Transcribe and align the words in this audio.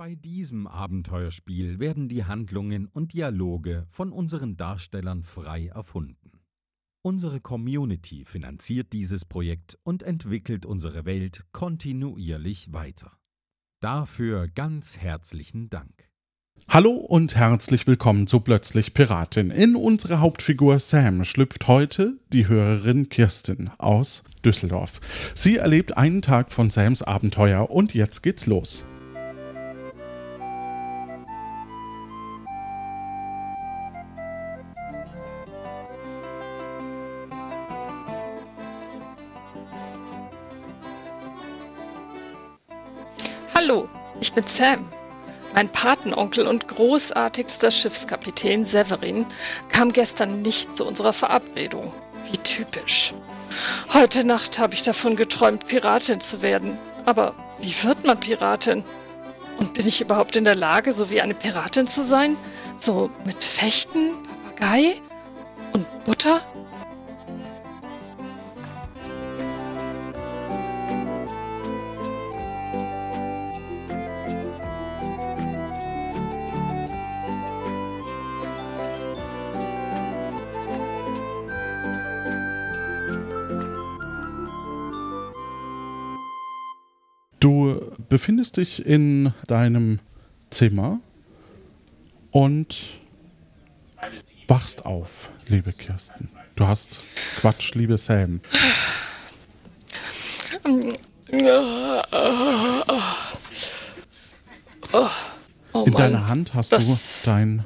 Bei 0.00 0.14
diesem 0.14 0.66
Abenteuerspiel 0.66 1.78
werden 1.78 2.08
die 2.08 2.24
Handlungen 2.24 2.86
und 2.86 3.12
Dialoge 3.12 3.86
von 3.90 4.12
unseren 4.12 4.56
Darstellern 4.56 5.22
frei 5.24 5.66
erfunden. 5.66 6.40
Unsere 7.02 7.38
Community 7.42 8.24
finanziert 8.24 8.94
dieses 8.94 9.26
Projekt 9.26 9.78
und 9.82 10.02
entwickelt 10.02 10.64
unsere 10.64 11.04
Welt 11.04 11.44
kontinuierlich 11.52 12.72
weiter. 12.72 13.12
Dafür 13.82 14.48
ganz 14.48 14.96
herzlichen 14.96 15.68
Dank. 15.68 16.08
Hallo 16.66 16.92
und 16.92 17.36
herzlich 17.36 17.86
willkommen 17.86 18.26
zu 18.26 18.40
Plötzlich 18.40 18.94
Piratin. 18.94 19.50
In 19.50 19.76
unsere 19.76 20.20
Hauptfigur 20.20 20.78
Sam 20.78 21.24
schlüpft 21.24 21.68
heute 21.68 22.18
die 22.32 22.48
Hörerin 22.48 23.10
Kirsten 23.10 23.68
aus 23.76 24.24
Düsseldorf. 24.42 25.02
Sie 25.34 25.58
erlebt 25.58 25.98
einen 25.98 26.22
Tag 26.22 26.52
von 26.52 26.70
Sams 26.70 27.02
Abenteuer 27.02 27.68
und 27.68 27.92
jetzt 27.92 28.22
geht's 28.22 28.46
los. 28.46 28.86
Bin 44.40 44.46
Sam. 44.46 44.88
Mein 45.54 45.68
Patenonkel 45.68 46.46
und 46.46 46.68
großartigster 46.68 47.70
Schiffskapitän 47.70 48.64
Severin 48.64 49.26
kam 49.68 49.92
gestern 49.92 50.42
nicht 50.42 50.76
zu 50.76 50.86
unserer 50.86 51.12
Verabredung. 51.12 51.92
Wie 52.30 52.38
typisch. 52.38 53.12
Heute 53.92 54.24
Nacht 54.24 54.58
habe 54.58 54.74
ich 54.74 54.82
davon 54.82 55.16
geträumt, 55.16 55.66
Piratin 55.66 56.20
zu 56.20 56.40
werden. 56.40 56.78
Aber 57.04 57.34
wie 57.60 57.74
wird 57.82 58.06
man 58.06 58.18
Piratin? 58.18 58.84
Und 59.58 59.74
bin 59.74 59.86
ich 59.86 60.00
überhaupt 60.00 60.36
in 60.36 60.44
der 60.44 60.54
Lage, 60.54 60.92
so 60.92 61.10
wie 61.10 61.20
eine 61.20 61.34
Piratin 61.34 61.86
zu 61.86 62.02
sein? 62.04 62.36
So 62.78 63.10
mit 63.26 63.44
Fechten, 63.44 64.12
Papagei 64.46 65.02
und 65.74 66.04
Butter? 66.04 66.40
Befindest 88.10 88.58
dich 88.58 88.84
in 88.84 89.32
deinem 89.46 90.00
Zimmer 90.50 91.00
und 92.30 92.76
wachst 94.48 94.84
auf, 94.84 95.30
liebe 95.48 95.72
Kirsten. 95.72 96.28
Du 96.56 96.66
hast 96.66 97.00
Quatsch, 97.40 97.74
liebe 97.74 97.96
Sam. 97.96 98.40
In 105.72 105.92
deiner 105.92 106.28
Hand 106.28 106.52
hast 106.54 106.72
das- 106.72 107.22
du 107.22 107.30
dein 107.30 107.64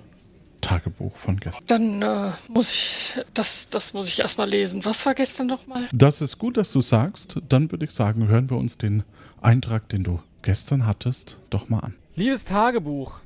Tagebuch 0.61 1.17
von 1.17 1.39
gestern. 1.39 2.01
Dann 2.01 2.03
äh, 2.03 2.33
muss 2.49 2.73
ich, 2.73 3.25
das, 3.35 3.69
das 3.69 3.93
muss 3.93 4.07
ich 4.09 4.21
erstmal 4.21 4.49
lesen. 4.49 4.85
Was 4.85 5.05
war 5.05 5.15
gestern 5.15 5.47
nochmal? 5.47 5.89
Das 5.93 6.21
ist 6.23 6.39
gut, 6.39 6.57
dass 6.57 6.73
du 6.73 6.81
sagst. 6.81 7.39
Dann 7.49 7.71
würde 7.71 7.85
ich 7.85 7.91
sagen, 7.91 8.29
hören 8.29 8.49
wir 8.49 8.57
uns 8.57 8.79
den 8.79 9.03
Eintrag, 9.43 9.89
den 9.91 10.05
du 10.05 10.21
gestern 10.45 10.87
hattest, 10.87 11.41
doch 11.51 11.69
mal 11.69 11.81
an. 11.81 11.95
Liebes 12.15 12.45
Tagebuch, 12.45 13.21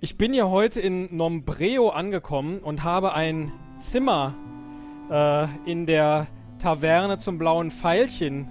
ich 0.00 0.18
bin 0.18 0.34
ja 0.34 0.48
heute 0.48 0.80
in 0.80 1.16
Nombreo 1.16 1.90
angekommen 1.90 2.58
und 2.58 2.82
habe 2.82 3.14
ein 3.14 3.52
Zimmer 3.78 4.34
äh, 5.10 5.46
in 5.64 5.86
der 5.86 6.26
Taverne 6.58 7.18
zum 7.18 7.38
blauen 7.38 7.70
Pfeilchen 7.70 8.48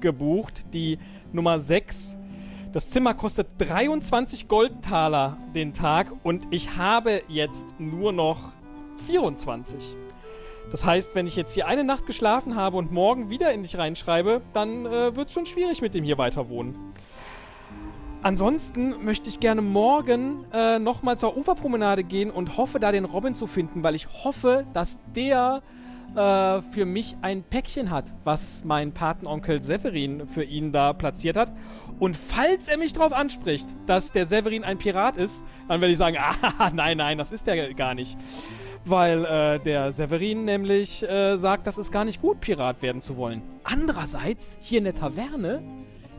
gebucht, 0.00 0.72
die 0.72 0.98
Nummer 1.32 1.58
6. 1.58 2.16
Das 2.72 2.88
Zimmer 2.88 3.12
kostet 3.12 3.48
23 3.58 4.48
Goldtaler 4.48 5.36
den 5.54 5.74
Tag 5.74 6.10
und 6.22 6.48
ich 6.50 6.76
habe 6.76 7.20
jetzt 7.28 7.78
nur 7.78 8.12
noch 8.12 8.40
24. 9.06 9.96
Das 10.70 10.86
heißt, 10.86 11.14
wenn 11.14 11.26
ich 11.26 11.36
jetzt 11.36 11.52
hier 11.52 11.66
eine 11.66 11.84
Nacht 11.84 12.06
geschlafen 12.06 12.56
habe 12.56 12.78
und 12.78 12.90
morgen 12.90 13.28
wieder 13.28 13.52
in 13.52 13.62
dich 13.62 13.76
reinschreibe, 13.76 14.40
dann 14.54 14.86
äh, 14.86 15.14
wird 15.14 15.28
es 15.28 15.34
schon 15.34 15.44
schwierig 15.44 15.82
mit 15.82 15.94
dem 15.94 16.02
hier 16.02 16.16
weiter 16.16 16.48
wohnen. 16.48 16.93
Ansonsten 18.24 19.04
möchte 19.04 19.28
ich 19.28 19.38
gerne 19.38 19.60
morgen 19.60 20.46
äh, 20.50 20.78
nochmal 20.78 21.18
zur 21.18 21.36
Uferpromenade 21.36 22.04
gehen 22.04 22.30
und 22.30 22.56
hoffe, 22.56 22.80
da 22.80 22.90
den 22.90 23.04
Robin 23.04 23.34
zu 23.34 23.46
finden, 23.46 23.84
weil 23.84 23.94
ich 23.94 24.08
hoffe, 24.24 24.64
dass 24.72 24.98
der 25.14 25.62
äh, 26.16 26.62
für 26.62 26.86
mich 26.86 27.16
ein 27.20 27.42
Päckchen 27.42 27.90
hat, 27.90 28.14
was 28.24 28.64
mein 28.64 28.92
Patenonkel 28.92 29.62
Severin 29.62 30.26
für 30.26 30.42
ihn 30.42 30.72
da 30.72 30.94
platziert 30.94 31.36
hat. 31.36 31.52
Und 31.98 32.16
falls 32.16 32.68
er 32.68 32.78
mich 32.78 32.94
darauf 32.94 33.12
anspricht, 33.12 33.66
dass 33.84 34.10
der 34.12 34.24
Severin 34.24 34.64
ein 34.64 34.78
Pirat 34.78 35.18
ist, 35.18 35.44
dann 35.68 35.82
werde 35.82 35.92
ich 35.92 35.98
sagen, 35.98 36.16
ah, 36.58 36.70
nein, 36.72 36.96
nein, 36.96 37.18
das 37.18 37.30
ist 37.30 37.46
der 37.46 37.74
gar 37.74 37.94
nicht. 37.94 38.16
Weil 38.86 39.26
äh, 39.26 39.60
der 39.60 39.92
Severin 39.92 40.46
nämlich 40.46 41.06
äh, 41.06 41.36
sagt, 41.36 41.66
das 41.66 41.76
ist 41.76 41.92
gar 41.92 42.06
nicht 42.06 42.22
gut, 42.22 42.40
Pirat 42.40 42.80
werden 42.80 43.02
zu 43.02 43.18
wollen. 43.18 43.42
Andererseits, 43.64 44.56
hier 44.62 44.78
in 44.78 44.84
der 44.84 44.94
Taverne, 44.94 45.62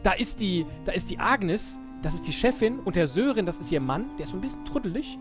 da 0.03 0.11
ist 0.11 0.39
die, 0.39 0.67
da 0.85 0.91
ist 0.91 1.09
die 1.09 1.17
Agnes, 1.17 1.79
das 2.05 2.13
ist 2.13 2.27
die 2.27 2.33
Chefin, 2.33 2.77
und 2.85 2.95
der 2.95 3.07
Sören, 3.07 3.47
das 3.47 3.57
ist 3.57 3.71
ihr 3.71 3.81
Mann, 3.81 4.11
der 4.19 4.25
ist 4.25 4.29
so 4.29 4.37
ein 4.37 4.41
bisschen 4.41 4.63
truddelig. 4.63 5.17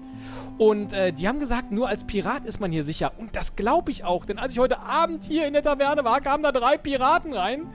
Und 0.58 0.92
äh, 0.92 1.14
die 1.14 1.26
haben 1.26 1.40
gesagt, 1.40 1.72
nur 1.72 1.88
als 1.88 2.04
Pirat 2.04 2.44
ist 2.44 2.60
man 2.60 2.70
hier 2.70 2.84
sicher. 2.84 3.12
Und 3.16 3.34
das 3.36 3.56
glaube 3.56 3.90
ich 3.90 4.04
auch, 4.04 4.26
denn 4.26 4.38
als 4.38 4.52
ich 4.52 4.58
heute 4.58 4.80
Abend 4.80 5.24
hier 5.24 5.46
in 5.46 5.54
der 5.54 5.62
Taverne 5.62 6.04
war, 6.04 6.20
kamen 6.20 6.42
da 6.42 6.52
drei 6.52 6.76
Piraten 6.76 7.32
rein. 7.32 7.68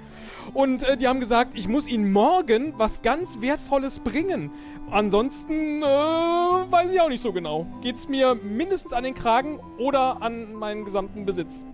Und 0.53 0.83
äh, 0.83 0.95
die 0.95 1.07
haben 1.07 1.19
gesagt, 1.19 1.57
ich 1.57 1.67
muss 1.67 1.87
ihnen 1.87 2.11
morgen 2.11 2.75
was 2.77 3.01
ganz 3.01 3.41
Wertvolles 3.41 3.97
bringen. 3.97 4.51
Ansonsten 4.91 5.81
äh, 5.81 5.85
weiß 5.85 6.93
ich 6.93 7.01
auch 7.01 7.09
nicht 7.09 7.23
so 7.23 7.33
genau. 7.33 7.65
Geht's 7.81 8.09
mir 8.09 8.35
mindestens 8.35 8.93
an 8.93 9.03
den 9.03 9.15
Kragen 9.15 9.59
oder 9.79 10.21
an 10.21 10.53
meinen 10.53 10.85
gesamten 10.85 11.25
Besitz. 11.25 11.65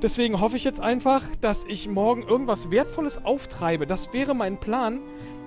Deswegen 0.00 0.40
hoffe 0.40 0.56
ich 0.56 0.62
jetzt 0.62 0.78
einfach, 0.78 1.22
dass 1.40 1.64
ich 1.64 1.88
morgen 1.88 2.22
irgendwas 2.22 2.70
Wertvolles 2.70 3.24
auftreibe. 3.24 3.86
Das 3.86 4.12
wäre 4.12 4.34
mein 4.34 4.60
Plan. 4.60 5.00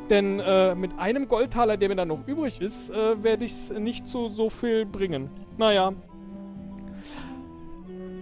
Denn 0.09 0.39
äh, 0.39 0.73
mit 0.73 0.97
einem 0.97 1.27
Goldtaler, 1.27 1.77
der 1.77 1.89
mir 1.89 1.95
dann 1.95 2.07
noch 2.07 2.27
übrig 2.27 2.61
ist, 2.61 2.89
äh, 2.89 3.23
werde 3.23 3.45
ich 3.45 3.51
es 3.51 3.71
nicht 3.71 4.07
zu 4.07 4.27
so 4.29 4.49
viel 4.49 4.85
bringen. 4.85 5.29
Naja. 5.57 5.93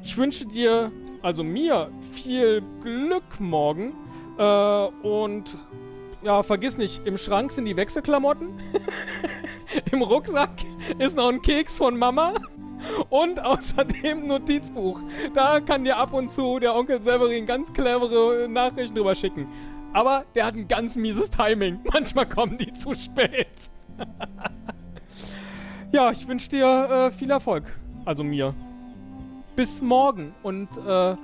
Ich 0.03 0.18
wünsche 0.18 0.46
dir, 0.46 0.92
also 1.22 1.44
mir, 1.44 1.90
viel 2.12 2.62
Glück 2.81 3.40
morgen. 3.40 3.94
Äh, 4.38 4.86
und 5.08 5.58
ja, 6.24 6.44
vergiss 6.44 6.78
nicht, 6.78 7.06
im 7.06 7.18
Schrank 7.18 7.52
sind 7.52 7.66
die 7.66 7.78
Wechselklamotten. 7.78 8.50
Im 9.92 10.02
Rucksack 10.02 10.50
ist 10.98 11.16
noch 11.16 11.30
ein 11.30 11.42
Keks 11.42 11.78
von 11.78 11.98
Mama. 11.98 12.34
Und 13.09 13.44
außerdem 13.44 14.28
Notizbuch. 14.28 15.00
Da 15.34 15.59
kann 15.59 15.84
dir 15.84 15.98
ab 15.98 16.14
und 16.14 16.30
zu 16.30 16.59
der 16.59 16.75
Onkel 16.75 17.02
Severin 17.02 17.46
ganz 17.46 17.74
clevere 17.74 18.48
Nachrichten 18.48 18.96
drüber 18.96 19.16
schicken. 19.16 19.48
Aber 19.94 20.25
der 20.36 20.46
hat 20.46 20.56
ein 20.56 20.68
ganz 20.68 20.96
mieses 20.96 21.30
Timing. 21.30 21.80
Manchmal 21.94 22.28
kommen 22.28 22.58
die 22.58 22.72
zu 22.74 22.94
spät. 22.94 23.48
ja, 25.92 26.12
ich 26.12 26.28
wünsche 26.28 26.50
dir 26.50 26.90
äh, 26.90 27.12
viel 27.12 27.30
Erfolg. 27.31 27.64
Also 28.06 28.24
mir. 28.24 28.53
Bis 29.56 29.81
morgen 29.81 30.34
und 30.44 30.70
äh, 30.78 31.16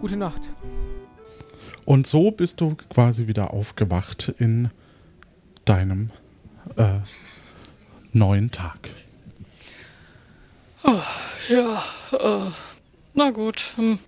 gute 0.00 0.16
Nacht. 0.16 0.40
Und 1.84 2.06
so 2.06 2.30
bist 2.30 2.60
du 2.60 2.76
quasi 2.90 3.26
wieder 3.26 3.52
aufgewacht 3.52 4.34
in 4.38 4.70
deinem 5.64 6.10
äh, 6.76 7.00
neuen 8.12 8.50
Tag. 8.50 8.90
Ja, 11.48 11.82
äh, 12.12 12.50
na 13.14 13.30
gut. 13.30 13.72
Hm. 13.76 13.98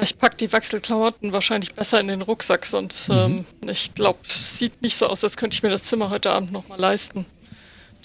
Ich 0.00 0.16
pack 0.16 0.38
die 0.38 0.50
Wechselklamotten 0.50 1.32
wahrscheinlich 1.32 1.74
besser 1.74 2.00
in 2.00 2.08
den 2.08 2.22
Rucksack, 2.22 2.64
sonst, 2.64 3.10
ähm, 3.10 3.44
ich 3.66 3.92
glaube, 3.94 4.20
es 4.26 4.58
sieht 4.58 4.80
nicht 4.80 4.96
so 4.96 5.06
aus, 5.06 5.22
als 5.22 5.36
könnte 5.36 5.54
ich 5.54 5.62
mir 5.62 5.68
das 5.68 5.84
Zimmer 5.84 6.08
heute 6.08 6.32
Abend 6.32 6.50
nochmal 6.50 6.80
leisten. 6.80 7.26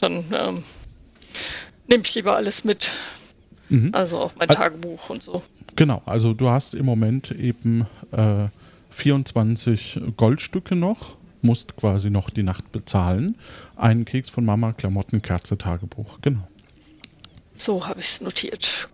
Dann 0.02 0.26
ähm, 0.34 0.64
nehme 1.88 2.04
ich 2.04 2.14
lieber 2.16 2.36
alles 2.36 2.64
mit. 2.64 2.92
Also 3.92 4.20
auch 4.20 4.32
mein 4.38 4.48
Tagebuch 4.48 5.10
und 5.10 5.24
so. 5.24 5.42
Genau, 5.76 6.02
also 6.06 6.34
du 6.34 6.50
hast 6.50 6.74
im 6.74 6.86
Moment 6.86 7.32
eben 7.32 7.86
äh, 8.12 8.48
24 8.92 10.02
Goldstücke 10.16 10.76
noch, 10.76 11.18
musst 11.42 11.76
quasi 11.76 12.10
noch 12.10 12.30
die 12.30 12.44
Nacht 12.44 12.72
bezahlen. 12.72 13.36
Einen 13.76 14.06
Keks 14.06 14.30
von 14.30 14.46
Mama, 14.46 14.74
Klamotten, 14.74 15.22
Kerze, 15.22 15.58
Tagebuch, 15.58 16.20
genau. 16.22 16.48
So 17.54 17.86
habe 17.86 18.00
ich 18.00 18.08
es 18.08 18.22
notiert. 18.22 18.90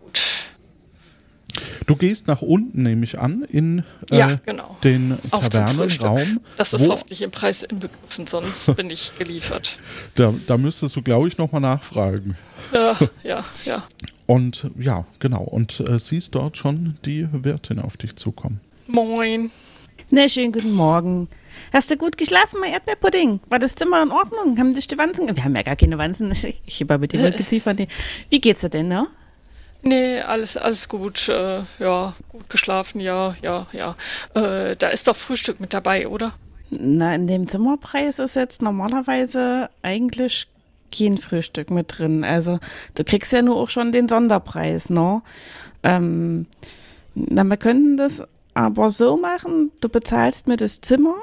Du 1.86 1.96
gehst 1.96 2.28
nach 2.28 2.42
unten, 2.42 2.84
nehme 2.84 3.04
ich 3.04 3.20
an, 3.20 3.44
in 3.44 3.84
äh, 4.12 4.18
Ja, 4.18 4.40
genau. 4.46 4.78
den. 4.84 5.18
Tavernenraum. 5.30 6.40
Das 6.56 6.74
ist 6.74 6.88
hoffentlich 6.88 7.22
im 7.22 7.32
Preis 7.32 7.64
inbegriffen, 7.64 8.26
sonst 8.28 8.76
bin 8.76 8.90
ich 8.90 9.14
geliefert. 9.18 9.80
Da, 10.16 10.34
da 10.48 10.58
müsstest 10.58 10.96
du, 10.96 11.02
glaube 11.02 11.28
ich, 11.28 11.38
nochmal 11.38 11.62
nachfragen. 11.62 12.36
Ja, 12.74 12.98
ja, 13.24 13.46
ja. 13.66 13.84
Und 14.26 14.72
ja, 14.80 15.06
genau. 15.20 15.44
Und 15.44 15.82
äh, 15.82 16.00
siehst 16.00 16.36
dort 16.36 16.58
schon 16.58 16.98
die 17.06 17.28
Wirtin 17.32 17.80
auf 17.80 17.98
dich 17.98 18.16
zukommen. 18.16 18.60
Moin. 18.88 19.52
Na, 20.10 20.30
schönen 20.30 20.52
guten 20.52 20.74
Morgen. 20.74 21.28
Hast 21.72 21.90
du 21.92 21.98
gut 21.98 22.18
geschlafen, 22.18 22.60
mein 22.60 22.74
Erdbeerpudding? 22.74 23.40
War 23.50 23.60
das 23.60 23.76
Zimmer 23.76 24.02
in 24.04 24.12
Ordnung? 24.12 24.58
Haben 24.58 24.74
sich 24.74 24.88
die 24.88 24.98
Wanzen... 24.98 25.34
Wir 25.36 25.44
haben 25.44 25.56
ja 25.56 25.62
gar 25.64 25.76
keine 25.76 25.98
Wanzen. 25.98 26.34
Ich 26.66 26.82
habe 26.82 26.98
mit 26.98 27.14
dem 27.14 27.32
geziefert. 27.32 27.80
Wie 28.30 28.42
geht's 28.42 28.62
dir 28.62 28.70
denn, 28.70 28.88
ne? 28.88 29.08
Nee, 29.84 30.22
alles, 30.22 30.56
alles 30.56 30.88
gut. 30.88 31.28
Äh, 31.28 31.62
ja, 31.80 32.14
gut 32.30 32.50
geschlafen, 32.50 33.02
ja, 33.02 33.36
ja, 33.42 33.68
ja. 33.74 33.96
Äh, 34.34 34.76
da 34.78 34.88
ist 34.88 35.08
doch 35.08 35.16
Frühstück 35.16 35.60
mit 35.60 35.74
dabei, 35.74 36.08
oder? 36.08 36.34
Na, 36.70 37.14
in 37.14 37.28
dem 37.28 37.48
Zimmerpreis 37.48 38.18
ist 38.20 38.36
jetzt 38.36 38.62
normalerweise 38.62 39.70
eigentlich 39.82 40.48
kein 40.98 41.18
Frühstück 41.18 41.70
mit 41.70 41.98
drin. 41.98 42.24
Also, 42.24 42.60
du 42.96 43.04
kriegst 43.04 43.34
ja 43.34 43.42
nur 43.42 43.58
auch 43.58 43.70
schon 43.70 43.92
den 43.92 44.08
Sonderpreis, 44.08 44.90
ne? 44.90 45.22
Ähm, 45.84 46.48
na, 47.14 47.44
wir 47.44 47.58
könnten 47.58 47.98
das 47.98 48.24
aber 48.54 48.90
so 48.90 49.18
machen, 49.18 49.72
du 49.82 49.90
bezahlst 49.90 50.48
mir 50.48 50.58
das 50.58 50.80
Zimmer 50.80 51.16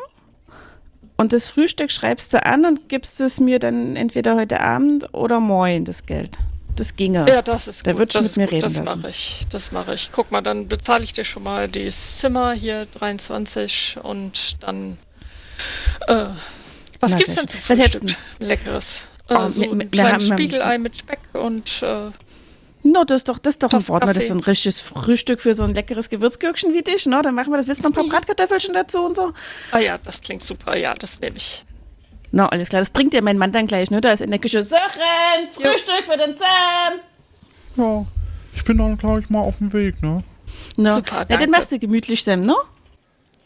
und 1.17 1.33
das 1.33 1.49
Frühstück 1.49 1.91
schreibst 1.91 2.35
du 2.35 2.45
an 2.45 2.67
und 2.67 2.89
gibst 2.89 3.21
es 3.21 3.41
mir 3.41 3.59
dann 3.59 3.97
entweder 3.97 4.37
heute 4.37 4.61
Abend 4.61 5.15
oder 5.15 5.41
morgen, 5.41 5.85
das 5.85 6.05
Geld. 6.05 6.39
Das 6.81 6.97
ginge. 6.97 7.27
Ja, 7.29 7.43
das 7.43 7.69
ist 7.69 7.85
Der 7.85 7.93
gut. 7.93 8.01
wird 8.01 8.15
das 8.15 8.23
mit 8.23 8.31
ist 8.31 8.37
mir 8.39 8.45
gut. 8.47 8.53
reden 8.55 8.63
Das 8.63 8.83
mache 8.85 9.09
ich. 9.11 9.41
Das 9.51 9.71
mache 9.73 9.93
ich. 9.95 10.11
Guck 10.13 10.31
mal, 10.31 10.41
dann 10.41 10.67
bezahle 10.67 11.05
ich 11.05 11.13
dir 11.13 11.25
schon 11.25 11.43
mal 11.43 11.69
das 11.69 12.19
Zimmer 12.19 12.53
hier 12.53 12.87
23 12.87 13.99
und 14.03 14.63
dann. 14.63 14.97
Äh, 16.07 16.27
was 17.01 17.13
Na, 17.13 17.17
gibt's 17.19 17.35
denn 17.35 17.49
zum 17.49 17.61
Frühstück? 17.61 18.03
Leckeres. 18.39 19.09
Oh, 19.29 19.35
Äh, 19.35 19.51
so 19.51 19.63
ein 19.63 19.79
wir 19.81 19.87
kleines 19.91 20.31
haben- 20.31 20.39
Spiegelei 20.39 20.79
mit 20.79 20.97
Speck 20.97 21.21
und 21.35 21.83
äh, 21.83 22.11
No, 22.83 23.05
das 23.05 23.19
ist 23.19 23.29
doch, 23.29 23.39
das 23.39 23.55
ist 23.55 23.63
doch 23.63 23.69
ein 23.69 23.79
Das 23.79 23.91
Wort. 23.91 24.05
Das 24.05 24.17
ist 24.17 24.31
ein 24.31 24.41
richtiges 24.41 24.81
Frühstück 24.81 25.39
für 25.43 25.55
so 25.55 25.65
ein 25.65 25.75
leckeres 25.75 26.09
Gewürzgürkchen 26.09 26.73
wie 26.73 26.81
dich, 26.81 27.05
ne? 27.05 27.21
Dann 27.23 27.35
machen 27.35 27.53
wir 27.53 27.59
das. 27.59 27.67
Willst 27.67 27.85
du 27.85 27.89
noch 27.91 27.91
ein 27.91 28.09
paar 28.09 28.09
Bratkartoffelchen 28.21 28.73
dazu 28.73 29.01
und 29.05 29.17
so? 29.17 29.33
ah 29.73 29.79
ja, 29.79 29.99
das 29.99 30.23
klingt 30.23 30.43
super. 30.43 30.75
Ja, 30.79 30.95
das 30.95 31.21
nehme 31.21 31.37
ich. 31.37 31.63
Na, 32.33 32.49
alles 32.49 32.69
klar. 32.69 32.81
Das 32.81 32.91
bringt 32.91 33.13
dir 33.13 33.23
mein 33.23 33.39
Mann 33.39 33.53
dann 33.53 33.67
gleich, 33.67 33.91
ne? 33.91 34.01
Da 34.01 34.13
ist 34.13 34.21
in 34.21 34.31
der 34.31 34.39
Küche 34.39 34.63
Sören, 34.63 34.81
Frühstück 35.53 36.05
für 36.07 36.17
den 36.17 36.37
Sam. 36.39 37.01
Ja, 37.77 38.07
ich 38.55 38.65
bin 38.65 38.79
dann 38.79 38.97
gleich 38.97 39.29
mal 39.31 39.41
auf 39.41 39.59
dem 39.59 39.73
Weg, 39.73 40.03
ne? 40.03 40.23
No. 40.77 40.91
Super, 40.91 41.27
Na, 41.29 41.37
dann 41.37 41.51
machst 41.51 41.73
du 41.73 41.79
gemütlich, 41.79 42.23
Sam, 42.25 42.41
ne? 42.41 42.55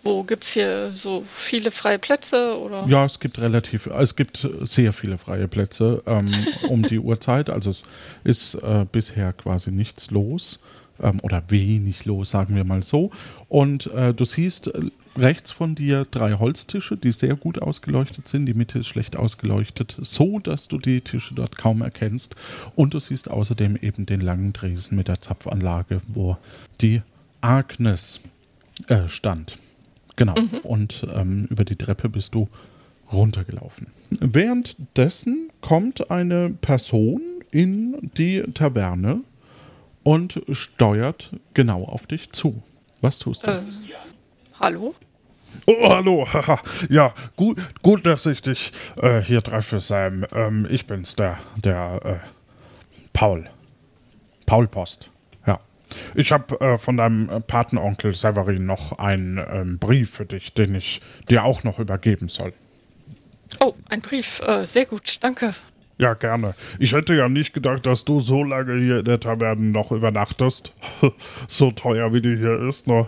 Wo 0.03 0.23
gibt's 0.23 0.53
hier 0.53 0.93
so 0.95 1.25
viele 1.27 1.71
freie 1.71 1.99
Plätze 1.99 2.59
oder? 2.61 2.85
Ja, 2.87 3.07
es 3.07 3.19
gibt 3.19 3.41
relativ, 3.41 3.87
es 3.87 4.15
gibt 4.15 4.47
sehr 4.63 4.93
viele 4.93 5.17
freie 5.17 5.49
Plätze 5.49 6.03
ähm, 6.07 6.31
um 6.69 6.83
die 6.83 6.99
Uhrzeit. 6.99 7.49
Also 7.49 7.71
es 7.71 7.83
ist 8.23 8.55
äh, 8.57 8.85
bisher 8.91 9.33
quasi 9.33 9.71
nichts 9.71 10.11
los 10.11 10.61
ähm, 11.03 11.21
oder 11.23 11.43
wenig 11.49 12.05
los, 12.05 12.31
sagen 12.31 12.55
wir 12.55 12.65
mal 12.65 12.83
so. 12.83 13.11
Und 13.49 13.87
äh, 13.93 14.13
du 14.13 14.27
siehst 14.27 14.71
rechts 15.17 15.51
von 15.51 15.75
dir 15.75 16.07
drei 16.11 16.35
Holztische, 16.35 16.97
die 16.97 17.13
sehr 17.13 17.37
gut 17.37 17.61
ausgeleuchtet 17.61 18.29
sind. 18.29 18.47
Die 18.47 18.55
Mitte 18.55 18.79
ist 18.79 18.89
schlecht 18.89 19.17
ausgeleuchtet, 19.17 19.97
so 20.01 20.39
dass 20.39 20.69
du 20.69 20.79
die 20.79 21.01
Tische 21.01 21.35
dort 21.35 21.57
kaum 21.57 21.83
erkennst. 21.83 22.35
Und 22.75 22.95
du 22.95 23.01
siehst 23.01 23.31
außerdem 23.31 23.77
eben 23.77 24.07
den 24.07 24.21
langen 24.21 24.53
Dresen 24.53 24.97
mit 24.97 25.09
der 25.09 25.21
Zapfanlage, 25.21 26.01
wo 26.09 26.37
die 26.81 27.03
Agnes 27.41 28.21
äh, 28.89 29.09
stand. 29.09 29.59
Genau. 30.17 30.35
Und 30.63 31.07
ähm, 31.15 31.47
über 31.51 31.65
die 31.65 31.77
Treppe 31.77 32.09
bist 32.09 32.35
du 32.35 32.49
runtergelaufen. 33.13 33.89
Währenddessen 34.11 35.51
kommt 35.61 36.11
eine 36.11 36.51
Person 36.51 37.21
in 37.51 38.11
die 38.17 38.43
Taverne 38.55 39.21
und 40.03 40.43
steuert 40.51 41.31
genau 41.55 41.85
auf 41.85 42.07
dich 42.07 42.31
zu. 42.33 42.63
Was 43.01 43.19
tust 43.19 43.47
du? 43.47 43.51
Äh, 43.51 43.61
hallo? 44.65 44.95
Oh, 45.67 45.91
hallo. 45.91 46.27
haha. 46.27 46.59
ja, 46.89 47.13
gut, 47.37 47.59
gut, 47.83 48.07
dass 48.07 48.25
ich 48.27 48.41
dich 48.41 48.73
äh, 49.01 49.21
hier 49.21 49.43
treffe, 49.43 49.79
Sam. 49.79 50.25
Ähm, 50.33 50.67
ich 50.71 50.87
bin's, 50.87 51.17
der, 51.17 51.39
der 51.57 52.01
äh, 52.05 52.29
Paul. 53.13 53.45
Paul 54.47 54.67
Post. 54.67 55.11
Ja. 55.47 55.61
Ich 56.15 56.33
habe 56.33 56.59
äh, 56.61 56.79
von 56.79 56.97
deinem 56.97 57.43
Patenonkel 57.47 58.15
Severin 58.15 58.65
noch 58.65 58.99
einen 58.99 59.39
ähm, 59.39 59.79
Brief 59.79 60.11
für 60.11 60.25
dich, 60.25 60.55
den 60.55 60.75
ich 60.75 61.03
dir 61.29 61.45
auch 61.45 61.63
noch 61.63 61.79
übergeben 61.79 62.29
soll. 62.29 62.53
Oh, 63.61 63.75
ein 63.91 64.01
Brief. 64.01 64.41
Äh, 64.47 64.65
sehr 64.65 64.87
gut, 64.87 65.19
danke. 65.23 65.55
Ja, 65.99 66.15
gerne. 66.15 66.55
Ich 66.79 66.93
hätte 66.93 67.15
ja 67.15 67.29
nicht 67.29 67.53
gedacht, 67.53 67.87
dass 67.87 68.05
du 68.05 68.19
so 68.19 68.43
lange 68.43 68.79
hier 68.79 68.99
in 69.01 69.05
der 69.05 69.21
Taverne 69.21 69.61
noch 69.61 69.93
übernachtest. 69.93 70.73
so 71.49 71.71
teuer 71.71 72.13
wie 72.15 72.23
die 72.23 72.37
hier 72.37 72.67
ist, 72.67 72.87
ne? 72.87 73.07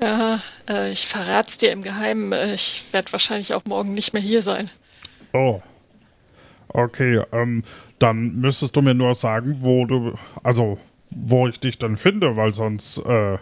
Ja, 0.00 0.40
äh, 0.68 0.92
ich 0.92 1.06
verrat's 1.06 1.58
dir 1.58 1.72
im 1.72 1.82
Geheimen. 1.82 2.32
Äh, 2.32 2.54
ich 2.54 2.84
werde 2.92 3.12
wahrscheinlich 3.12 3.54
auch 3.54 3.64
morgen 3.64 3.92
nicht 3.92 4.12
mehr 4.12 4.22
hier 4.22 4.42
sein. 4.42 4.70
Oh. 5.32 5.60
Okay, 6.68 7.22
ähm, 7.32 7.62
dann 7.98 8.36
müsstest 8.36 8.76
du 8.76 8.82
mir 8.82 8.94
nur 8.94 9.14
sagen, 9.14 9.56
wo 9.60 9.86
du, 9.86 10.12
also, 10.42 10.78
wo 11.10 11.48
ich 11.48 11.58
dich 11.58 11.78
dann 11.78 11.96
finde, 11.96 12.36
weil 12.36 12.50
sonst, 12.52 12.98
äh, 12.98 13.38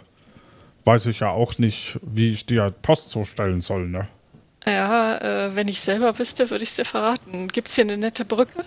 weiß 0.85 1.07
ich 1.07 1.21
ja 1.21 1.31
auch 1.31 1.59
nicht, 1.59 1.99
wie 2.03 2.33
ich 2.33 2.47
dir 2.47 2.73
Post 2.83 3.11
zustellen 3.11 3.61
soll, 3.61 3.89
ne? 3.89 4.09
Ja, 4.65 5.19
äh, 5.19 5.55
wenn 5.55 5.69
ich 5.69 5.81
selber 5.81 6.19
wüsste, 6.19 6.51
würde 6.51 6.65
ich 6.65 6.75
dir 6.75 6.85
verraten. 6.85 7.49
Gibt's 7.49 7.75
hier 7.75 7.85
eine 7.85 7.97
nette 7.97 8.25
Brücke? 8.25 8.65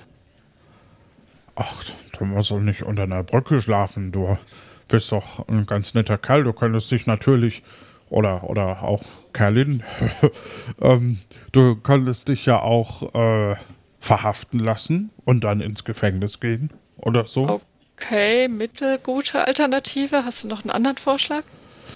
Ach, 1.55 1.83
du 2.17 2.25
musst 2.25 2.51
doch 2.51 2.59
nicht 2.59 2.83
unter 2.83 3.03
einer 3.03 3.23
Brücke 3.23 3.61
schlafen, 3.61 4.11
du 4.11 4.37
bist 4.89 5.11
doch 5.11 5.47
ein 5.47 5.65
ganz 5.65 5.93
netter 5.93 6.17
Kerl, 6.17 6.43
du 6.43 6.53
könntest 6.53 6.91
dich 6.91 7.05
natürlich, 7.07 7.63
oder, 8.09 8.43
oder 8.43 8.83
auch 8.83 9.03
Kerlin, 9.33 9.83
ähm, 10.81 11.19
du 11.51 11.75
könntest 11.77 12.27
dich 12.27 12.45
ja 12.45 12.59
auch, 12.59 13.13
äh, 13.13 13.55
verhaften 13.99 14.59
lassen 14.59 15.11
und 15.25 15.43
dann 15.43 15.61
ins 15.61 15.83
Gefängnis 15.83 16.39
gehen, 16.39 16.71
oder 16.97 17.27
so. 17.27 17.61
Okay, 17.95 18.47
mittelgute 18.47 19.45
Alternative. 19.45 20.23
Hast 20.25 20.43
du 20.43 20.47
noch 20.47 20.61
einen 20.63 20.71
anderen 20.71 20.97
Vorschlag? 20.97 21.43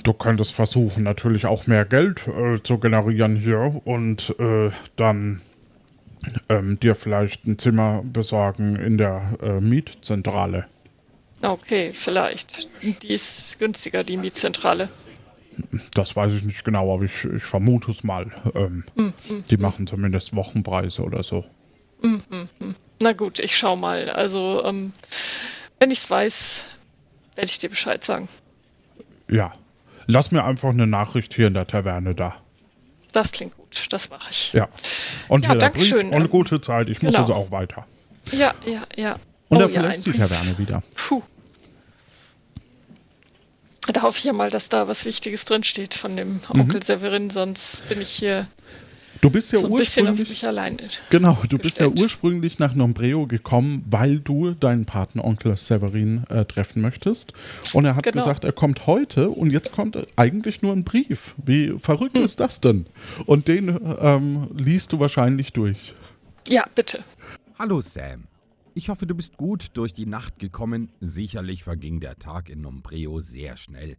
Du 0.04 0.14
könntest 0.14 0.54
versuchen, 0.54 1.04
natürlich 1.04 1.46
auch 1.46 1.68
mehr 1.68 1.86
Geld 1.86 2.28
äh, 2.28 2.62
zu 2.62 2.78
generieren 2.78 3.36
hier 3.36 3.82
und 3.86 4.36
äh, 4.40 4.72
dann 4.96 5.42
ähm, 6.50 6.80
dir 6.80 6.96
vielleicht 6.96 7.46
ein 7.48 7.58
Zimmer 7.58 8.02
besorgen 8.04 8.76
in 8.76 8.98
der 8.98 9.22
äh, 9.42 9.62
Mietzentrale. 9.62 10.66
Okay, 11.44 11.92
vielleicht. 11.94 12.70
Die 13.04 13.10
ist 13.10 13.60
günstiger, 13.60 14.04
die 14.04 14.18
Mietzentrale. 14.18 14.90
Das 15.94 16.16
weiß 16.16 16.34
ich 16.34 16.44
nicht 16.44 16.64
genau, 16.64 16.94
aber 16.94 17.04
ich, 17.04 17.26
ich 17.26 17.44
vermute 17.44 17.92
es 17.92 18.04
mal. 18.04 18.32
Ähm, 18.56 18.84
die 19.50 19.58
machen 19.58 19.86
zumindest 19.86 20.36
Wochenpreise 20.36 21.04
oder 21.04 21.22
so. 21.22 21.46
Na 23.02 23.14
gut, 23.14 23.40
ich 23.40 23.56
schau 23.58 23.76
mal. 23.76 24.10
Also, 24.10 24.64
ähm, 24.66 24.94
wenn 25.80 25.92
ich's 25.92 26.10
weiß, 26.10 26.66
werde 27.36 27.50
ich 27.50 27.60
dir 27.60 27.70
Bescheid 27.70 28.04
sagen. 28.04 28.28
Ja. 29.30 29.54
Lass 30.08 30.32
mir 30.32 30.44
einfach 30.44 30.70
eine 30.70 30.88
Nachricht 30.88 31.34
hier 31.34 31.48
in 31.48 31.54
der 31.54 31.68
Taverne 31.68 32.16
da. 32.16 32.36
Das 33.12 33.32
klingt 33.32 33.56
gut, 33.56 33.86
das 33.92 34.10
mache 34.10 34.30
ich. 34.32 34.54
Ja. 34.54 34.68
Und 35.28 35.46
Ja, 35.46 35.56
danke 35.56 35.82
schön. 35.82 36.10
und 36.10 36.30
gute 36.30 36.60
Zeit. 36.62 36.90
Ich 36.90 37.02
muss 37.02 37.12
Genau. 37.12 37.22
also 37.22 37.34
auch 37.36 37.52
weiter. 37.52 37.86
Ja, 38.32 38.54
ja, 38.66 38.82
ja. 38.96 39.14
Und 39.50 39.58
Oh 39.58 39.62
er 39.62 39.70
ja, 39.70 39.82
verlässt 39.82 40.06
die. 40.08 40.14
Taverne 40.14 40.58
wieder. 40.58 40.82
Puh. 40.96 41.22
Da 43.92 44.02
hoffe 44.02 44.20
ich 44.20 44.24
ja 44.26 44.34
mal, 44.34 44.50
dass 44.50 44.70
da 44.70 44.88
was 44.88 45.06
Wichtiges 45.06 45.46
drinsteht 45.46 45.94
von 45.94 46.16
dem 46.16 46.40
Mhm. 46.54 46.62
Onkel 46.62 46.82
Severin, 46.84 47.30
sonst 47.30 47.88
bin 47.90 48.00
ich 48.02 48.10
hier 48.10 48.48
Du 49.22 49.30
bist 49.30 49.54
ja 49.54 49.60
so 49.60 49.68
ein 49.68 49.74
bisschen 49.74 50.06
auf 50.08 50.12
ursprünglich. 50.14 50.30
mich 50.42 50.48
alleine. 50.48 50.78
Genau, 51.10 51.38
du 51.48 51.58
bist 51.58 51.80
ja 51.80 51.86
gestellt. 51.88 52.02
ursprünglich 52.02 52.60
nach 52.60 52.76
Nombreo 52.76 53.26
gekommen, 53.26 53.86
weil 53.90 54.20
du 54.20 54.52
deinen 54.52 54.84
Patenonkel 54.86 55.56
Severin 55.56 56.26
äh, 56.30 56.44
treffen 56.44 56.82
möchtest. 56.82 57.32
Und 57.74 57.86
er 57.86 57.96
hat 57.96 58.04
Genau. 58.04 58.18
gesagt, 58.18 58.44
er 58.44 58.52
kommt 58.52 58.86
heute 58.86 59.30
und 59.30 59.54
jetzt 59.54 59.72
kommt 59.72 59.98
eigentlich 60.18 60.62
nur 60.62 60.74
ein 60.74 60.84
Brief. 60.84 61.36
Wie 61.38 61.74
verrückt 61.80 62.18
ist 62.18 62.42
das 62.42 62.60
denn? 62.60 62.86
Und 63.26 63.48
den 63.48 63.80
ähm, 64.02 64.48
liest 64.58 64.92
du 64.92 65.00
wahrscheinlich 65.00 65.54
durch. 65.54 65.94
Ja, 66.50 66.66
bitte. 66.76 67.00
Hallo 67.58 67.80
Sam. 67.80 68.26
Ich 68.76 68.90
hoffe, 68.90 69.06
du 69.06 69.14
bist 69.14 69.38
gut 69.38 69.70
durch 69.76 69.94
die 69.94 70.08
Nacht 70.08 70.40
gekommen. 70.40 70.92
Sicherlich 71.00 71.64
verging 71.64 72.00
der 72.00 72.18
Tag 72.18 72.50
in 72.50 72.62
Nombreo 72.62 73.20
sehr 73.20 73.56
schnell. 73.56 73.98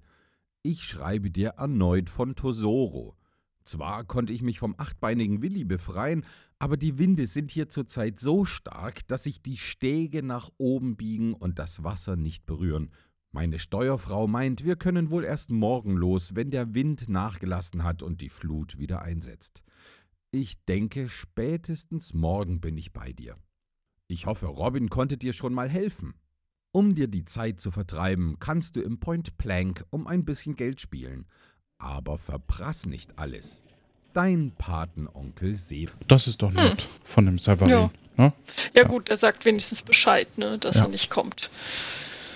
Ich 0.65 0.83
schreibe 0.83 1.31
dir 1.31 1.51
erneut 1.51 2.11
von 2.11 2.35
Tosoro. 2.35 3.15
Zwar 3.63 4.03
konnte 4.03 4.33
ich 4.33 4.43
mich 4.43 4.59
vom 4.59 4.75
achtbeinigen 4.77 5.43
Willi 5.43 5.63
befreien, 5.63 6.27
aber 6.59 6.77
die 6.77 6.99
Winde 6.99 7.29
sind 7.29 7.53
hier 7.53 7.69
zurzeit 7.69 8.19
so 8.19 8.45
stark, 8.45 9.07
dass 9.07 9.23
sich 9.23 9.43
die 9.43 9.59
Stege 9.59 10.25
nach 10.25 10.51
oben 10.59 10.97
biegen 10.97 11.35
und 11.35 11.61
das 11.61 11.85
Wasser 11.85 12.17
nicht 12.17 12.45
berühren. 12.45 12.91
Meine 13.31 13.61
Steuerfrau 13.61 14.27
meint, 14.27 14.65
wir 14.65 14.75
können 14.75 15.11
wohl 15.11 15.25
erst 15.25 15.53
morgen 15.53 15.97
los, 15.97 16.35
wenn 16.35 16.51
der 16.51 16.75
Wind 16.75 17.09
nachgelassen 17.09 17.85
hat 17.85 18.03
und 18.03 18.21
die 18.21 18.29
Flut 18.29 18.77
wieder 18.79 19.03
einsetzt. 19.03 19.63
Ich 20.33 20.65
denke, 20.65 21.09
spätestens 21.09 22.13
morgen 22.13 22.61
bin 22.61 22.77
ich 22.77 22.93
bei 22.93 23.13
dir. 23.13 23.37
Ich 24.09 24.27
hoffe, 24.27 24.47
Robin 24.47 24.91
konnte 24.91 25.17
dir 25.17 25.33
schon 25.33 25.55
mal 25.55 25.69
helfen. 25.69 26.15
Um 26.73 26.95
dir 26.95 27.09
die 27.09 27.25
Zeit 27.25 27.61
zu 27.61 27.71
vertreiben, 27.71 28.37
kannst 28.41 28.77
du 28.77 28.81
im 28.83 28.99
Point 28.99 29.39
Plank 29.39 29.85
um 29.91 30.07
ein 30.07 30.25
bisschen 30.25 30.57
Geld 30.57 30.81
spielen. 30.81 31.27
Aber 31.79 32.19
verprass 32.19 32.87
nicht 32.87 33.19
alles. 33.19 33.63
Dein 34.13 34.53
Patenonkel 34.57 35.57
Seb. 35.57 35.91
Das 36.09 36.27
ist 36.27 36.43
doch 36.43 36.53
nett 36.53 36.87
von 37.05 37.27
dem 37.27 37.39
Severin, 37.39 37.69
Ja. 37.71 37.91
ne? 38.17 38.33
Ja, 38.75 38.85
gut, 38.85 39.09
er 39.09 39.17
sagt 39.17 39.45
wenigstens 39.45 39.83
Bescheid, 39.83 40.39
ne, 40.39 40.59
dass 40.59 40.77
Ja. 40.79 40.83
er 40.85 40.89
nicht 40.89 41.11
kommt. 41.11 41.51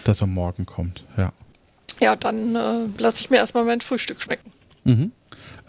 dass 0.05 0.23
er 0.23 0.27
morgen 0.27 0.65
kommt. 0.65 1.05
Ja. 1.19 1.33
Ja, 2.01 2.17
dann 2.17 2.55
äh, 2.57 2.87
lasse 2.99 3.21
ich 3.21 3.29
mir 3.29 3.37
erstmal 3.37 3.65
mein 3.67 3.81
Frühstück 3.83 4.23
schmecken. 4.23 4.53
Mhm. 4.85 5.13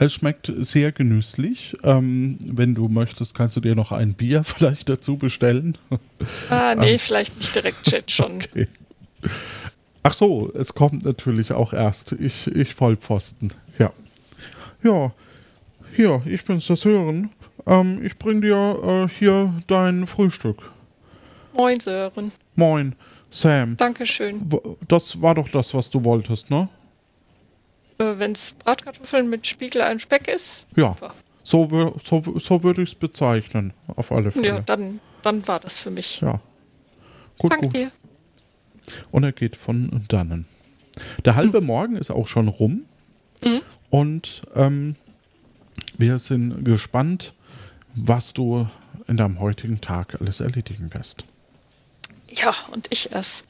Es 0.01 0.13
schmeckt 0.13 0.51
sehr 0.58 0.94
genüsslich. 0.94 1.77
Ähm, 1.84 2.39
wenn 2.46 2.74
du 2.74 2.88
möchtest, 2.88 3.36
kannst 3.36 3.58
du 3.58 3.60
dir 3.60 3.75
noch 3.75 3.91
ein 3.91 4.13
Bier 4.13 4.44
vielleicht 4.46 4.88
dazu 4.88 5.18
bestellen. 5.18 5.77
Ah, 6.50 6.74
nee, 6.74 6.98
vielleicht 6.98 7.36
nicht 7.36 7.53
direkt 7.53 7.84
Chat 7.84 8.10
schon. 8.10 8.44
Okay. 8.53 8.68
Ach 10.01 10.13
so, 10.13 10.50
es 10.56 10.74
kommt 10.74 11.03
natürlich 11.03 11.51
auch 11.51 11.74
erst. 11.74 12.13
Ich, 12.13 12.48
ich 12.48 12.74
Vollpfosten. 12.74 13.51
Ja. 13.77 13.91
Ja. 14.82 15.12
Hier, 15.94 16.22
ich 16.25 16.46
bin's, 16.46 16.68
das 16.68 16.86
Hören. 16.86 17.32
Ähm, 17.68 18.00
ich 18.01 18.18
bring 18.18 18.41
dir 18.41 18.56
äh, 18.82 19.13
hier 19.13 19.53
dein 19.68 20.08
Frühstück. 20.08 20.72
Moin, 21.53 21.82
Sören. 21.82 22.32
Moin, 22.56 22.96
Sam. 23.29 23.75
Dankeschön. 23.75 24.50
Das 24.88 25.22
war 25.22 25.36
doch 25.36 25.50
das, 25.50 25.74
was 25.74 25.91
du 25.91 26.06
wolltest, 26.06 26.50
ne? 26.50 26.70
Äh, 28.00 28.18
Wenn 28.18 28.32
es 28.32 28.53
Bratkartoffeln 28.53 29.29
mit 29.29 29.46
Spiegelei 29.48 29.91
und 29.91 30.01
Speck 30.01 30.27
ist, 30.27 30.65
Ja. 30.75 30.96
Super. 31.00 31.13
So, 31.44 31.96
so, 32.03 32.39
so 32.39 32.63
würde 32.63 32.84
ich 32.84 32.89
es 32.89 32.96
bezeichnen. 32.96 33.74
Auf 33.96 34.12
alle 34.12 34.29
Fälle. 34.32 34.48
ja, 34.48 34.60
dann, 34.62 35.00
dann 35.24 35.48
war 35.48 35.60
das 35.60 35.79
für 35.79 35.89
mich. 35.89 36.22
Ja. 36.22 36.39
Gut, 37.39 37.51
Danke 37.51 37.65
gut. 37.68 37.75
dir. 37.75 37.91
Und 39.12 39.24
er 39.24 39.32
geht 39.32 39.56
von 39.56 40.03
dannen. 40.08 40.46
Der 41.25 41.36
halbe 41.36 41.62
Morgen 41.62 41.96
ist 41.96 42.12
auch 42.12 42.27
schon 42.27 42.48
rum. 42.50 42.86
Mhm. 43.44 43.62
Und 43.89 44.44
ähm, 44.56 44.96
wir 45.98 46.20
sind 46.20 46.63
gespannt, 46.65 47.34
was 47.96 48.34
du 48.34 48.68
in 49.08 49.18
deinem 49.18 49.39
heutigen 49.39 49.82
Tag 49.82 50.20
alles 50.22 50.41
erledigen 50.41 50.94
wirst. 50.94 51.24
Ja, 52.29 52.53
und 52.74 52.88
ich 52.91 53.12
erst. 53.12 53.46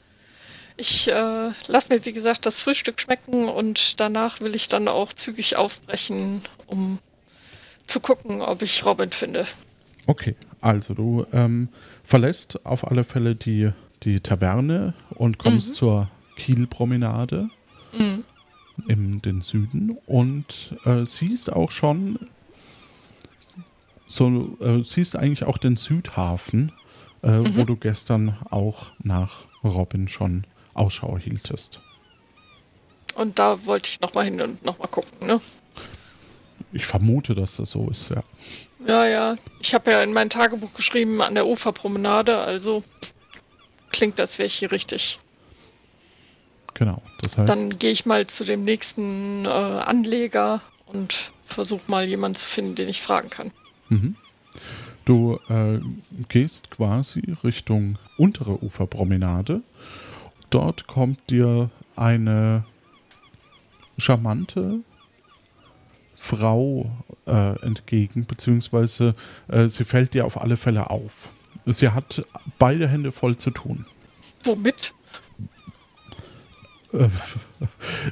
Ich 0.80 1.08
äh, 1.08 1.50
lasse 1.68 1.92
mir, 1.92 2.06
wie 2.06 2.12
gesagt, 2.14 2.46
das 2.46 2.60
Frühstück 2.62 2.98
schmecken 3.00 3.50
und 3.50 4.00
danach 4.00 4.40
will 4.40 4.54
ich 4.54 4.66
dann 4.66 4.88
auch 4.88 5.12
zügig 5.12 5.56
aufbrechen, 5.56 6.40
um 6.66 6.98
zu 7.86 8.00
gucken, 8.00 8.40
ob 8.40 8.62
ich 8.62 8.82
Robin 8.86 9.10
finde. 9.10 9.44
Okay, 10.06 10.36
also 10.62 10.94
du 10.94 11.26
ähm, 11.34 11.68
verlässt 12.02 12.64
auf 12.64 12.90
alle 12.90 13.04
Fälle 13.04 13.34
die, 13.34 13.72
die 14.04 14.20
Taverne 14.20 14.94
und 15.10 15.36
kommst 15.36 15.74
zur 15.74 16.08
Kielpromenade 16.36 17.50
im 18.88 19.20
den 19.20 19.42
Süden 19.42 19.98
und 20.06 20.74
äh, 20.86 21.04
siehst 21.04 21.52
auch 21.52 21.72
schon 21.72 22.18
so 24.06 24.56
äh, 24.60 24.82
siehst 24.82 25.14
eigentlich 25.14 25.44
auch 25.44 25.58
den 25.58 25.76
Südhafen, 25.76 26.72
äh, 27.20 27.28
wo 27.28 27.64
du 27.64 27.76
gestern 27.76 28.38
auch 28.48 28.92
nach 29.02 29.44
Robin 29.62 30.08
schon 30.08 30.44
Ausschau 30.80 31.18
hieltest. 31.18 31.80
Und 33.14 33.38
da 33.38 33.66
wollte 33.66 33.90
ich 33.90 34.00
nochmal 34.00 34.24
hin 34.24 34.40
und 34.40 34.64
nochmal 34.64 34.88
gucken, 34.88 35.26
ne? 35.26 35.40
Ich 36.72 36.86
vermute, 36.86 37.34
dass 37.34 37.56
das 37.56 37.72
so 37.72 37.88
ist, 37.90 38.10
ja. 38.10 38.22
Ja, 38.86 39.06
ja. 39.06 39.36
Ich 39.60 39.74
habe 39.74 39.90
ja 39.90 40.02
in 40.02 40.12
mein 40.12 40.30
Tagebuch 40.30 40.72
geschrieben 40.72 41.20
an 41.20 41.34
der 41.34 41.46
Uferpromenade, 41.46 42.38
also 42.38 42.82
klingt, 43.90 44.20
als 44.20 44.38
wäre 44.38 44.46
ich 44.46 44.54
hier 44.54 44.72
richtig. 44.72 45.18
Genau. 46.74 47.02
Das 47.22 47.36
heißt, 47.36 47.48
Dann 47.48 47.78
gehe 47.78 47.90
ich 47.90 48.06
mal 48.06 48.26
zu 48.26 48.44
dem 48.44 48.62
nächsten 48.62 49.44
äh, 49.44 49.48
Anleger 49.48 50.62
und 50.86 51.32
versuche 51.44 51.82
mal 51.88 52.08
jemanden 52.08 52.36
zu 52.36 52.48
finden, 52.48 52.74
den 52.74 52.88
ich 52.88 53.02
fragen 53.02 53.28
kann. 53.28 53.50
Mhm. 53.88 54.16
Du 55.04 55.40
äh, 55.48 55.80
gehst 56.28 56.70
quasi 56.70 57.34
Richtung 57.42 57.98
untere 58.16 58.62
Uferpromenade. 58.62 59.62
Dort 60.50 60.86
kommt 60.86 61.30
dir 61.30 61.70
eine 61.96 62.64
charmante 63.98 64.80
Frau 66.16 66.90
äh, 67.26 67.60
entgegen, 67.62 68.26
beziehungsweise 68.26 69.14
äh, 69.48 69.68
sie 69.68 69.84
fällt 69.84 70.14
dir 70.14 70.26
auf 70.26 70.40
alle 70.40 70.56
Fälle 70.56 70.90
auf. 70.90 71.28
Sie 71.66 71.88
hat 71.88 72.24
beide 72.58 72.88
Hände 72.88 73.12
voll 73.12 73.36
zu 73.36 73.50
tun. 73.50 73.86
Womit? 74.44 74.94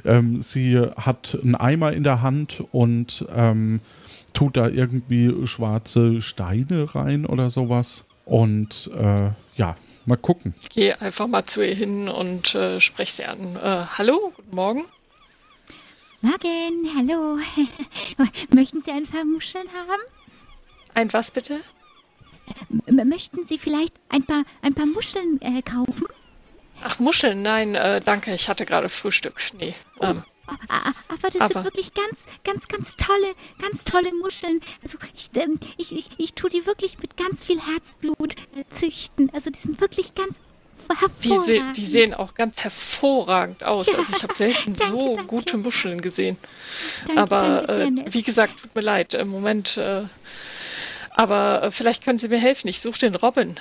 Ähm, 0.05 0.41
sie 0.41 0.79
hat 0.79 1.37
einen 1.41 1.55
Eimer 1.55 1.91
in 1.91 2.03
der 2.03 2.21
Hand 2.21 2.63
und 2.71 3.25
ähm, 3.35 3.81
tut 4.33 4.55
da 4.55 4.69
irgendwie 4.69 5.47
schwarze 5.47 6.21
Steine 6.21 6.95
rein 6.95 7.25
oder 7.25 7.49
sowas. 7.49 8.05
Und 8.25 8.89
äh, 8.95 9.31
ja, 9.57 9.75
mal 10.09 10.17
gucken. 10.17 10.53
Ich 10.61 10.69
gehe 10.69 10.99
einfach 10.99 11.27
mal 11.27 11.45
zu 11.45 11.65
ihr 11.65 11.75
hin 11.75 12.09
und 12.09 12.53
äh, 12.55 12.81
spreche 12.81 13.11
sie 13.13 13.25
an. 13.25 13.55
Äh, 13.55 13.85
hallo, 13.97 14.33
guten 14.35 14.55
Morgen. 14.55 14.85
Morgen, 16.21 16.89
hallo. 16.97 17.37
Möchten 18.53 18.81
Sie 18.81 18.91
ein 18.91 19.05
paar 19.05 19.23
Muscheln 19.23 19.67
haben? 19.69 20.01
Ein 20.95 21.13
was 21.13 21.31
bitte? 21.31 21.61
M 22.87 23.07
möchten 23.07 23.45
Sie 23.45 23.59
vielleicht 23.59 23.93
ein 24.09 24.25
paar, 24.25 24.43
ein 24.61 24.73
paar 24.73 24.87
Muscheln 24.87 25.39
äh, 25.41 25.61
kaufen? 25.61 26.07
Ach, 26.83 26.99
Muscheln, 26.99 27.41
nein, 27.41 27.75
äh, 27.75 28.01
danke, 28.01 28.33
ich 28.33 28.49
hatte 28.49 28.65
gerade 28.65 28.89
Frühstück. 28.89 29.39
Nee. 29.59 29.75
Ähm, 30.01 30.23
Aber 31.07 31.29
das 31.31 31.41
Aber- 31.41 31.53
sind 31.53 31.63
wirklich 31.65 31.93
ganz, 31.93 32.23
ganz, 32.43 32.67
ganz 32.67 32.95
tolle, 32.95 33.33
ganz 33.61 33.83
tolle 33.83 34.13
Muscheln. 34.13 34.61
Also 34.83 34.97
ich, 35.15 35.29
ähm, 35.35 35.59
ich, 35.77 35.91
ich, 35.95 36.09
ich 36.17 36.33
tue 36.33 36.49
die 36.49 36.65
wirklich 36.65 36.99
mit 36.99 37.17
ganz 37.17 37.43
viel 37.43 37.59
Herzblut 37.59 38.35
äh, 38.55 38.63
züchten. 38.69 39.29
Also 39.33 39.49
die 39.49 39.59
sind 39.59 39.79
wirklich 39.81 40.15
ganz 40.15 40.39
die, 41.23 41.29
se 41.29 41.35
hervorragend. 41.53 41.77
die 41.77 41.85
sehen 41.85 42.13
auch 42.15 42.33
ganz 42.33 42.63
hervorragend 42.63 43.63
aus. 43.63 43.87
Ja, 43.87 43.97
also 43.99 44.15
ich 44.15 44.23
habe 44.23 44.33
selten 44.33 44.73
danke, 44.77 44.87
so 44.87 45.15
danke. 45.15 45.25
gute 45.27 45.57
Muscheln 45.57 46.01
gesehen. 46.01 46.37
Danke, 47.07 47.21
aber 47.21 47.69
äh, 47.69 47.91
wie 48.07 48.23
gesagt, 48.23 48.59
tut 48.61 48.73
mir 48.75 48.81
leid, 48.81 49.13
im 49.13 49.27
Moment. 49.29 49.77
Äh, 49.77 50.03
aber 51.11 51.63
äh, 51.63 51.71
vielleicht 51.71 52.03
können 52.03 52.17
Sie 52.19 52.27
mir 52.29 52.39
helfen. 52.39 52.67
Ich 52.69 52.79
suche 52.81 52.99
den 52.99 53.15
Robin. 53.15 53.59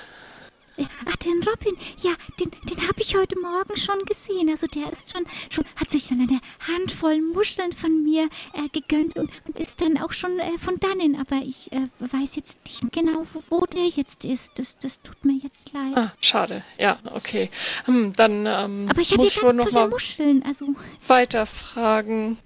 Ach, 1.07 1.17
den 1.17 1.43
Robin, 1.43 1.77
ja, 2.03 2.13
den, 2.39 2.51
den 2.69 2.89
habe 2.89 3.01
ich 3.01 3.17
heute 3.17 3.39
Morgen 3.39 3.77
schon 3.77 4.05
gesehen. 4.05 4.49
Also 4.49 4.67
der 4.67 4.93
ist 4.93 5.11
schon, 5.11 5.25
schon 5.51 5.65
hat 5.77 5.91
sich 5.91 6.09
dann 6.09 6.21
eine 6.21 6.41
Handvoll 6.67 7.21
Muscheln 7.23 7.73
von 7.73 8.03
mir 8.03 8.29
äh, 8.55 8.69
gegönnt 8.73 9.17
und, 9.17 9.31
und 9.47 9.59
ist 9.59 9.81
dann 9.81 9.99
auch 9.99 10.13
schon 10.13 10.39
äh, 10.39 10.59
von 10.59 10.79
dannen. 10.79 11.17
Aber 11.17 11.43
ich 11.43 11.73
äh, 11.73 11.89
weiß 11.99 12.37
jetzt 12.37 12.59
nicht 12.65 12.93
genau, 12.93 13.27
wo, 13.49 13.67
der 13.67 13.87
jetzt 13.87 14.25
ist. 14.25 14.59
Das, 14.59 14.79
das 14.79 15.03
tut 15.03 15.25
mir 15.25 15.39
jetzt 15.43 15.73
leid. 15.73 15.97
Ah, 15.97 16.13
schade. 16.21 16.65
Ja, 16.79 16.99
okay. 17.13 17.51
Hm, 17.85 18.13
dann 18.15 18.47
ähm, 18.47 18.87
Aber 18.89 19.01
ich 19.01 19.17
muss 19.17 19.37
ich 19.37 19.43
wohl 19.43 19.55
noch 19.55 19.71
mal 19.71 19.89
Muscheln. 19.89 20.43
Also 20.45 20.75
weiterfragen. 21.07 22.39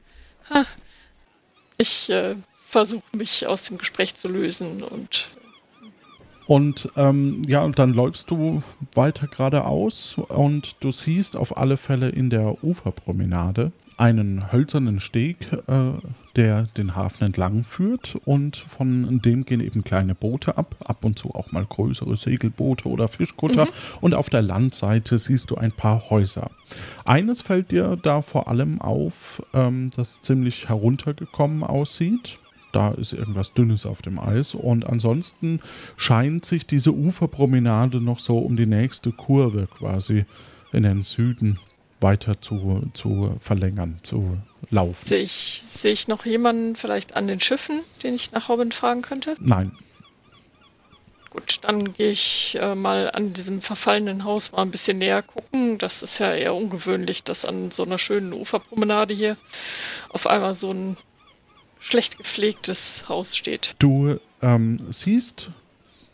Ha. 0.51 0.65
Ich 1.79 2.11
äh, 2.11 2.37
versuche 2.55 3.17
mich 3.17 3.47
aus 3.47 3.65
dem 3.65 3.79
Gespräch 3.79 4.15
zu 4.15 4.29
lösen 4.29 4.83
und 4.83 5.29
Und 6.47 6.89
ähm, 6.97 7.43
ja, 7.47 7.63
und 7.63 7.79
dann 7.79 7.95
läufst 7.95 8.31
du 8.31 8.63
weiter 8.95 9.27
geradeaus 9.27 10.17
und 10.29 10.77
du 10.81 10.91
siehst 10.91 11.37
auf 11.37 11.57
alle 11.57 11.77
Fälle 11.77 12.09
in 12.09 12.31
der 12.31 12.63
Uferpromenade 12.65 13.73
einen 13.97 14.51
hölzernen 14.51 15.01
Steg, 15.01 15.53
äh, 15.53 15.93
der 16.35 16.65
den 16.77 16.97
Hafen 16.97 17.25
entlang 17.25 17.63
führt 17.63 18.17
und 18.25 18.57
von 18.57 19.21
dem 19.23 19.45
gehen 19.45 19.61
eben 19.61 19.85
kleine 19.85 20.15
Boote 20.15 20.57
ab, 20.57 20.75
ab 20.85 21.05
und 21.05 21.19
zu 21.19 21.35
auch 21.35 21.53
mal 21.53 21.65
größere 21.65 22.17
Segelboote 22.17 22.89
oder 22.89 23.07
Fischkutter 23.09 23.69
und 24.01 24.15
auf 24.15 24.31
der 24.31 24.43
Landseite 24.43 25.19
siehst 25.19 25.51
du 25.51 25.57
ein 25.57 25.73
paar 25.73 26.11
Häuser. 26.11 26.51
Eines 27.05 27.43
fällt 27.43 27.71
dir 27.71 27.97
da 28.03 28.23
vor 28.23 28.49
allem 28.49 28.81
auf, 28.81 29.43
ähm, 29.53 29.91
das 29.95 30.23
ziemlich 30.23 30.69
heruntergekommen 30.69 31.63
aussieht. 31.63 32.39
Da 32.73 32.91
ist 32.93 33.13
irgendwas 33.13 33.53
Dünnes 33.53 33.87
auf 33.87 34.03
dem 34.03 34.19
Eis. 34.19 34.55
Und 34.55 34.87
ansonsten 34.87 35.61
scheint 35.97 36.45
sich 36.45 36.67
diese 36.67 36.93
Uferpromenade 36.93 38.01
noch 38.01 38.19
so 38.19 38.39
um 38.39 38.57
die 38.57 38.67
nächste 38.67 39.13
Kurve 39.13 39.67
quasi 39.67 40.25
in 40.73 40.83
den 40.83 41.03
Süden 41.03 41.59
weiter 42.01 42.41
zu, 42.41 42.91
zu 42.95 43.37
verlängern, 43.39 44.01
zu 44.03 44.39
laufen. 44.71 45.07
sehe 45.07 45.21
ich, 45.21 45.31
sehe 45.31 45.93
ich 45.93 46.09
noch 46.09 46.27
jemanden 46.27 46.75
vielleicht 46.75 47.15
an 47.15 47.29
den 47.29 47.39
Schiffen, 47.39 47.83
den 48.03 48.15
ich 48.15 48.33
nach 48.33 48.49
Robin 48.49 48.73
fragen 48.73 49.03
könnte? 49.03 49.35
Nein, 49.39 49.71
gut, 51.33 51.59
dann 51.63 51.93
gehe 51.95 52.11
ich 52.11 52.59
äh, 52.61 52.75
mal 52.75 53.11
an 53.11 53.33
diesem 53.33 53.61
verfallenen 53.61 54.25
Haus 54.25 54.53
mal 54.53 54.63
ein 54.63 54.71
bisschen 54.71 54.99
näher 54.99 55.23
gucken. 55.23 55.79
Das 55.79 56.03
ist 56.03 56.19
ja 56.19 56.35
eher 56.35 56.55
ungewöhnlich, 56.55 57.25
dass 57.25 57.45
an 57.45 57.71
so 57.71 57.85
einer 57.85 57.99
schönen 57.99 58.33
Uferpromenade 58.33 59.15
hier 59.15 59.37
auf 60.11 60.27
einmal 60.27 60.55
so 60.55 60.71
ein 60.73 60.97
schlecht 61.83 62.17
gepflegtes 62.17 63.09
Haus 63.09 63.37
steht. 63.37 63.75
Du 63.79 64.19
ähm, 64.41 64.79
siehst, 64.91 65.51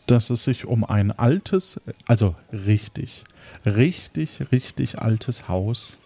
dass 0.07 0.29
es 0.29 0.43
sich 0.43 0.65
um 0.65 0.83
ein 0.83 1.11
altes, 1.11 1.79
also 2.05 2.35
richtig, 2.51 3.23
richtig, 3.65 4.51
richtig 4.51 4.99
altes 4.99 5.47
Haus 5.47 5.99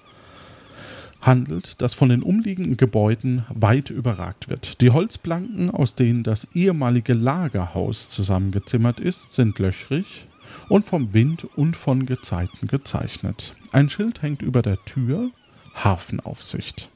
handelt, 1.22 1.82
das 1.82 1.93
von 1.93 2.10
den 2.10 2.22
umliegenden 2.22 2.75
Gebäuden 2.75 3.46
weit 3.50 3.89
überragt 3.89 4.50
wird. 4.50 4.82
Die 4.82 4.91
Holzplanken, 4.91 5.72
aus 5.72 5.96
denen 5.96 6.24
das 6.24 6.50
ehemalige 6.53 7.13
Lagerhaus 7.13 8.10
zusammengezimmert 8.10 9.00
ist, 9.00 9.34
sind 9.34 9.58
löchrig 9.60 10.27
und 10.67 10.84
vom 10.84 11.13
Wind 11.13 11.48
und 11.55 11.77
von 11.77 12.05
Gezeiten 12.05 12.67
gezeichnet. 12.67 13.55
Ein 13.72 13.88
Schild 13.88 14.22
hängt 14.22 14.41
über 14.41 14.62
der 14.62 14.84
Tür 14.84 15.32
Hafenaufsicht. 15.74 16.89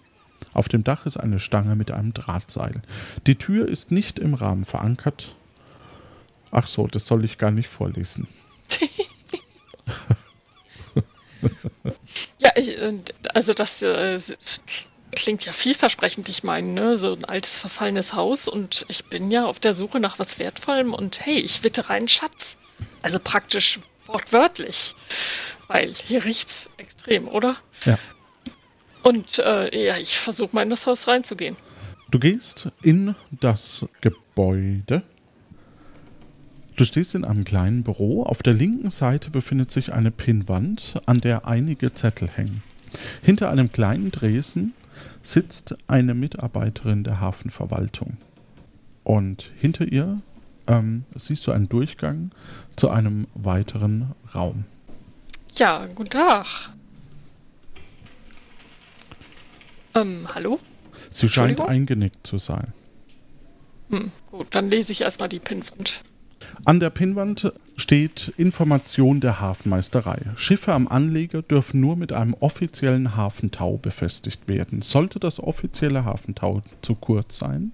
Auf 0.57 0.67
dem 0.69 0.83
Dach 0.83 1.05
ist 1.05 1.17
eine 1.17 1.39
Stange 1.39 1.75
mit 1.75 1.91
einem 1.91 2.15
Drahtseil. 2.15 2.81
Die 3.27 3.35
Tür 3.35 3.69
ist 3.69 3.91
nicht 3.91 4.17
im 4.17 4.33
Rahmen 4.33 4.65
verankert. 4.65 5.35
Ach 6.49 6.65
so, 6.65 6.87
das 6.87 7.05
soll 7.05 7.23
ich 7.25 7.37
gar 7.37 7.51
nicht 7.51 7.69
vorlesen. 7.69 8.27
Ja, 12.39 12.51
ich, 12.55 12.69
äh, 12.69 12.97
also 13.35 13.53
das 13.53 13.83
äh, 13.83 14.19
klingt 15.11 15.45
ja 15.45 15.53
vielversprechend, 15.53 16.29
ich 16.29 16.43
meine, 16.43 16.67
ne? 16.67 16.97
so 16.97 17.13
ein 17.13 17.25
altes 17.25 17.59
verfallenes 17.59 18.13
Haus 18.13 18.47
und 18.47 18.85
ich 18.89 19.05
bin 19.05 19.29
ja 19.29 19.45
auf 19.45 19.59
der 19.59 19.75
Suche 19.75 19.99
nach 19.99 20.17
was 20.17 20.39
Wertvollem 20.39 20.95
und 20.95 21.23
hey, 21.23 21.39
ich 21.39 21.63
wittere 21.63 21.91
einen 21.91 22.07
Schatz. 22.07 22.57
Also 23.03 23.19
praktisch 23.19 23.79
wortwörtlich, 24.07 24.95
weil 25.67 25.93
hier 25.93 26.25
riecht's 26.25 26.71
extrem, 26.77 27.27
oder? 27.27 27.57
Ja. 27.85 27.99
Und 29.07 29.39
äh, 29.39 29.85
ja, 29.87 29.95
ich 29.95 30.17
versuche 30.17 30.53
mal 30.53 30.63
in 30.63 30.69
das 30.69 30.85
Haus 30.85 31.07
reinzugehen. 31.07 31.55
Du 32.11 32.19
gehst 32.19 32.67
in 32.81 33.15
das 33.39 33.85
Gebäude. 34.01 35.01
Du 36.75 36.83
stehst 36.83 37.15
in 37.15 37.23
einem 37.23 37.45
kleinen 37.45 37.83
Büro. 37.83 38.23
Auf 38.23 38.43
der 38.43 38.51
linken 38.51 38.91
Seite 38.91 39.29
befindet 39.29 39.71
sich 39.71 39.93
eine 39.93 40.11
Pinnwand, 40.11 40.95
an 41.05 41.19
der 41.19 41.47
einige 41.47 41.93
Zettel 41.93 42.27
hängen. 42.27 42.63
Hinter 43.21 43.49
einem 43.49 43.71
kleinen 43.71 44.11
Dresen 44.11 44.73
sitzt 45.21 45.77
eine 45.87 46.13
Mitarbeiterin 46.13 47.05
der 47.05 47.21
Hafenverwaltung. 47.21 48.17
Und 49.05 49.53
hinter 49.57 49.85
ihr 49.85 50.17
ähm, 50.67 51.05
siehst 51.15 51.47
du 51.47 51.53
einen 51.53 51.69
Durchgang 51.69 52.31
zu 52.75 52.89
einem 52.89 53.27
weiteren 53.35 54.11
Raum. 54.35 54.65
Ja, 55.55 55.85
guten 55.95 56.09
Tag. 56.09 56.71
Ähm, 59.97 60.27
hallo? 60.33 60.59
Sie 61.09 61.29
scheint 61.29 61.59
eingenickt 61.59 62.27
zu 62.27 62.37
sein. 62.37 62.73
Hm, 63.89 64.11
gut, 64.29 64.47
dann 64.51 64.69
lese 64.69 64.91
ich 64.91 65.01
erstmal 65.01 65.29
die 65.29 65.39
Pinnwand. 65.39 66.03
An 66.65 66.79
der 66.79 66.89
Pinnwand 66.89 67.51
steht 67.77 68.33
Information 68.37 69.21
der 69.21 69.39
Hafenmeisterei. 69.39 70.21
Schiffe 70.35 70.73
am 70.73 70.87
Anleger 70.87 71.41
dürfen 71.41 71.79
nur 71.79 71.95
mit 71.95 72.13
einem 72.13 72.33
offiziellen 72.33 73.15
Hafentau 73.15 73.77
befestigt 73.77 74.47
werden. 74.47 74.81
Sollte 74.81 75.19
das 75.19 75.39
offizielle 75.39 76.05
Hafentau 76.05 76.61
zu 76.81 76.95
kurz 76.95 77.37
sein, 77.37 77.71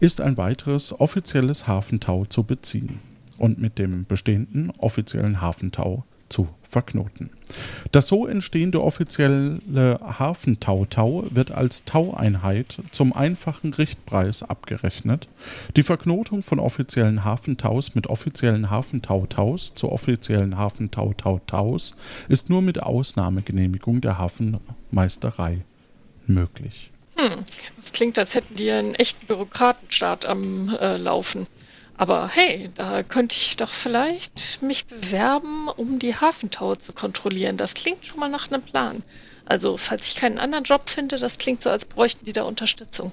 ist 0.00 0.20
ein 0.20 0.36
weiteres 0.36 0.98
offizielles 0.98 1.66
Hafentau 1.66 2.24
zu 2.24 2.44
beziehen 2.44 3.00
und 3.38 3.60
mit 3.60 3.78
dem 3.78 4.06
bestehenden 4.06 4.72
offiziellen 4.78 5.40
Hafentau 5.40 6.04
zu 6.32 6.48
verknoten. 6.62 7.30
Das 7.92 8.08
so 8.08 8.26
entstehende 8.26 8.82
offizielle 8.82 9.60
Hafentautau 10.00 11.26
wird 11.30 11.50
als 11.50 11.84
Taueinheit 11.84 12.78
zum 12.90 13.12
einfachen 13.12 13.74
Richtpreis 13.74 14.42
abgerechnet. 14.42 15.28
Die 15.76 15.82
Verknotung 15.82 16.42
von 16.42 16.58
offiziellen 16.58 17.24
Hafentaus 17.24 17.94
mit 17.94 18.06
offiziellen 18.06 18.70
Hafentautaus 18.70 19.74
zu 19.74 19.92
offiziellen 19.92 20.56
Hafentautautaus 20.56 21.94
ist 22.28 22.48
nur 22.48 22.62
mit 22.62 22.82
Ausnahmegenehmigung 22.82 24.00
der 24.00 24.16
Hafenmeisterei 24.16 25.58
möglich. 26.26 26.90
Das 27.76 27.92
klingt, 27.92 28.18
als 28.18 28.34
hätten 28.34 28.54
die 28.56 28.70
einen 28.70 28.94
echten 28.94 29.26
Bürokratenstaat 29.26 30.24
am 30.24 30.74
äh, 30.80 30.96
Laufen. 30.96 31.46
Aber 32.02 32.26
hey, 32.34 32.68
da 32.74 33.04
könnte 33.04 33.36
ich 33.36 33.56
doch 33.56 33.68
vielleicht 33.68 34.60
mich 34.60 34.86
bewerben, 34.86 35.68
um 35.68 36.00
die 36.00 36.16
Hafentau 36.16 36.74
zu 36.74 36.92
kontrollieren. 36.92 37.56
Das 37.56 37.74
klingt 37.74 38.04
schon 38.04 38.18
mal 38.18 38.28
nach 38.28 38.50
einem 38.50 38.60
Plan. 38.60 39.04
Also, 39.44 39.76
falls 39.76 40.08
ich 40.08 40.16
keinen 40.16 40.40
anderen 40.40 40.64
Job 40.64 40.90
finde, 40.90 41.16
das 41.16 41.38
klingt 41.38 41.62
so, 41.62 41.70
als 41.70 41.84
bräuchten 41.84 42.24
die 42.24 42.32
da 42.32 42.42
Unterstützung. 42.42 43.12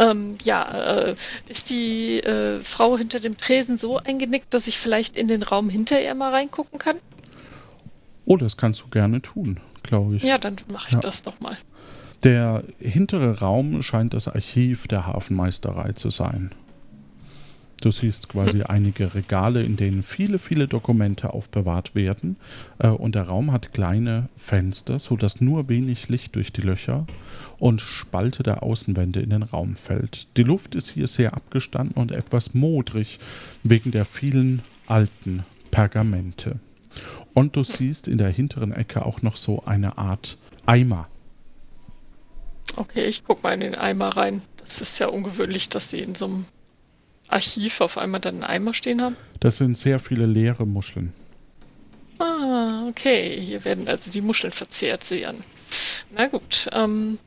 Ähm, 0.00 0.36
ja, 0.42 0.64
äh, 1.12 1.14
ist 1.46 1.70
die 1.70 2.18
äh, 2.24 2.60
Frau 2.60 2.98
hinter 2.98 3.20
dem 3.20 3.36
Tresen 3.36 3.76
so 3.76 3.98
eingenickt, 3.98 4.52
dass 4.52 4.66
ich 4.66 4.80
vielleicht 4.80 5.16
in 5.16 5.28
den 5.28 5.44
Raum 5.44 5.68
hinter 5.68 6.02
ihr 6.02 6.16
mal 6.16 6.32
reingucken 6.32 6.80
kann? 6.80 6.96
Oh, 8.24 8.36
das 8.36 8.56
kannst 8.56 8.80
du 8.80 8.88
gerne 8.88 9.22
tun, 9.22 9.60
glaube 9.84 10.16
ich. 10.16 10.24
Ja, 10.24 10.38
dann 10.38 10.56
mache 10.72 10.88
ich 10.88 10.94
Ja. 10.94 11.00
das 11.00 11.22
doch 11.22 11.38
mal. 11.38 11.56
Der 12.24 12.64
hintere 12.80 13.38
Raum 13.38 13.80
scheint 13.82 14.12
das 14.12 14.26
Archiv 14.26 14.88
der 14.88 15.06
Hafenmeisterei 15.06 15.92
zu 15.92 16.10
sein. 16.10 16.50
Du 17.84 17.90
siehst 17.90 18.30
quasi 18.30 18.62
einige 18.66 19.14
Regale, 19.14 19.62
in 19.62 19.76
denen 19.76 20.02
viele, 20.02 20.38
viele 20.38 20.68
Dokumente 20.68 21.34
aufbewahrt 21.34 21.94
werden. 21.94 22.36
Äh, 22.78 22.88
Und 22.88 23.14
der 23.14 23.24
Raum 23.24 23.52
hat 23.52 23.74
kleine 23.74 24.30
Fenster, 24.36 24.98
sodass 24.98 25.42
nur 25.42 25.68
wenig 25.68 26.08
Licht 26.08 26.34
durch 26.34 26.50
die 26.50 26.62
Löcher 26.62 27.06
und 27.58 27.82
Spalte 27.82 28.42
der 28.42 28.62
Außenwände 28.62 29.20
in 29.20 29.28
den 29.28 29.42
Raum 29.42 29.76
fällt. 29.76 30.34
Die 30.38 30.44
Luft 30.44 30.74
ist 30.74 30.92
hier 30.92 31.08
sehr 31.08 31.34
abgestanden 31.34 31.96
und 31.96 32.10
etwas 32.10 32.54
modrig 32.54 33.18
wegen 33.64 33.90
der 33.90 34.06
vielen 34.06 34.62
alten 34.86 35.44
Pergamente. 35.70 36.58
Und 37.34 37.54
du 37.54 37.64
siehst 37.64 38.08
in 38.08 38.16
der 38.16 38.30
hinteren 38.30 38.72
Ecke 38.72 39.04
auch 39.04 39.20
noch 39.20 39.36
so 39.36 39.62
eine 39.66 39.98
Art 39.98 40.38
Eimer. 40.64 41.08
Okay, 42.76 43.04
ich 43.04 43.24
guck 43.24 43.42
mal 43.42 43.52
in 43.52 43.60
den 43.60 43.74
Eimer 43.74 44.16
rein. 44.16 44.40
Das 44.56 44.80
ist 44.80 44.98
ja 45.00 45.08
ungewöhnlich, 45.08 45.68
dass 45.68 45.90
sie 45.90 46.00
in 46.00 46.14
so 46.14 46.24
einem 46.24 46.46
Archiv 47.28 47.80
auf 47.80 47.98
einmal 47.98 48.20
dann 48.20 48.36
einen 48.36 48.44
Eimer 48.44 48.74
stehen 48.74 49.02
haben. 49.02 49.16
Das 49.40 49.56
sind 49.56 49.76
sehr 49.76 49.98
viele 49.98 50.26
leere 50.26 50.66
Muscheln. 50.66 51.12
Ah, 52.18 52.86
okay. 52.88 53.40
Hier 53.40 53.64
werden 53.64 53.88
also 53.88 54.10
die 54.10 54.20
Muscheln 54.20 54.52
verzehrt 54.52 55.04
sehen. 55.04 55.44
Na 56.16 56.28
gut. 56.28 56.68
Ähm, 56.72 57.18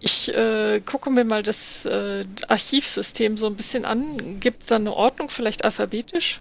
ich 0.00 0.34
äh, 0.34 0.80
gucke 0.84 1.10
mir 1.10 1.24
mal 1.24 1.42
das 1.42 1.86
äh, 1.86 2.24
Archivsystem 2.48 3.36
so 3.36 3.46
ein 3.46 3.56
bisschen 3.56 3.84
an. 3.84 4.40
Gibt 4.40 4.62
es 4.62 4.68
da 4.68 4.76
eine 4.76 4.92
Ordnung, 4.92 5.28
vielleicht 5.28 5.64
alphabetisch? 5.64 6.40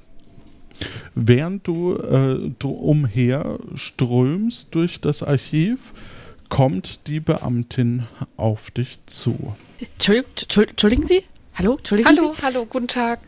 Während 1.13 1.67
du, 1.67 1.95
äh, 1.95 2.51
du 2.59 2.71
umher 2.71 3.59
strömst 3.75 4.75
durch 4.75 4.99
das 4.99 5.23
Archiv, 5.23 5.93
kommt 6.49 7.07
die 7.07 7.19
Beamtin 7.19 8.03
auf 8.35 8.71
dich 8.71 8.99
zu. 9.05 9.55
Entschuldigung, 9.79 10.31
Entschuldigen 10.69 11.03
Sie? 11.03 11.23
Hallo? 11.55 11.75
Entschuldigen 11.77 12.09
Hallo, 12.09 12.33
Sie? 12.35 12.41
hallo, 12.43 12.65
guten 12.65 12.87
Tag. 12.87 13.19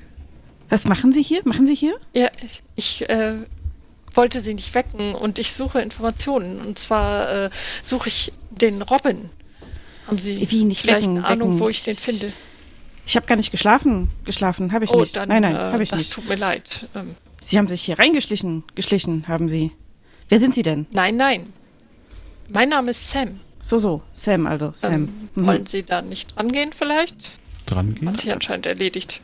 Was 0.69 0.85
machen 0.85 1.13
Sie 1.13 1.23
hier? 1.23 1.41
Machen 1.45 1.65
Sie 1.65 1.75
hier? 1.75 1.95
Ja, 2.13 2.29
ich, 2.45 2.61
ich 2.75 3.09
äh, 3.09 3.35
wollte 4.13 4.39
Sie 4.39 4.53
nicht 4.53 4.73
wecken 4.75 5.15
und 5.15 5.39
ich 5.39 5.53
suche 5.53 5.79
Informationen. 5.81 6.59
Und 6.59 6.77
zwar 6.77 7.45
äh, 7.45 7.49
suche 7.81 8.09
ich 8.09 8.33
den 8.51 8.81
Robin. 8.81 9.29
Haben 10.07 10.17
Sie 10.17 10.45
Wie 10.49 10.63
nicht 10.65 10.81
vielleicht 10.81 11.03
wecken, 11.07 11.19
eine 11.19 11.27
Ahnung, 11.27 11.49
wecken? 11.51 11.59
wo 11.61 11.69
ich 11.69 11.83
den 11.83 11.95
finde? 11.95 12.33
Ich 13.05 13.15
habe 13.15 13.25
gar 13.27 13.37
nicht 13.37 13.51
geschlafen. 13.51 14.09
Geschlafen 14.25 14.73
habe 14.73 14.83
ich 14.83 14.91
oh, 14.91 14.99
nicht. 14.99 15.15
dann, 15.15 15.29
nein, 15.29 15.41
nein, 15.43 15.55
äh, 15.55 15.59
habe 15.59 15.83
ich 15.83 15.89
das 15.89 15.99
nicht. 15.99 16.13
tut 16.13 16.27
mir 16.27 16.35
leid. 16.35 16.87
Ähm, 16.95 17.15
Sie 17.41 17.57
haben 17.57 17.69
sich 17.69 17.83
hier 17.83 17.97
reingeschlichen. 17.97 18.63
Geschlichen 18.75 19.27
haben 19.29 19.47
Sie. 19.47 19.71
Wer 20.27 20.39
sind 20.39 20.53
Sie 20.53 20.63
denn? 20.63 20.85
nein, 20.91 21.15
nein. 21.15 21.53
Mein 22.49 22.69
Name 22.69 22.91
ist 22.91 23.09
Sam. 23.09 23.39
So, 23.59 23.79
so. 23.79 24.01
Sam, 24.11 24.47
also. 24.47 24.71
Sam. 24.73 24.93
Ähm, 24.93 25.29
Mhm. 25.35 25.47
Wollen 25.47 25.65
Sie 25.67 25.83
da 25.83 26.01
nicht 26.01 26.35
rangehen 26.37 26.73
vielleicht? 26.73 27.15
Dran 27.67 27.93
gehen? 27.95 28.09
Hat 28.09 28.19
sich 28.19 28.33
anscheinend 28.33 28.65
erledigt. 28.65 29.21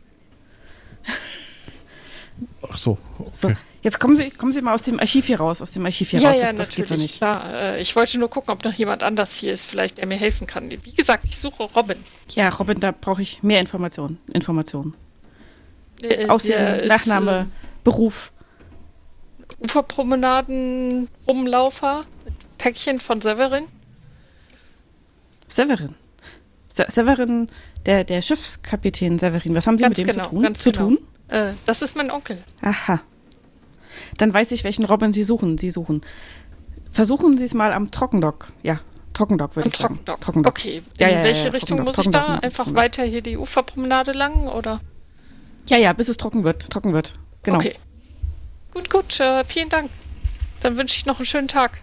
Ach 2.70 2.78
so, 2.78 2.98
So, 3.32 3.50
okay. 3.50 3.58
jetzt 3.84 4.00
kommen 4.00 4.16
Sie, 4.16 4.32
kommen 4.32 4.52
Sie 4.52 4.62
mal 4.62 4.74
aus 4.74 4.82
dem 4.84 5.00
Archiv 5.00 5.28
hier 5.28 5.38
raus, 5.40 5.62
aus 5.62 5.72
dem 5.72 5.86
Archiv 5.86 6.10
hier 6.10 6.20
ja, 6.20 6.30
raus. 6.32 6.42
ja, 6.42 6.48
das, 6.48 6.56
das 6.56 6.70
geht 6.70 6.88
so 6.88 6.96
natürlich, 6.96 7.04
nicht. 7.12 7.18
klar. 7.18 7.54
Äh, 7.54 7.82
ich 7.82 7.96
wollte 7.96 8.18
nur 8.18 8.30
gucken, 8.30 8.52
ob 8.52 8.64
noch 8.64 8.74
jemand 8.74 9.04
anders 9.04 9.36
hier 9.38 9.54
ist, 9.54 9.66
vielleicht 9.66 9.98
der 9.98 10.08
mir 10.08 10.16
helfen 10.18 10.48
kann. 10.48 10.72
Wie 10.72 10.94
gesagt, 10.94 11.26
ich 11.26 11.38
suche 11.38 11.64
Robin. 11.64 11.98
Ja, 12.30 12.50
Robin, 12.50 12.80
da 12.80 12.92
brauche 12.92 13.22
ich 13.22 13.44
mehr 13.44 13.60
Informationen. 13.60 14.18
Informationen. 14.34 14.96
Äh, 16.02 16.28
Aussehen, 16.28 16.58
der 16.58 16.84
ist, 16.84 17.08
Nachname, 17.08 17.48
Beruf. 17.84 18.32
Äh, 19.62 19.66
Uferpromenaden, 19.66 21.08
Rumlaufer 21.28 22.06
mit 22.26 22.34
Päckchen 22.58 23.00
von 23.00 23.22
Severin. 23.22 23.68
Severin. 25.48 25.96
Se 26.74 26.86
Severin, 26.90 27.50
der, 27.86 28.04
der 28.04 28.22
Schiffskapitän 28.22 29.20
Severin. 29.20 29.56
Was 29.56 29.68
haben 29.68 29.78
Sie 29.78 29.84
Ganz 29.84 29.98
mit 29.98 30.08
dem 30.08 30.12
genau, 30.16 30.24
zu 30.26 30.30
tun? 30.30 30.44
ganz 30.44 30.60
zu 30.60 30.72
genau. 30.72 30.86
tun? 30.88 31.00
Äh, 31.30 31.54
das 31.66 31.82
ist 31.82 31.96
mein 31.96 32.12
Onkel. 32.12 32.44
Aha. 32.62 33.02
Dann 34.18 34.34
weiß 34.34 34.52
ich, 34.52 34.64
welchen 34.64 34.86
Robin 34.86 35.14
Sie 35.14 35.24
suchen. 35.24 35.58
Sie 35.58 35.70
suchen. 35.70 36.02
Versuchen 36.92 37.38
Sie 37.38 37.46
es 37.46 37.54
mal 37.54 37.74
am 37.74 37.92
Trockendock. 37.92 38.48
Ja, 38.62 38.80
Trockendock 39.14 39.56
würde 39.56 39.68
Am 39.68 39.72
ich 39.72 39.78
sagen. 39.78 39.96
Trockendock. 39.96 40.22
Trockendock. 40.22 40.52
Okay. 40.52 40.78
In 40.78 40.84
Ja, 41.00 41.10
ja, 41.10 41.24
welche 41.24 41.48
ja, 41.48 41.52
Richtung 41.54 41.84
muss 41.84 41.98
ich 41.98 42.10
da? 42.10 42.40
Einfach 42.40 42.74
weiter 42.76 43.04
hier 43.04 43.22
die 43.22 43.38
Uferpromenade 43.38 44.12
lang, 44.12 44.48
oder? 44.48 44.82
Ja, 45.68 45.78
ja, 45.78 45.94
bis 45.94 46.10
es 46.10 46.18
trocken 46.18 46.44
wird. 46.44 46.70
Trocken 46.70 46.94
wird. 46.94 47.16
Genau. 47.44 47.58
Okay. 47.58 47.76
Gut, 48.74 48.90
gut. 48.90 49.20
Äh, 49.20 49.44
vielen 49.46 49.70
Dank. 49.70 49.90
Dann 50.62 50.78
wünsche 50.78 50.98
ich 50.98 51.06
noch 51.06 51.18
einen 51.18 51.26
schönen 51.26 51.48
Tag. 51.48 51.80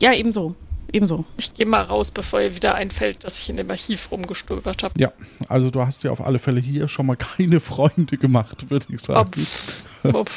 Ja, 0.00 0.12
ebenso. 0.12 0.54
Ebenso. 0.92 1.24
Ich 1.36 1.54
gehe 1.54 1.66
mal 1.66 1.82
raus, 1.82 2.10
bevor 2.10 2.40
ihr 2.40 2.54
wieder 2.54 2.74
einfällt, 2.74 3.24
dass 3.24 3.40
ich 3.40 3.50
in 3.50 3.56
dem 3.56 3.70
Archiv 3.70 4.10
rumgestöbert 4.10 4.82
habe. 4.82 4.94
Ja, 4.98 5.12
also 5.48 5.70
du 5.70 5.80
hast 5.80 6.04
dir 6.04 6.12
auf 6.12 6.20
alle 6.20 6.38
Fälle 6.38 6.60
hier 6.60 6.88
schon 6.88 7.06
mal 7.06 7.16
keine 7.36 7.60
Freunde 7.60 8.16
gemacht, 8.16 8.70
würde 8.70 8.86
ich 8.90 9.00
sagen. 9.00 9.30
Oh, 10.12 10.24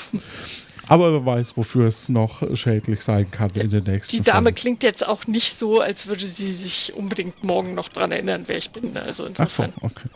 Aber 0.89 1.11
wer 1.11 1.25
weiß, 1.25 1.57
wofür 1.57 1.87
es 1.87 2.07
noch 2.07 2.41
schädlich 2.55 3.01
sein 3.01 3.29
kann 3.29 3.49
in 3.51 3.69
den 3.69 3.83
nächsten 3.83 4.15
Die 4.15 4.23
Dame 4.23 4.43
Fällen. 4.43 4.55
klingt 4.55 4.83
jetzt 4.83 5.05
auch 5.05 5.27
nicht 5.27 5.53
so, 5.53 5.81
als 5.81 6.07
würde 6.07 6.25
sie 6.25 6.51
sich 6.51 6.93
unbedingt 6.95 7.43
morgen 7.43 7.73
noch 7.75 7.89
dran 7.89 8.11
erinnern, 8.13 8.45
wer 8.47 8.57
ich 8.57 8.69
bin. 8.71 8.95
Also 8.95 9.23
Ach 9.23 9.27
so, 9.27 9.43
insofern. 9.43 9.73
okay. 9.81 10.07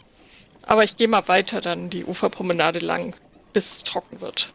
Aber 0.64 0.86
ich 0.86 0.96
gehe 0.96 1.10
mal 1.10 1.28
weiter 1.28 1.60
dann 1.60 1.90
die 1.90 2.06
Uferpromenade 2.06 2.80
lang, 2.80 3.16
bis 3.52 3.72
es 3.72 3.84
trocken 3.84 4.22
wird. 4.22 4.54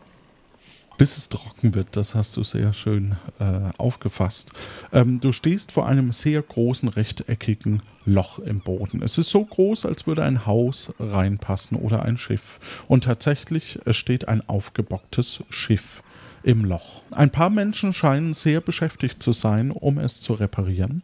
Bis 0.98 1.18
es 1.18 1.28
trocken 1.28 1.74
wird, 1.74 1.96
das 1.96 2.14
hast 2.14 2.36
du 2.36 2.42
sehr 2.42 2.72
schön 2.72 3.16
äh, 3.38 3.70
aufgefasst. 3.76 4.52
Ähm, 4.92 5.20
du 5.20 5.32
stehst 5.32 5.72
vor 5.72 5.86
einem 5.86 6.10
sehr 6.10 6.40
großen 6.40 6.88
rechteckigen 6.88 7.82
Loch 8.06 8.38
im 8.38 8.60
Boden. 8.60 9.02
Es 9.02 9.18
ist 9.18 9.28
so 9.28 9.44
groß, 9.44 9.84
als 9.84 10.06
würde 10.06 10.24
ein 10.24 10.46
Haus 10.46 10.92
reinpassen 10.98 11.76
oder 11.76 12.02
ein 12.02 12.16
Schiff. 12.16 12.60
Und 12.88 13.04
tatsächlich, 13.04 13.78
steht 13.90 14.28
ein 14.28 14.48
aufgebocktes 14.48 15.44
Schiff 15.50 16.02
im 16.42 16.64
Loch. 16.64 17.02
Ein 17.10 17.30
paar 17.30 17.50
Menschen 17.50 17.92
scheinen 17.92 18.32
sehr 18.32 18.60
beschäftigt 18.60 19.22
zu 19.22 19.32
sein, 19.32 19.72
um 19.72 19.98
es 19.98 20.20
zu 20.20 20.32
reparieren. 20.32 21.02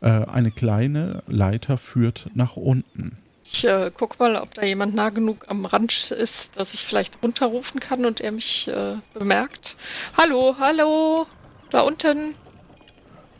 Äh, 0.00 0.08
eine 0.08 0.50
kleine 0.50 1.22
Leiter 1.28 1.78
führt 1.78 2.28
nach 2.34 2.56
unten. 2.56 3.16
Ich 3.52 3.64
äh, 3.64 3.90
guck 3.92 4.18
mal, 4.18 4.36
ob 4.36 4.54
da 4.54 4.62
jemand 4.62 4.94
nah 4.94 5.10
genug 5.10 5.46
am 5.48 5.64
Rand 5.64 6.12
ist, 6.12 6.56
dass 6.56 6.72
ich 6.72 6.84
vielleicht 6.84 7.22
runterrufen 7.22 7.80
kann 7.80 8.06
und 8.06 8.20
er 8.20 8.32
mich 8.32 8.68
äh, 8.68 8.96
bemerkt. 9.12 9.76
Hallo, 10.16 10.56
hallo, 10.58 11.26
da 11.70 11.80
unten. 11.80 12.36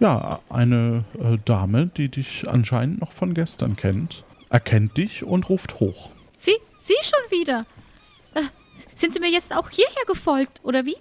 Ja, 0.00 0.40
eine 0.48 1.04
äh, 1.18 1.38
Dame, 1.44 1.86
die 1.86 2.08
dich 2.08 2.48
anscheinend 2.48 3.00
noch 3.00 3.12
von 3.12 3.34
gestern 3.34 3.76
kennt, 3.76 4.24
erkennt 4.48 4.96
dich 4.96 5.22
und 5.24 5.48
ruft 5.48 5.78
hoch. 5.78 6.10
Sie, 6.38 6.56
Sie 6.78 6.96
schon 7.02 7.38
wieder? 7.38 7.64
Äh, 8.34 8.42
sind 8.94 9.14
Sie 9.14 9.20
mir 9.20 9.30
jetzt 9.30 9.54
auch 9.54 9.70
hierher 9.70 10.04
gefolgt, 10.06 10.60
oder 10.64 10.84
wie? 10.86 10.96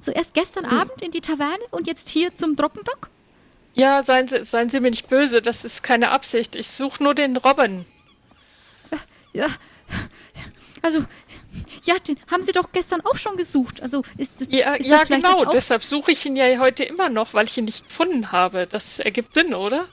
Zuerst 0.00 0.34
gestern 0.34 0.64
Abend 0.64 1.02
in 1.02 1.10
die 1.10 1.20
Taverne 1.20 1.64
und 1.70 1.86
jetzt 1.86 2.08
hier 2.08 2.34
zum 2.34 2.56
Trockendock? 2.56 3.10
Ja, 3.74 4.02
seien 4.02 4.26
Sie, 4.26 4.42
seien 4.42 4.70
Sie 4.70 4.80
mir 4.80 4.90
nicht 4.90 5.08
böse, 5.08 5.42
das 5.42 5.64
ist 5.64 5.82
keine 5.82 6.12
Absicht. 6.12 6.56
Ich 6.56 6.68
suche 6.68 7.02
nur 7.02 7.14
den 7.14 7.36
Robin. 7.36 7.84
Ja. 9.34 9.48
Also, 10.80 11.04
ja, 11.84 11.98
den 11.98 12.16
haben 12.30 12.42
Sie 12.42 12.52
doch 12.52 12.70
gestern 12.72 13.00
auch 13.02 13.16
schon 13.16 13.36
gesucht. 13.36 13.82
Also, 13.82 14.02
ist 14.16 14.32
das, 14.38 14.48
Ja, 14.50 14.74
ist 14.74 14.86
ja 14.86 14.98
das 14.98 15.06
vielleicht 15.06 15.24
genau, 15.24 15.44
deshalb 15.46 15.84
suche 15.84 16.12
ich 16.12 16.24
ihn 16.24 16.36
ja 16.36 16.58
heute 16.58 16.84
immer 16.84 17.08
noch, 17.08 17.34
weil 17.34 17.46
ich 17.46 17.58
ihn 17.58 17.64
nicht 17.64 17.84
gefunden 17.84 18.32
habe. 18.32 18.66
Das 18.66 18.98
ergibt 18.98 19.34
Sinn, 19.34 19.54
oder? 19.54 19.86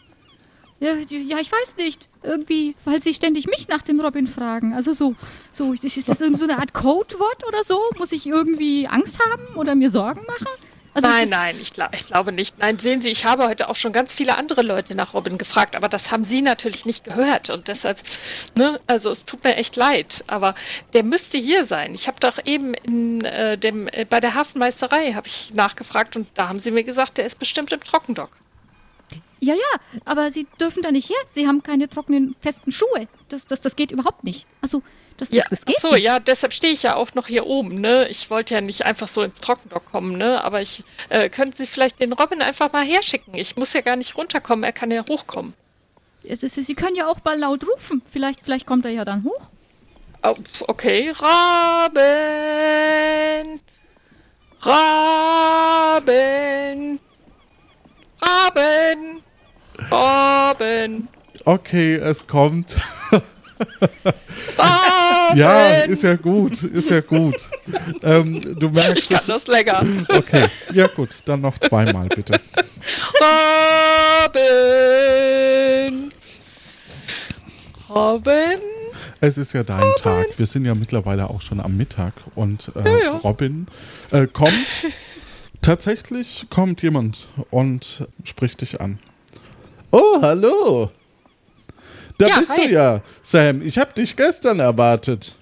Ja, 0.79 0.95
ja, 0.95 1.39
ich 1.39 1.51
weiß 1.51 1.75
nicht. 1.77 2.09
Irgendwie, 2.23 2.75
weil 2.85 3.01
sie 3.01 3.13
ständig 3.13 3.47
mich 3.47 3.67
nach 3.67 3.83
dem 3.83 3.99
Robin 3.99 4.27
fragen. 4.27 4.73
Also 4.73 4.93
so, 4.93 5.15
so 5.51 5.73
ist 5.73 6.09
das 6.09 6.21
irgend 6.21 6.39
so 6.39 6.43
eine 6.43 6.57
Art 6.57 6.73
Codewort 6.73 7.47
oder 7.47 7.63
so? 7.63 7.79
Muss 7.97 8.11
ich 8.11 8.25
irgendwie 8.25 8.87
Angst 8.87 9.19
haben 9.31 9.55
oder 9.55 9.75
mir 9.75 9.89
Sorgen 9.91 10.25
machen? 10.25 10.47
Also 10.93 11.07
nein, 11.07 11.29
nein, 11.29 11.57
ich, 11.59 11.71
gla 11.73 11.89
ich 11.93 12.05
glaube 12.05 12.31
nicht. 12.33 12.59
Nein, 12.59 12.77
sehen 12.77 13.01
Sie, 13.01 13.09
ich 13.09 13.23
habe 13.23 13.47
heute 13.47 13.69
auch 13.69 13.77
schon 13.77 13.93
ganz 13.93 14.13
viele 14.13 14.37
andere 14.37 14.61
Leute 14.61 14.93
nach 14.93 15.13
Robin 15.13 15.37
gefragt, 15.37 15.77
aber 15.77 15.87
das 15.87 16.11
haben 16.11 16.25
Sie 16.25 16.41
natürlich 16.41 16.85
nicht 16.85 17.05
gehört 17.05 17.49
und 17.49 17.69
deshalb, 17.69 18.01
ne, 18.55 18.77
also 18.87 19.09
es 19.09 19.23
tut 19.23 19.43
mir 19.45 19.55
echt 19.55 19.77
leid, 19.77 20.23
aber 20.27 20.53
der 20.93 21.03
müsste 21.03 21.37
hier 21.37 21.65
sein. 21.65 21.95
Ich 21.95 22.07
habe 22.07 22.19
doch 22.19 22.39
eben 22.43 22.73
in 22.73 23.23
äh, 23.23 23.57
dem 23.57 23.87
äh, 23.87 24.05
bei 24.05 24.19
der 24.19 24.35
Hafenmeisterei 24.35 25.13
habe 25.13 25.27
ich 25.27 25.53
nachgefragt 25.53 26.17
und 26.17 26.27
da 26.33 26.49
haben 26.49 26.59
Sie 26.59 26.71
mir 26.71 26.83
gesagt, 26.83 27.17
der 27.17 27.25
ist 27.25 27.39
bestimmt 27.39 27.71
im 27.71 27.81
Trockendock. 27.81 28.31
Ja, 29.43 29.55
ja, 29.55 30.01
aber 30.05 30.31
sie 30.31 30.45
dürfen 30.59 30.83
da 30.83 30.91
nicht 30.91 31.09
her. 31.09 31.17
Sie 31.33 31.47
haben 31.47 31.63
keine 31.63 31.89
trockenen, 31.89 32.35
festen 32.41 32.71
Schuhe. 32.71 33.07
Das, 33.29 33.47
das, 33.47 33.59
das 33.59 33.75
geht 33.75 33.91
überhaupt 33.91 34.23
nicht. 34.23 34.45
Also, 34.61 34.83
das, 35.21 35.29
das, 35.29 35.37
Ja, 35.37 35.43
das 35.49 35.61
ach 35.61 35.65
geht 35.65 35.79
so, 35.79 35.91
nicht. 35.91 36.03
ja, 36.03 36.19
deshalb 36.19 36.51
stehe 36.53 36.73
ich 36.73 36.83
ja 36.83 36.95
auch 36.95 37.13
noch 37.13 37.27
hier 37.27 37.45
oben, 37.47 37.75
ne? 37.79 38.07
Ich 38.09 38.29
wollte 38.29 38.53
ja 38.55 38.61
nicht 38.61 38.85
einfach 38.85 39.07
so 39.07 39.21
ins 39.21 39.39
Trockendock 39.39 39.85
kommen, 39.91 40.17
ne? 40.17 40.43
Aber 40.43 40.61
ich 40.61 40.83
äh, 41.09 41.29
könnten 41.29 41.55
Sie 41.55 41.65
vielleicht 41.67 41.99
den 41.99 42.11
Robin 42.13 42.41
einfach 42.41 42.71
mal 42.73 42.83
herschicken. 42.85 43.33
Ich 43.35 43.55
muss 43.55 43.73
ja 43.73 43.81
gar 43.81 43.95
nicht 43.95 44.17
runterkommen, 44.17 44.63
er 44.63 44.73
kann 44.73 44.91
ja 44.91 45.03
hochkommen. 45.07 45.53
Ist- 46.23 46.41
Sie 46.41 46.75
können 46.75 46.95
ja 46.95 47.07
auch 47.07 47.23
mal 47.23 47.37
laut 47.39 47.65
rufen. 47.67 48.01
Vielleicht, 48.11 48.41
vielleicht 48.43 48.65
kommt 48.67 48.83
er 48.85 48.91
ja 48.91 49.05
dann 49.05 49.23
hoch. 49.23 49.47
Oh, 50.23 50.35
okay, 50.67 51.11
Raben! 51.19 52.01
Raben! 55.81 56.99
Raben! 58.21 59.23
Raben! 59.89 61.07
Okay, 61.45 61.95
es 61.95 62.27
kommt. 62.27 62.75
Raben! 65.31 65.39
Ja, 65.39 65.67
ist 65.83 66.03
ja 66.03 66.15
gut, 66.15 66.63
ist 66.63 66.89
ja 66.89 67.01
gut. 67.01 67.35
ähm, 68.03 68.41
du 68.59 68.67
ich 68.67 68.73
merkst 68.73 69.09
kann 69.09 69.19
es. 69.19 69.25
das 69.27 69.47
länger. 69.47 69.83
Okay, 70.09 70.45
ja 70.73 70.87
gut, 70.87 71.09
dann 71.25 71.41
noch 71.41 71.57
zweimal 71.59 72.07
bitte. 72.07 72.39
Raben! 74.31 76.11
Raben! 77.89 78.59
Es 79.19 79.37
ist 79.37 79.53
ja 79.53 79.63
dein 79.63 79.83
Tag. 80.01 80.27
Wir 80.37 80.47
sind 80.47 80.65
ja 80.65 80.73
mittlerweile 80.73 81.29
auch 81.29 81.41
schon 81.41 81.59
am 81.59 81.77
Mittag 81.77 82.13
und 82.35 82.71
äh, 82.75 82.89
Ja, 82.89 82.97
ja. 83.03 83.11
Robin 83.17 83.67
äh, 84.11 84.25
kommt. 84.27 84.51
Tatsächlich 85.61 86.47
kommt 86.49 86.81
jemand 86.81 87.27
und 87.51 88.07
spricht 88.23 88.61
dich 88.61 88.81
an. 88.81 88.97
Oh, 89.91 90.19
hallo. 90.21 90.89
Da 92.21 92.27
Ja, 92.27 92.37
bist 92.39 92.55
hi. 92.55 92.67
du 92.67 92.73
ja, 92.73 93.01
Sam. 93.23 93.63
Ich 93.63 93.79
habe 93.79 93.93
dich 93.93 94.15
gestern 94.15 94.59
erwartet. 94.59 95.33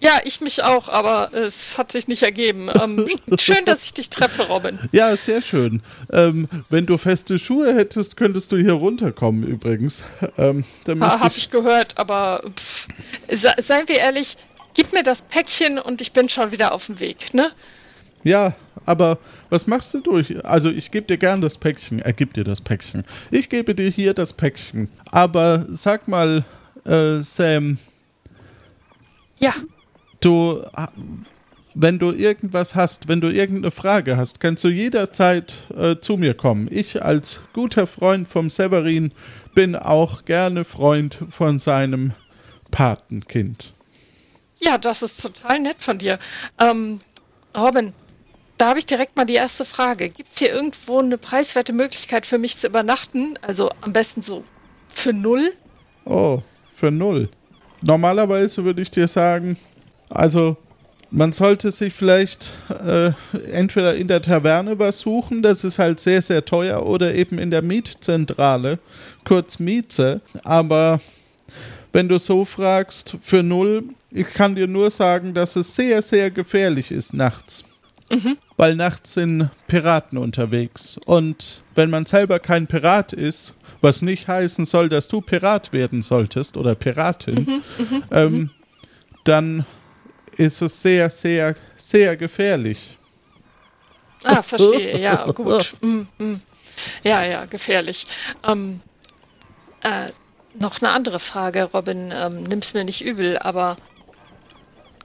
Ja, 0.00 0.20
ich 0.24 0.42
mich 0.42 0.62
auch, 0.62 0.88
aber 0.90 1.32
es 1.32 1.78
hat 1.78 1.90
sich 1.90 2.06
nicht 2.08 2.22
ergeben. 2.22 2.68
Ähm, 2.80 3.08
schön, 3.40 3.64
dass 3.64 3.84
ich 3.84 3.94
dich 3.94 4.10
treffe, 4.10 4.42
Robin. 4.48 4.78
Ja, 4.92 5.16
sehr 5.16 5.40
schön. 5.40 5.82
Ähm, 6.12 6.46
wenn 6.68 6.84
du 6.84 6.98
feste 6.98 7.38
Schuhe 7.38 7.74
hättest, 7.74 8.18
könntest 8.18 8.52
du 8.52 8.58
hier 8.58 8.74
runterkommen 8.74 9.42
übrigens. 9.44 10.04
Ähm, 10.36 10.62
Ha, 10.86 10.94
müsste 10.94 11.20
hab 11.20 11.32
ich, 11.32 11.38
ich 11.38 11.50
gehört, 11.50 11.96
aber 11.98 12.42
pff, 12.54 12.86
se 13.28 13.50
seien 13.58 13.88
wir 13.88 13.96
ehrlich, 13.96 14.36
gib 14.74 14.92
mir 14.92 15.02
das 15.02 15.22
Päckchen 15.22 15.78
und 15.78 16.02
ich 16.02 16.12
bin 16.12 16.28
schon 16.28 16.52
wieder 16.52 16.72
auf 16.74 16.84
dem 16.86 17.00
Weg, 17.00 17.32
ne? 17.32 17.50
Ja, 18.24 18.54
aber 18.84 19.18
was 19.50 19.66
machst 19.66 19.92
du 19.94 20.00
durch? 20.00 20.44
Also 20.44 20.70
ich 20.70 20.90
gebe 20.90 21.06
dir 21.06 21.16
gern 21.18 21.40
das 21.40 21.58
Päckchen. 21.58 22.00
Er 22.00 22.12
gibt 22.12 22.36
dir 22.36 22.44
das 22.44 22.60
Päckchen. 22.60 23.04
Ich 23.30 23.48
gebe 23.48 23.74
dir 23.74 23.88
hier 23.90 24.14
das 24.14 24.32
Päckchen. 24.32 24.88
Aber 25.10 25.66
sag 25.70 26.08
mal, 26.08 26.44
äh, 26.84 27.22
Sam, 27.22 27.78
Ja, 29.40 29.52
du, 30.20 30.62
wenn 31.74 31.98
du 31.98 32.10
irgendwas 32.12 32.74
hast, 32.74 33.08
wenn 33.08 33.20
du 33.20 33.28
irgendeine 33.28 33.70
Frage 33.70 34.16
hast, 34.16 34.40
kannst 34.40 34.64
du 34.64 34.68
jederzeit 34.68 35.54
äh, 35.76 35.96
zu 36.00 36.16
mir 36.16 36.34
kommen. 36.34 36.68
Ich 36.70 37.02
als 37.02 37.40
guter 37.52 37.86
Freund 37.86 38.26
vom 38.28 38.50
Severin 38.50 39.12
bin 39.54 39.76
auch 39.76 40.24
gerne 40.24 40.64
Freund 40.64 41.18
von 41.30 41.58
seinem 41.58 42.12
Patenkind. 42.70 43.72
ja, 44.60 44.76
das 44.76 45.02
ist 45.02 45.22
total 45.22 45.60
nett 45.60 45.80
von 45.80 45.98
dir. 45.98 46.18
Ähm, 46.60 47.00
Robin, 47.56 47.92
da 48.58 48.70
habe 48.70 48.78
ich 48.78 48.86
direkt 48.86 49.16
mal 49.16 49.24
die 49.24 49.34
erste 49.34 49.64
Frage. 49.64 50.08
Gibt 50.08 50.30
es 50.30 50.38
hier 50.38 50.52
irgendwo 50.52 50.98
eine 50.98 51.16
preiswerte 51.16 51.72
Möglichkeit 51.72 52.26
für 52.26 52.38
mich 52.38 52.58
zu 52.58 52.66
übernachten? 52.66 53.34
Also 53.40 53.70
am 53.80 53.92
besten 53.92 54.22
so 54.22 54.44
für 54.88 55.12
null? 55.12 55.52
Oh, 56.04 56.42
für 56.74 56.90
null. 56.90 57.28
Normalerweise 57.82 58.64
würde 58.64 58.82
ich 58.82 58.90
dir 58.90 59.06
sagen, 59.06 59.56
also 60.10 60.56
man 61.10 61.32
sollte 61.32 61.70
sich 61.70 61.94
vielleicht 61.94 62.50
äh, 62.84 63.12
entweder 63.50 63.94
in 63.94 64.08
der 64.08 64.20
Taverne 64.20 64.78
was 64.78 64.98
suchen, 64.98 65.42
das 65.42 65.64
ist 65.64 65.78
halt 65.78 66.00
sehr, 66.00 66.20
sehr 66.20 66.44
teuer, 66.44 66.84
oder 66.84 67.14
eben 67.14 67.38
in 67.38 67.50
der 67.50 67.62
Mietzentrale, 67.62 68.78
kurz 69.24 69.58
Mieze. 69.58 70.20
Aber 70.44 71.00
wenn 71.92 72.08
du 72.08 72.18
so 72.18 72.44
fragst, 72.44 73.16
für 73.20 73.42
null, 73.42 73.84
ich 74.10 74.26
kann 74.26 74.54
dir 74.54 74.66
nur 74.66 74.90
sagen, 74.90 75.32
dass 75.32 75.56
es 75.56 75.74
sehr, 75.74 76.02
sehr 76.02 76.30
gefährlich 76.30 76.90
ist 76.90 77.14
nachts. 77.14 77.64
Weil 78.56 78.74
nachts 78.74 79.14
sind 79.14 79.50
Piraten 79.66 80.18
unterwegs. 80.18 80.98
Und 81.04 81.62
wenn 81.74 81.90
man 81.90 82.06
selber 82.06 82.38
kein 82.38 82.66
Pirat 82.66 83.12
ist, 83.12 83.54
was 83.80 84.02
nicht 84.02 84.28
heißen 84.28 84.64
soll, 84.64 84.88
dass 84.88 85.08
du 85.08 85.20
Pirat 85.20 85.72
werden 85.72 86.02
solltest 86.02 86.56
oder 86.56 86.74
Piratin, 86.74 87.62
ähm, 88.10 88.50
dann 89.24 89.66
ist 90.36 90.62
es 90.62 90.82
sehr, 90.82 91.10
sehr, 91.10 91.54
sehr 91.76 92.16
gefährlich. 92.16 92.98
Ah, 94.24 94.42
verstehe, 94.42 94.98
ja, 94.98 95.30
gut. 95.30 95.74
Mm, 95.80 96.02
mm. 96.18 96.40
Ja, 97.04 97.24
ja, 97.24 97.44
gefährlich. 97.44 98.06
Ähm, 98.46 98.80
äh, 99.82 100.10
noch 100.54 100.80
eine 100.80 100.90
andere 100.90 101.18
Frage, 101.18 101.64
Robin. 101.64 102.12
Ähm, 102.14 102.42
nimm's 102.44 102.74
mir 102.74 102.84
nicht 102.84 103.00
übel, 103.04 103.38
aber 103.38 103.76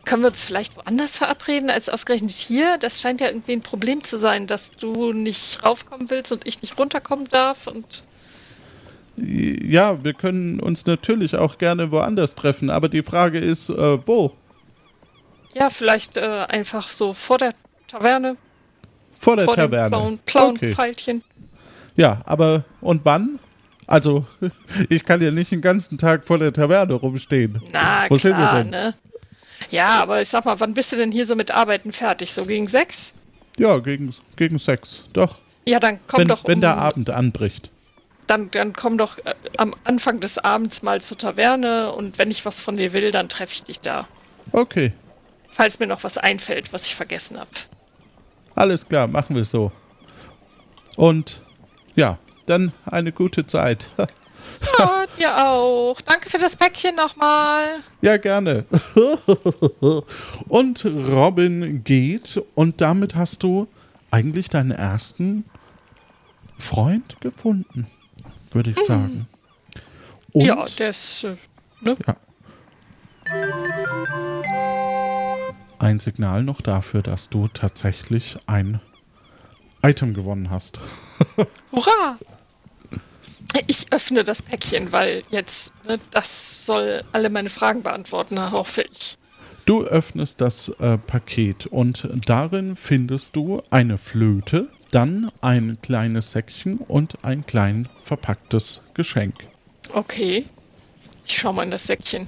können 0.05 0.23
wir 0.23 0.27
uns 0.29 0.43
vielleicht 0.43 0.75
woanders 0.77 1.17
verabreden 1.17 1.69
als 1.69 1.89
ausgerechnet 1.89 2.31
hier? 2.31 2.77
Das 2.79 3.01
scheint 3.01 3.21
ja 3.21 3.27
irgendwie 3.27 3.53
ein 3.53 3.61
Problem 3.61 4.03
zu 4.03 4.17
sein, 4.17 4.47
dass 4.47 4.71
du 4.71 5.13
nicht 5.13 5.63
raufkommen 5.63 6.09
willst 6.09 6.31
und 6.31 6.45
ich 6.45 6.61
nicht 6.61 6.77
runterkommen 6.77 7.27
darf 7.29 7.67
und. 7.67 8.03
Ja, 9.15 10.03
wir 10.03 10.13
können 10.13 10.59
uns 10.59 10.87
natürlich 10.87 11.35
auch 11.35 11.59
gerne 11.59 11.91
woanders 11.91 12.33
treffen, 12.33 12.71
aber 12.71 12.89
die 12.89 13.03
Frage 13.03 13.37
ist, 13.37 13.69
äh, 13.69 14.07
wo? 14.07 14.33
Ja, 15.53 15.69
vielleicht 15.69 16.17
äh, 16.17 16.45
einfach 16.49 16.87
so 16.87 17.13
vor 17.13 17.37
der 17.37 17.53
Taverne. 17.87 18.37
Vor 19.19 19.35
der 19.35 19.45
vor 19.45 19.55
Taverne. 19.55 19.83
Dem 19.83 19.89
blauen, 19.91 20.19
blauen 20.25 20.55
Okay. 20.57 20.73
Pfeilchen. 20.73 21.23
Ja, 21.95 22.21
aber 22.25 22.63
und 22.81 23.01
wann? 23.05 23.37
Also, 23.85 24.25
ich 24.89 25.05
kann 25.05 25.21
ja 25.21 25.29
nicht 25.29 25.51
den 25.51 25.61
ganzen 25.61 25.99
Tag 25.99 26.25
vor 26.25 26.39
der 26.39 26.51
Taverne 26.51 26.93
rumstehen. 26.93 27.61
Na 27.71 28.05
Wo 28.09 28.17
sind 28.17 28.31
wir 28.31 28.37
klar, 28.37 28.57
denn? 28.57 28.69
ne? 28.71 28.93
Ja, 29.73 30.01
aber 30.01 30.21
ich 30.21 30.29
sag 30.29 30.45
mal, 30.45 30.59
wann 30.59 30.75
bist 30.75 30.91
du 30.91 30.97
denn 30.97 31.11
hier 31.11 31.25
so 31.25 31.35
mit 31.35 31.49
Arbeiten 31.49 31.91
fertig? 31.91 32.31
So 32.31 32.45
gegen 32.45 32.67
sechs? 32.67 33.13
Ja, 33.57 33.79
gegen, 33.79 34.13
gegen 34.35 34.59
sechs. 34.59 35.05
Doch. 35.13 35.39
Ja, 35.67 35.79
dann 35.79 35.99
komm 36.07 36.21
wenn, 36.21 36.27
doch 36.27 36.45
wenn 36.45 36.55
um, 36.55 36.61
der 36.61 36.77
Abend 36.77 37.09
anbricht. 37.09 37.71
dann, 38.27 38.51
dann 38.51 38.73
komm 38.73 38.99
doch 38.99 39.17
äh, 39.19 39.33
am 39.57 39.73
Anfang 39.83 40.19
des 40.19 40.37
Abends 40.37 40.83
mal 40.83 41.01
zur 41.01 41.17
Taverne 41.17 41.91
und 41.91 42.19
wenn 42.19 42.29
ich 42.29 42.45
was 42.45 42.59
von 42.59 42.77
dir 42.77 42.93
will, 42.93 43.11
dann 43.11 43.29
treffe 43.29 43.53
ich 43.53 43.63
dich 43.63 43.79
da. 43.79 44.07
Okay, 44.51 44.93
Falls 45.49 45.79
mir 45.79 45.87
noch 45.87 46.03
was 46.03 46.17
einfällt, 46.17 46.73
was 46.73 46.87
ich 46.87 46.95
vergessen 46.95 47.39
habe. 47.39 47.49
alles 48.55 48.87
klar, 48.87 49.07
machen 49.07 49.35
wir 49.35 49.45
so. 49.45 49.71
Und 50.95 51.41
ja, 51.95 52.17
dann 52.47 52.73
eine 52.85 53.11
gute 53.11 53.45
Zeit. 53.47 53.89
Ja, 54.79 55.05
dir 55.17 55.45
auch. 55.45 55.99
Danke 56.01 56.29
für 56.29 56.37
das 56.37 56.55
Päckchen 56.55 56.95
nochmal. 56.95 57.79
Ja, 58.01 58.17
gerne. 58.17 58.65
und 60.47 60.85
Robin 60.85 61.83
geht 61.83 62.41
und 62.55 62.81
damit 62.81 63.15
hast 63.15 63.43
du 63.43 63.67
eigentlich 64.11 64.49
deinen 64.49 64.71
ersten 64.71 65.45
Freund 66.57 67.19
gefunden, 67.21 67.87
würde 68.51 68.71
ich 68.71 68.79
sagen. 68.85 69.27
Und 70.31 70.45
Ja, 70.45 70.65
das. 70.77 71.23
Äh, 71.23 71.35
ne? 71.81 71.97
ein 75.79 75.99
Signal 75.99 76.43
noch 76.43 76.61
dafür, 76.61 77.01
dass 77.01 77.29
du 77.29 77.47
tatsächlich 77.47 78.37
ein 78.47 78.79
Item 79.83 80.13
gewonnen 80.13 80.49
hast. 80.49 80.79
Hurra! 81.71 82.17
Ich 83.67 83.91
öffne 83.91 84.23
das 84.23 84.41
Päckchen, 84.41 84.91
weil 84.91 85.23
jetzt, 85.29 85.85
ne, 85.87 85.99
das 86.11 86.65
soll 86.65 87.03
alle 87.11 87.29
meine 87.29 87.49
Fragen 87.49 87.83
beantworten, 87.83 88.51
hoffe 88.51 88.83
ich. 88.91 89.17
Du 89.65 89.83
öffnest 89.83 90.41
das 90.41 90.69
äh, 90.79 90.97
Paket 90.97 91.67
und 91.67 92.09
darin 92.25 92.75
findest 92.75 93.35
du 93.35 93.61
eine 93.69 93.97
Flöte, 93.97 94.69
dann 94.91 95.31
ein 95.41 95.77
kleines 95.81 96.31
Säckchen 96.31 96.77
und 96.77 97.23
ein 97.23 97.45
klein 97.45 97.87
verpacktes 97.99 98.83
Geschenk. 98.93 99.35
Okay. 99.93 100.45
Ich 101.25 101.37
schau 101.37 101.53
mal 101.53 101.63
in 101.63 101.71
das 101.71 101.87
Säckchen. 101.87 102.27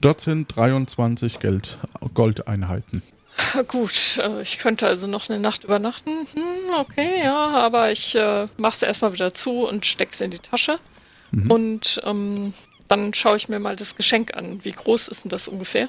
Dort 0.00 0.20
sind 0.20 0.54
23 0.54 1.40
Geld, 1.40 1.78
Goldeinheiten. 2.12 3.02
Gut, 3.68 4.18
äh, 4.22 4.42
ich 4.42 4.58
könnte 4.58 4.86
also 4.86 5.06
noch 5.06 5.28
eine 5.28 5.38
Nacht 5.38 5.64
übernachten. 5.64 6.10
Hm, 6.10 6.74
okay, 6.78 7.20
ja, 7.22 7.48
aber 7.50 7.90
ich 7.90 8.14
äh, 8.14 8.46
mach's 8.56 8.82
erstmal 8.82 9.12
wieder 9.12 9.34
zu 9.34 9.66
und 9.66 9.86
steck's 9.86 10.20
in 10.20 10.30
die 10.30 10.38
Tasche. 10.38 10.78
Und 11.48 12.00
ähm, 12.04 12.52
dann 12.88 13.12
schaue 13.12 13.36
ich 13.36 13.48
mir 13.48 13.58
mal 13.58 13.76
das 13.76 13.96
Geschenk 13.96 14.36
an. 14.36 14.64
Wie 14.64 14.70
groß 14.70 15.08
ist 15.08 15.24
denn 15.24 15.30
das 15.30 15.48
ungefähr? 15.48 15.88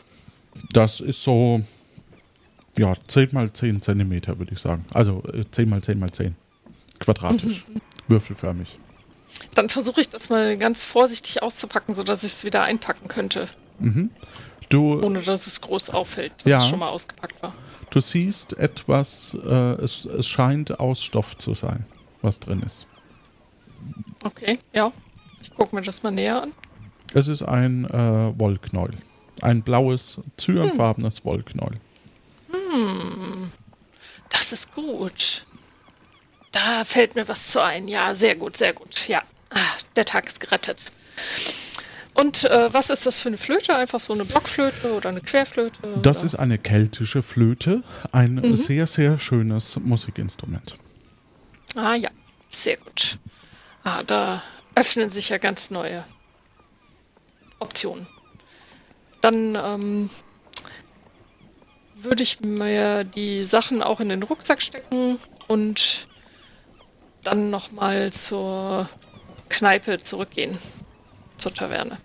Das 0.71 1.01
ist 1.01 1.23
so, 1.23 1.62
ja, 2.77 2.93
10 3.08 3.29
mal 3.31 3.51
10 3.51 3.81
Zentimeter, 3.81 4.39
würde 4.39 4.53
ich 4.53 4.60
sagen. 4.60 4.86
Also 4.93 5.23
äh, 5.34 5.43
10 5.49 5.69
mal 5.69 5.81
10 5.81 5.99
mal 5.99 6.12
10. 6.12 6.36
Quadratisch. 6.99 7.65
Würfelförmig. 8.08 8.79
Dann 9.53 9.69
versuche 9.69 10.01
ich 10.01 10.10
das 10.10 10.29
mal 10.29 10.58
ganz 10.58 10.84
vorsichtig 10.84 11.43
auszupacken, 11.43 11.93
sodass 11.93 12.23
ich 12.23 12.31
es 12.31 12.43
wieder 12.43 12.63
einpacken 12.63 13.08
könnte, 13.08 13.47
Du, 14.69 15.01
ohne 15.01 15.21
dass 15.21 15.47
es 15.47 15.62
groß 15.62 15.91
auffällt, 15.91 16.34
dass 16.39 16.45
Ja. 16.51 16.58
es 16.60 16.67
schon 16.67 16.80
mal 16.80 16.89
ausgepackt 16.89 17.41
war. 17.43 17.54
du 17.91 17.99
siehst 17.99 18.54
etwas, 18.58 19.38
äh, 19.45 19.49
es, 19.82 20.06
es 20.06 20.28
scheint 20.28 20.80
aus 20.80 21.04
Stoff 21.04 21.38
zu 21.38 21.54
sein, 21.54 21.86
was 22.21 22.39
drin 22.39 22.62
ist. 22.63 22.88
Okay, 24.23 24.58
ja. 24.73 24.91
Ich 25.41 25.54
gucke 25.54 25.75
mir 25.75 25.82
das 25.84 26.01
mal 26.04 26.12
näher 26.12 26.41
an. 26.41 26.51
Es 27.13 27.28
ist 27.28 27.43
ein 27.43 27.86
äh, 27.86 28.39
Wollknäuel. 28.39 28.97
Ein 29.41 29.62
blaues, 29.62 30.19
zyanfarbenes 30.38 31.23
Wollknäuel. 31.23 31.80
Das 34.30 34.51
ist 34.51 34.73
gut. 34.73 35.45
Da 36.51 36.84
fällt 36.84 37.15
mir 37.15 37.28
was 37.28 37.51
zu 37.51 37.63
ein. 37.63 37.88
Ja, 37.88 38.13
sehr 38.15 38.36
gut, 38.36 38.58
sehr 38.58 38.73
gut. 38.73 39.08
Ja, 39.08 39.21
ah, 39.51 39.58
der 39.95 40.06
Tag 40.06 40.25
ist 40.28 40.39
gerettet. 40.39 40.91
Und 42.15 42.45
äh, 42.45 42.73
was 42.73 42.89
ist 42.89 43.06
das 43.06 43.19
für 43.19 43.28
eine 43.28 43.38
Flöte? 43.38 43.75
Einfach 43.75 43.99
so 43.99 44.13
eine 44.13 44.23
Blockflöte 44.23 44.93
oder 44.93 45.10
eine 45.10 45.21
Querflöte? 45.21 45.80
Das 46.01 46.17
oder? 46.17 46.25
ist 46.25 46.36
eine 46.36 46.58
keltische 46.58 47.21
Flöte, 47.21 47.84
ein 48.12 48.56
sehr, 48.58 48.88
sehr 48.88 49.17
schönes 49.17 49.78
Musikinstrument. 49.78 50.78
Ah 51.75 51.95
ja, 51.95 52.10
sehr 52.49 52.78
gut. 52.78 53.19
Ah, 53.84 54.01
da 54.04 54.41
öffnen 54.75 55.10
sich 55.10 55.30
ja 55.30 55.38
ganz 55.38 55.71
neue 55.71 56.06
Optionen. 57.60 58.08
Dann 59.19 59.56
ähm, 59.56 60.10
würde 61.95 62.23
ich 62.23 62.39
mir 62.39 63.04
die 63.04 63.43
Sachen 63.43 63.84
auch 63.84 63.99
in 63.99 64.10
den 64.10 64.23
Rucksack 64.23 64.62
stecken 64.62 65.19
und 65.47 66.08
dann 67.23 67.49
nochmal 67.49 68.13
zur 68.13 68.88
Kneipe 69.49 69.97
zurückgehen, 69.97 70.58
zur 71.38 71.54
Taverne. 71.54 71.97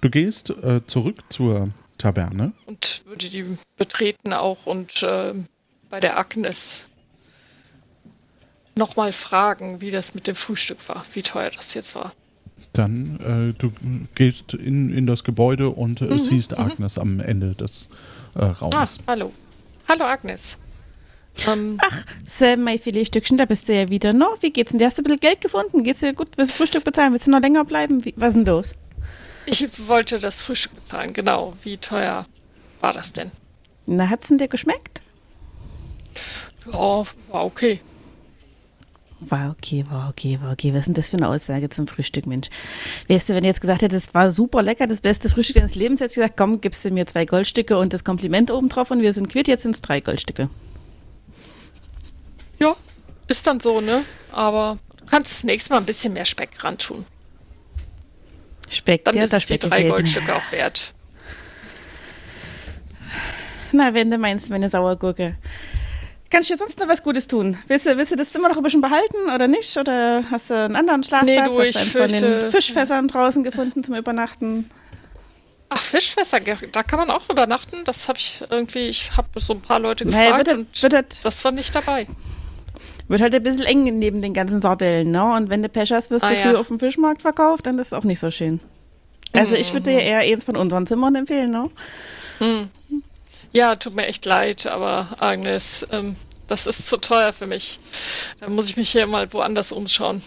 Du 0.00 0.10
gehst 0.10 0.50
äh, 0.50 0.80
zurück 0.86 1.16
zur 1.28 1.70
Taverne. 1.98 2.52
Und 2.66 3.02
würde 3.06 3.28
die 3.28 3.44
betreten 3.76 4.32
auch 4.32 4.66
und 4.66 5.04
ähm, 5.06 5.46
bei 5.90 6.00
der 6.00 6.18
Agnes 6.18 6.88
nochmal 8.76 9.12
fragen, 9.12 9.80
wie 9.80 9.90
das 9.90 10.14
mit 10.14 10.26
dem 10.26 10.34
Frühstück 10.34 10.88
war, 10.88 11.04
wie 11.12 11.22
teuer 11.22 11.50
das 11.50 11.74
jetzt 11.74 11.94
war. 11.94 12.12
Dann 12.72 13.18
äh, 13.52 13.58
du 13.58 13.72
gehst 14.14 14.54
in, 14.54 14.90
in 14.96 15.06
das 15.06 15.24
Gebäude 15.24 15.70
und 15.70 16.00
Mhm, 16.00 16.12
äh, 16.12 16.18
siehst 16.18 16.56
Agnes 16.58 16.96
am 16.98 17.20
Ende 17.20 17.54
des 17.54 17.88
äh, 18.36 18.40
Ah, 18.42 18.52
Raumes. 18.52 18.98
hallo. 19.06 19.32
Hallo 19.88 20.04
Agnes. 20.04 20.56
Ähm, 21.46 21.78
Sam, 22.26 22.62
mein 22.62 22.78
Filetstückchen, 22.78 23.36
da 23.38 23.44
bist 23.44 23.68
du 23.68 23.74
ja 23.74 23.88
wieder 23.88 24.12
noch. 24.12 24.38
Wie 24.40 24.50
geht's 24.50 24.70
denn? 24.70 24.78
dir? 24.78 24.86
Hast 24.86 24.98
du 24.98 25.02
ein 25.02 25.04
bisschen 25.04 25.20
Geld 25.20 25.40
gefunden? 25.40 25.82
Geht's 25.84 26.00
dir 26.00 26.12
gut? 26.12 26.28
Willst 26.36 26.52
du 26.52 26.56
Frühstück 26.58 26.84
bezahlen? 26.84 27.12
Willst 27.12 27.26
du 27.26 27.30
noch 27.32 27.40
länger 27.40 27.64
bleiben? 27.64 28.04
Wie, 28.04 28.14
was 28.16 28.30
ist 28.30 28.34
denn 28.36 28.44
los? 28.46 28.74
Ich 29.50 29.88
wollte 29.88 30.18
das 30.20 30.42
Frühstück 30.42 30.76
bezahlen, 30.76 31.12
genau. 31.12 31.54
Wie 31.62 31.76
teuer 31.76 32.26
war 32.80 32.92
das 32.92 33.12
denn? 33.12 33.30
Na, 33.86 34.08
hat's 34.08 34.28
denn 34.28 34.38
dir 34.38 34.48
geschmeckt? 34.48 35.02
Ja, 36.66 37.04
war 37.28 37.44
okay. 37.44 37.80
War 39.20 39.50
okay, 39.50 39.84
war 39.90 40.08
okay, 40.08 40.38
war 40.40 40.52
okay. 40.52 40.72
Was 40.72 40.80
ist 40.80 40.86
denn 40.86 40.94
das 40.94 41.08
für 41.10 41.16
eine 41.18 41.28
Aussage 41.28 41.68
zum 41.68 41.86
Frühstück, 41.86 42.26
Mensch? 42.26 42.48
Weißt 43.08 43.28
du, 43.28 43.34
wenn 43.34 43.42
du 43.42 43.48
jetzt 43.48 43.60
gesagt 43.60 43.82
hättest, 43.82 44.08
es 44.08 44.14
war 44.14 44.30
super 44.30 44.62
lecker, 44.62 44.86
das 44.86 45.02
beste 45.02 45.28
Frühstück 45.28 45.56
deines 45.56 45.74
Lebens, 45.74 46.00
hättest 46.00 46.16
du 46.16 46.20
gesagt, 46.20 46.38
komm, 46.38 46.60
gibst 46.60 46.84
du 46.84 46.90
mir 46.90 47.06
zwei 47.06 47.26
Goldstücke 47.26 47.76
und 47.76 47.92
das 47.92 48.04
Kompliment 48.04 48.50
obendrauf 48.50 48.90
und 48.90 49.02
wir 49.02 49.12
sind 49.12 49.28
quitt, 49.28 49.48
jetzt 49.48 49.62
sind 49.62 49.74
es 49.74 49.82
drei 49.82 50.00
Goldstücke. 50.00 50.48
Ja, 52.58 52.76
ist 53.28 53.46
dann 53.46 53.60
so, 53.60 53.80
ne? 53.80 54.04
Aber 54.32 54.78
du 54.96 55.04
kannst 55.04 55.32
das 55.32 55.44
nächste 55.44 55.74
Mal 55.74 55.80
ein 55.80 55.86
bisschen 55.86 56.14
mehr 56.14 56.24
Speck 56.24 56.64
ran 56.64 56.78
tun. 56.78 57.04
Speck, 58.70 59.04
Dann 59.04 59.16
ja, 59.16 59.24
ist 59.24 59.32
da 59.32 59.38
es 59.38 59.44
die 59.46 59.58
drei. 59.58 59.84
Goldstücke 59.88 60.34
auch 60.34 60.52
wert. 60.52 60.94
Na, 63.72 63.94
wenn 63.94 64.10
du 64.10 64.18
meinst, 64.18 64.50
meine 64.50 64.68
Sauergurke. 64.68 65.36
Kannst 66.30 66.48
du 66.48 66.54
dir 66.54 66.58
sonst 66.58 66.78
noch 66.78 66.86
was 66.88 67.02
Gutes 67.02 67.26
tun? 67.26 67.58
Willst 67.66 67.86
du, 67.86 67.96
willst 67.96 68.12
du 68.12 68.16
das 68.16 68.30
Zimmer 68.30 68.48
noch 68.48 68.56
ein 68.56 68.62
bisschen 68.62 68.80
behalten 68.80 69.16
oder 69.34 69.48
nicht? 69.48 69.76
Oder 69.76 70.22
hast 70.30 70.50
du 70.50 70.54
einen 70.54 70.76
anderen 70.76 71.02
Schlafplatz? 71.02 71.26
Nee, 71.26 71.44
du, 71.44 71.58
hast 71.58 71.66
ich 71.86 71.92
du 71.92 72.00
einen 72.02 72.10
von 72.10 72.18
den 72.18 72.50
Fischfässern 72.50 73.08
draußen 73.08 73.42
gefunden 73.42 73.82
zum 73.82 73.96
Übernachten? 73.96 74.70
Ach, 75.68 75.78
Fischfässer, 75.82 76.38
da 76.72 76.82
kann 76.82 76.98
man 76.98 77.10
auch 77.10 77.28
übernachten. 77.30 77.84
Das 77.84 78.08
habe 78.08 78.18
ich 78.18 78.42
irgendwie, 78.50 78.88
ich 78.88 79.10
habe 79.16 79.28
so 79.40 79.54
ein 79.54 79.60
paar 79.60 79.78
Leute 79.80 80.04
Naja, 80.06 80.30
gefragt 80.38 80.48
und 80.48 80.56
halt- 80.56 80.82
wird, 80.82 80.94
halt, 80.94 81.18
das 81.24 81.44
war 81.44 81.52
nicht 81.52 81.74
dabei. 81.74 82.06
Wird 83.10 83.20
halt 83.20 83.34
ein 83.34 83.42
bisschen 83.42 83.66
eng 83.66 83.98
neben 83.98 84.20
den 84.20 84.32
ganzen 84.34 84.60
Sardellen, 84.62 85.10
ne? 85.10 85.34
Und 85.34 85.50
wenn 85.50 85.62
du 85.62 85.68
Pech 85.68 85.92
hast, 85.92 86.10
wirst 86.10 86.24
Ah, 86.24 86.28
du 86.28 86.34
ja. 86.36 86.42
früh 86.42 86.56
auf 86.56 86.68
dem 86.68 86.78
Fischmarkt 86.78 87.22
verkauft, 87.22 87.66
dann 87.66 87.78
ist 87.78 87.92
das 87.92 87.98
auch 87.98 88.04
nicht 88.04 88.20
so 88.20 88.30
schön. 88.30 88.60
Also 89.32 89.54
ich 89.54 89.72
würde 89.72 89.90
dir 89.90 90.00
eher 90.00 90.18
eins 90.18 90.44
von 90.44 90.56
unseren 90.56 90.86
Zimmern 90.86 91.14
empfehlen, 91.14 91.50
ne? 91.50 91.70
Ja, 93.52 93.76
tut 93.76 93.94
mir 93.96 94.06
echt 94.06 94.24
leid, 94.26 94.66
aber 94.66 95.08
Agnes, 95.18 95.86
ähm, 95.92 96.16
das 96.46 96.66
ist 96.66 96.88
zu 96.88 96.96
teuer 96.96 97.32
für 97.32 97.46
mich. 97.46 97.78
Da 98.40 98.48
muss 98.48 98.70
ich 98.70 98.76
mich 98.76 98.90
hier 98.90 99.06
mal 99.06 99.32
woanders 99.32 99.72
umschauen. 99.72 100.22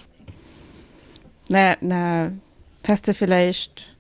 Na, 1.50 1.76
na, 1.82 2.32
hast 2.88 3.08
du 3.08 3.14
vielleicht, 3.14 3.93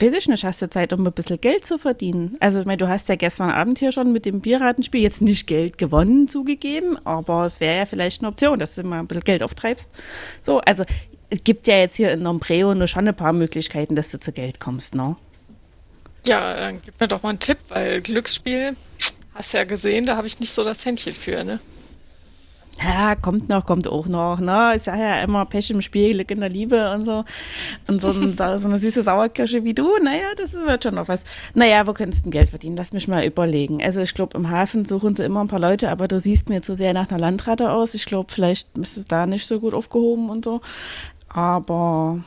weiß 0.00 0.14
ich 0.14 0.28
nicht, 0.28 0.44
hast 0.44 0.62
du 0.62 0.70
Zeit, 0.70 0.92
um 0.92 1.06
ein 1.06 1.12
bisschen 1.12 1.40
Geld 1.40 1.66
zu 1.66 1.78
verdienen? 1.78 2.36
Also, 2.40 2.60
ich 2.60 2.66
meine, 2.66 2.78
du 2.78 2.88
hast 2.88 3.08
ja 3.08 3.16
gestern 3.16 3.50
Abend 3.50 3.78
hier 3.78 3.92
schon 3.92 4.12
mit 4.12 4.26
dem 4.26 4.40
Piratenspiel 4.40 5.02
jetzt 5.02 5.22
nicht 5.22 5.46
Geld 5.46 5.78
gewonnen 5.78 6.28
zugegeben, 6.28 6.98
aber 7.04 7.46
es 7.46 7.60
wäre 7.60 7.78
ja 7.78 7.86
vielleicht 7.86 8.22
eine 8.22 8.28
Option, 8.28 8.58
dass 8.58 8.74
du 8.74 8.82
mal 8.82 9.00
ein 9.00 9.06
bisschen 9.06 9.24
Geld 9.24 9.42
auftreibst. 9.42 9.90
So, 10.42 10.60
also, 10.60 10.84
es 11.30 11.44
gibt 11.44 11.66
ja 11.66 11.76
jetzt 11.76 11.96
hier 11.96 12.10
in 12.12 12.22
Nombreo 12.22 12.74
nur 12.74 12.88
schon 12.88 13.06
ein 13.06 13.14
paar 13.14 13.32
Möglichkeiten, 13.32 13.94
dass 13.94 14.10
du 14.10 14.18
zu 14.18 14.32
Geld 14.32 14.60
kommst, 14.60 14.94
ne? 14.94 15.16
Ja, 16.26 16.54
dann 16.54 16.82
gib 16.82 17.00
mir 17.00 17.08
doch 17.08 17.22
mal 17.22 17.30
einen 17.30 17.38
Tipp, 17.38 17.58
weil 17.68 18.02
Glücksspiel, 18.02 18.76
hast 19.34 19.54
ja 19.54 19.64
gesehen, 19.64 20.04
da 20.04 20.16
habe 20.16 20.26
ich 20.26 20.38
nicht 20.40 20.52
so 20.52 20.64
das 20.64 20.84
Händchen 20.84 21.14
für, 21.14 21.44
ne? 21.44 21.60
Ja, 22.82 23.14
kommt 23.14 23.48
noch, 23.48 23.66
kommt 23.66 23.86
auch 23.88 24.06
noch. 24.06 24.40
Ne? 24.40 24.72
Ich 24.76 24.82
sage 24.82 25.00
ja 25.00 25.22
immer 25.22 25.44
Pech 25.44 25.70
im 25.70 25.82
Spiel, 25.82 26.14
Glück 26.14 26.30
in 26.30 26.40
der 26.40 26.48
Liebe 26.48 26.90
und 26.92 27.04
so. 27.04 27.24
Und 27.88 28.00
so, 28.00 28.08
ein, 28.08 28.28
so 28.58 28.68
eine 28.68 28.78
süße 28.78 29.02
Sauerkirsche 29.02 29.64
wie 29.64 29.74
du, 29.74 29.98
naja, 30.02 30.28
das 30.36 30.54
wird 30.54 30.84
schon 30.84 30.94
noch 30.94 31.08
was. 31.08 31.24
Naja, 31.54 31.86
wo 31.86 31.92
könntest 31.92 32.24
du 32.24 32.30
Geld 32.30 32.48
verdienen? 32.48 32.76
Lass 32.76 32.92
mich 32.92 33.06
mal 33.06 33.24
überlegen. 33.24 33.82
Also 33.82 34.00
ich 34.00 34.14
glaube, 34.14 34.38
im 34.38 34.48
Hafen 34.48 34.86
suchen 34.86 35.14
sie 35.14 35.24
immer 35.24 35.42
ein 35.42 35.48
paar 35.48 35.60
Leute, 35.60 35.90
aber 35.90 36.08
du 36.08 36.18
siehst 36.18 36.48
mir 36.48 36.62
zu 36.62 36.74
sehr 36.74 36.94
nach 36.94 37.10
einer 37.10 37.20
Landratte 37.20 37.70
aus. 37.70 37.94
Ich 37.94 38.06
glaube, 38.06 38.32
vielleicht 38.32 38.76
ist 38.78 38.96
es 38.96 39.04
da 39.04 39.26
nicht 39.26 39.46
so 39.46 39.60
gut 39.60 39.74
aufgehoben 39.74 40.30
und 40.30 40.44
so. 40.44 40.62
Aber 41.28 42.20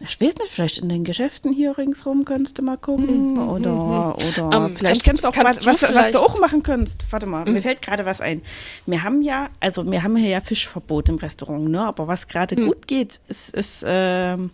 ich 0.00 0.20
weiß 0.20 0.34
nicht, 0.38 0.50
vielleicht 0.50 0.78
in 0.78 0.88
den 0.88 1.04
Geschäften 1.04 1.52
hier 1.52 1.76
ringsrum 1.76 2.24
könntest 2.24 2.58
du 2.58 2.62
mal 2.62 2.76
gucken. 2.78 3.34
Mhm, 3.34 3.48
oder 3.48 4.14
oder 4.16 4.50
Ähm, 4.66 4.76
vielleicht 4.76 4.82
kannst- 4.84 5.04
kennst 5.04 5.24
du 5.24 5.28
auch 5.28 5.32
kannst 5.32 5.66
was, 5.66 5.80
du 5.80 5.86
was, 5.88 5.94
was 5.94 6.10
du 6.12 6.18
auch 6.18 6.40
machen 6.40 6.62
könntest. 6.62 7.04
Warte 7.10 7.26
mal, 7.26 7.44
Mhm. 7.44 7.52
mir 7.52 7.62
fällt 7.62 7.82
gerade 7.82 8.06
was 8.06 8.20
ein. 8.20 8.42
Wir 8.86 9.02
haben 9.02 9.22
ja, 9.22 9.50
also 9.60 9.88
wir 9.90 10.02
haben 10.02 10.16
hier 10.16 10.30
ja 10.30 10.40
Fischverbot 10.40 11.08
im 11.10 11.16
Restaurant, 11.16 11.68
ne? 11.70 11.82
Aber 11.82 12.08
was 12.08 12.28
gerade 12.28 12.56
Mhm. 12.60 12.66
gut 12.68 12.86
geht, 12.86 13.20
ist, 13.28 13.54
ist, 13.54 13.84
ähm, 13.86 14.50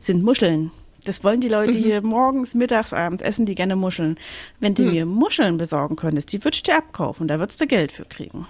sind 0.00 0.22
Muscheln. 0.22 0.70
Das 1.04 1.24
wollen 1.24 1.40
die 1.40 1.48
Leute 1.48 1.78
Mhm. 1.78 1.82
hier 1.82 2.02
morgens, 2.02 2.54
mittags, 2.54 2.92
abends, 2.92 3.22
essen 3.22 3.44
die 3.46 3.54
gerne 3.56 3.74
Muscheln. 3.76 4.18
Wenn 4.60 4.72
Mhm. 4.72 4.76
du 4.76 4.82
mir 4.84 5.06
Muscheln 5.06 5.56
besorgen 5.56 5.96
könntest, 5.96 6.32
die 6.32 6.44
würdest 6.44 6.66
du 6.68 6.70
dir 6.70 6.78
abkaufen, 6.78 7.26
da 7.28 7.40
würdest 7.40 7.60
du 7.60 7.66
Geld 7.66 7.90
für 7.92 8.04
kriegen. 8.04 8.46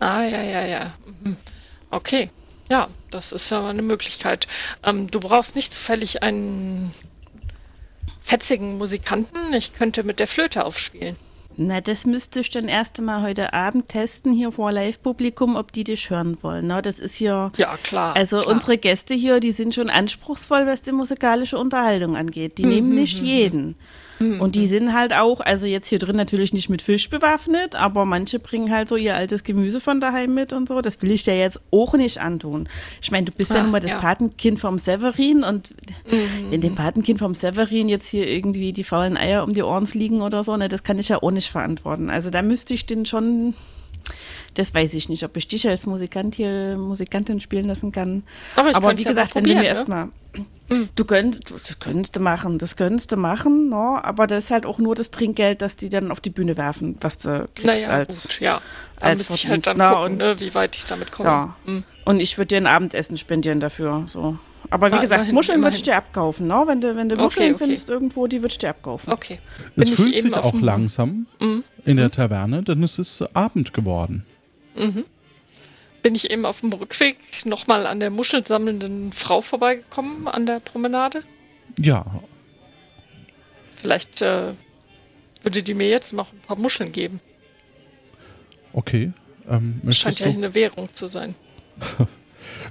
Ah, 0.00 0.22
ja, 0.22 0.42
ja, 0.42 0.64
ja. 0.66 0.94
Mhm. 1.24 1.36
Okay. 1.90 2.30
Ja, 2.70 2.88
das 3.10 3.32
ist 3.32 3.50
ja 3.50 3.60
mal 3.60 3.70
eine 3.70 3.82
Möglichkeit. 3.82 4.46
Ähm, 4.84 5.06
du 5.10 5.20
brauchst 5.20 5.56
nicht 5.56 5.72
zufällig 5.72 6.22
einen 6.22 6.92
fetzigen 8.20 8.76
Musikanten. 8.78 9.52
Ich 9.54 9.72
könnte 9.72 10.02
mit 10.04 10.20
der 10.20 10.26
Flöte 10.26 10.64
aufspielen. 10.64 11.16
Na, 11.60 11.80
das 11.80 12.06
müsste 12.06 12.38
ich 12.40 12.50
dann 12.50 12.68
erst 12.68 13.00
einmal 13.00 13.22
heute 13.22 13.52
Abend 13.52 13.88
testen 13.88 14.32
hier 14.32 14.52
vor 14.52 14.70
Live-Publikum, 14.70 15.56
ob 15.56 15.72
die 15.72 15.82
dich 15.82 16.08
hören 16.08 16.38
wollen. 16.42 16.68
Na, 16.68 16.82
das 16.82 17.00
ist 17.00 17.16
hier. 17.16 17.50
Ja, 17.56 17.76
klar. 17.82 18.14
Also 18.14 18.38
klar. 18.38 18.54
unsere 18.54 18.78
Gäste 18.78 19.14
hier, 19.14 19.40
die 19.40 19.50
sind 19.50 19.74
schon 19.74 19.90
anspruchsvoll, 19.90 20.66
was 20.66 20.82
die 20.82 20.92
musikalische 20.92 21.58
Unterhaltung 21.58 22.16
angeht. 22.16 22.58
Die 22.58 22.64
Mhm, 22.64 22.68
nehmen 22.70 22.90
nicht 22.94 23.18
jeden. 23.20 23.74
Und 24.20 24.54
die 24.56 24.66
sind 24.66 24.92
halt 24.94 25.12
auch, 25.12 25.40
also 25.40 25.66
jetzt 25.66 25.86
hier 25.88 25.98
drin 25.98 26.16
natürlich 26.16 26.52
nicht 26.52 26.68
mit 26.68 26.82
Fisch 26.82 27.08
bewaffnet, 27.08 27.76
aber 27.76 28.04
manche 28.04 28.38
bringen 28.40 28.72
halt 28.72 28.88
so 28.88 28.96
ihr 28.96 29.14
altes 29.14 29.44
Gemüse 29.44 29.78
von 29.80 30.00
daheim 30.00 30.34
mit 30.34 30.52
und 30.52 30.68
so. 30.68 30.80
Das 30.80 31.00
will 31.02 31.12
ich 31.12 31.22
dir 31.22 31.38
jetzt 31.38 31.60
auch 31.70 31.94
nicht 31.94 32.18
antun. 32.20 32.68
Ich 33.00 33.10
meine, 33.12 33.26
du 33.26 33.32
bist 33.32 33.52
ja 33.52 33.60
Ah, 33.60 33.62
nun 33.62 33.70
mal 33.72 33.80
das 33.80 33.92
ja. 33.92 33.98
Patenkind 34.00 34.58
vom 34.58 34.78
Severin 34.78 35.44
und 35.44 35.74
Mhm. 36.10 36.50
wenn 36.50 36.60
dem 36.60 36.74
Patenkind 36.74 37.18
vom 37.20 37.34
Severin 37.34 37.88
jetzt 37.88 38.08
hier 38.08 38.26
irgendwie 38.26 38.72
die 38.72 38.84
faulen 38.84 39.16
Eier 39.16 39.44
um 39.44 39.52
die 39.52 39.62
Ohren 39.62 39.86
fliegen 39.86 40.20
oder 40.20 40.42
so, 40.42 40.56
ne, 40.56 40.68
das 40.68 40.82
kann 40.82 40.98
ich 40.98 41.08
ja 41.10 41.22
auch 41.22 41.30
nicht 41.30 41.48
verantworten. 41.50 42.10
Also 42.10 42.30
da 42.30 42.42
müsste 42.42 42.74
ich 42.74 42.86
den 42.86 43.06
schon, 43.06 43.54
das 44.54 44.74
weiß 44.74 44.94
ich 44.94 45.08
nicht, 45.08 45.24
ob 45.24 45.36
ich 45.36 45.48
dich 45.48 45.68
als 45.68 45.86
Musikant 45.86 46.34
hier, 46.34 46.76
Musikantin 46.76 47.40
spielen 47.40 47.66
lassen 47.66 47.92
kann. 47.92 48.22
Aber 48.56 48.70
ich 48.70 48.76
Aber 48.76 48.96
wie 48.98 49.02
ja 49.02 49.10
gesagt, 49.10 49.34
wenn 49.34 49.44
du 49.44 49.50
mir 49.54 49.60
ne? 49.62 49.66
erstmal, 49.66 50.08
du 50.94 51.04
könntest, 51.04 51.50
das 51.50 51.78
könntest 51.78 52.16
du 52.16 52.20
machen, 52.20 52.58
das 52.58 52.76
könntest 52.76 53.12
du 53.12 53.16
machen, 53.16 53.68
no, 53.68 53.98
aber 54.02 54.26
das 54.26 54.44
ist 54.44 54.50
halt 54.50 54.66
auch 54.66 54.78
nur 54.78 54.94
das 54.94 55.10
Trinkgeld, 55.10 55.62
das 55.62 55.76
die 55.76 55.88
dann 55.88 56.10
auf 56.10 56.20
die 56.20 56.30
Bühne 56.30 56.56
werfen, 56.56 56.96
was 57.00 57.18
du 57.18 57.48
kriegst 57.54 57.66
Naja, 57.66 57.88
als, 57.88 58.22
gut, 58.22 58.40
ja. 58.40 58.60
Als 59.00 59.18
müsste 59.18 59.34
ich 59.34 59.48
halt 59.48 59.66
dann 59.66 59.76
Verdienst. 59.76 59.96
Gucken, 60.02 60.12
und- 60.12 60.18
ne, 60.18 60.40
wie 60.40 60.54
weit 60.54 60.76
ich 60.76 60.84
damit 60.84 61.12
komme. 61.12 61.28
ja. 61.28 61.56
Hm. 61.64 61.84
Und 62.04 62.20
ich 62.20 62.38
würde 62.38 62.48
dir 62.48 62.56
ein 62.56 62.66
Abendessen 62.66 63.16
spendieren 63.18 63.60
dafür, 63.60 64.04
so. 64.06 64.38
Aber 64.70 64.92
wie 64.92 64.98
gesagt, 65.00 65.32
Muscheln 65.32 65.62
würde 65.62 65.76
ich 65.76 65.82
immerhin. 65.82 65.84
dir 65.84 65.96
abkaufen, 65.96 66.46
no? 66.46 66.66
Wenn 66.66 66.80
du, 66.80 66.94
wenn 66.94 67.08
du 67.08 67.14
Okay, 67.14 67.24
Muscheln 67.24 67.54
okay. 67.54 67.64
findest 67.64 67.88
irgendwo, 67.88 68.26
die 68.26 68.38
würde 68.42 68.52
ich 68.52 68.58
dir 68.58 68.70
abkaufen. 68.70 69.12
Okay. 69.12 69.38
Es 69.76 69.88
Bin 69.88 69.96
fühlt 69.96 70.20
sich 70.20 70.34
auch 70.34 70.50
dem- 70.50 70.60
Mhm. 70.60 70.64
langsam 70.66 71.26
in 71.84 71.96
der 71.96 72.10
Taverne, 72.10 72.62
denn 72.62 72.82
es 72.82 72.98
ist 72.98 73.22
Abend 73.34 73.72
geworden. 73.72 74.26
Bin 76.02 76.14
ich 76.14 76.30
eben 76.30 76.44
auf 76.44 76.60
dem 76.60 76.72
Rückweg 76.72 77.16
nochmal 77.46 77.86
an 77.86 77.98
der 78.00 78.10
muschelsammelnden 78.10 79.12
Frau 79.12 79.40
vorbeigekommen 79.40 80.28
an 80.28 80.46
der 80.46 80.60
Promenade? 80.60 81.22
Ja, 81.78 82.04
Vielleicht 83.74 84.22
äh, 84.22 84.52
würde 85.42 85.62
die 85.62 85.74
mir 85.74 85.88
jetzt 85.88 86.12
noch 86.12 86.32
ein 86.32 86.40
paar 86.40 86.56
Muscheln 86.58 86.90
geben. 86.92 87.20
okay. 88.72 89.12
Ähm, 89.48 89.80
Scheint 89.90 90.20
ja 90.20 90.26
du? 90.26 90.32
eine 90.36 90.54
Währung 90.54 90.92
zu 90.92 91.06
sein. 91.08 91.34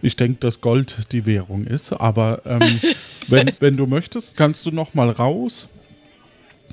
Ich 0.01 0.15
denke, 0.15 0.39
dass 0.39 0.61
Gold 0.61 1.11
die 1.11 1.25
Währung 1.25 1.65
ist, 1.65 1.93
aber 1.93 2.41
ähm, 2.45 2.61
wenn, 3.27 3.51
wenn 3.59 3.77
du 3.77 3.87
möchtest, 3.87 4.37
kannst 4.37 4.65
du 4.65 4.71
noch 4.71 4.93
mal 4.93 5.09
raus. 5.09 5.67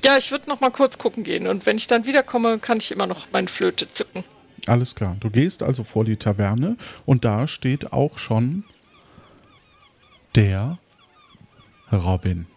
Ja, 0.03 0.17
ich 0.17 0.31
würde 0.31 0.49
noch 0.49 0.59
mal 0.59 0.71
kurz 0.71 0.97
gucken 0.97 1.23
gehen 1.23 1.47
und 1.47 1.65
wenn 1.65 1.77
ich 1.77 1.87
dann 1.87 2.05
wiederkomme, 2.05 2.59
kann 2.59 2.77
ich 2.77 2.91
immer 2.91 3.07
noch 3.07 3.27
meine 3.31 3.47
Flöte 3.47 3.89
zücken. 3.89 4.23
Alles 4.67 4.95
klar. 4.95 5.15
Du 5.19 5.29
gehst 5.29 5.63
also 5.63 5.83
vor 5.83 6.05
die 6.05 6.17
Taverne 6.17 6.77
und 7.05 7.23
da 7.23 7.47
steht 7.47 7.93
auch 7.93 8.17
schon 8.17 8.63
der 10.35 10.79
Robin. 11.91 12.47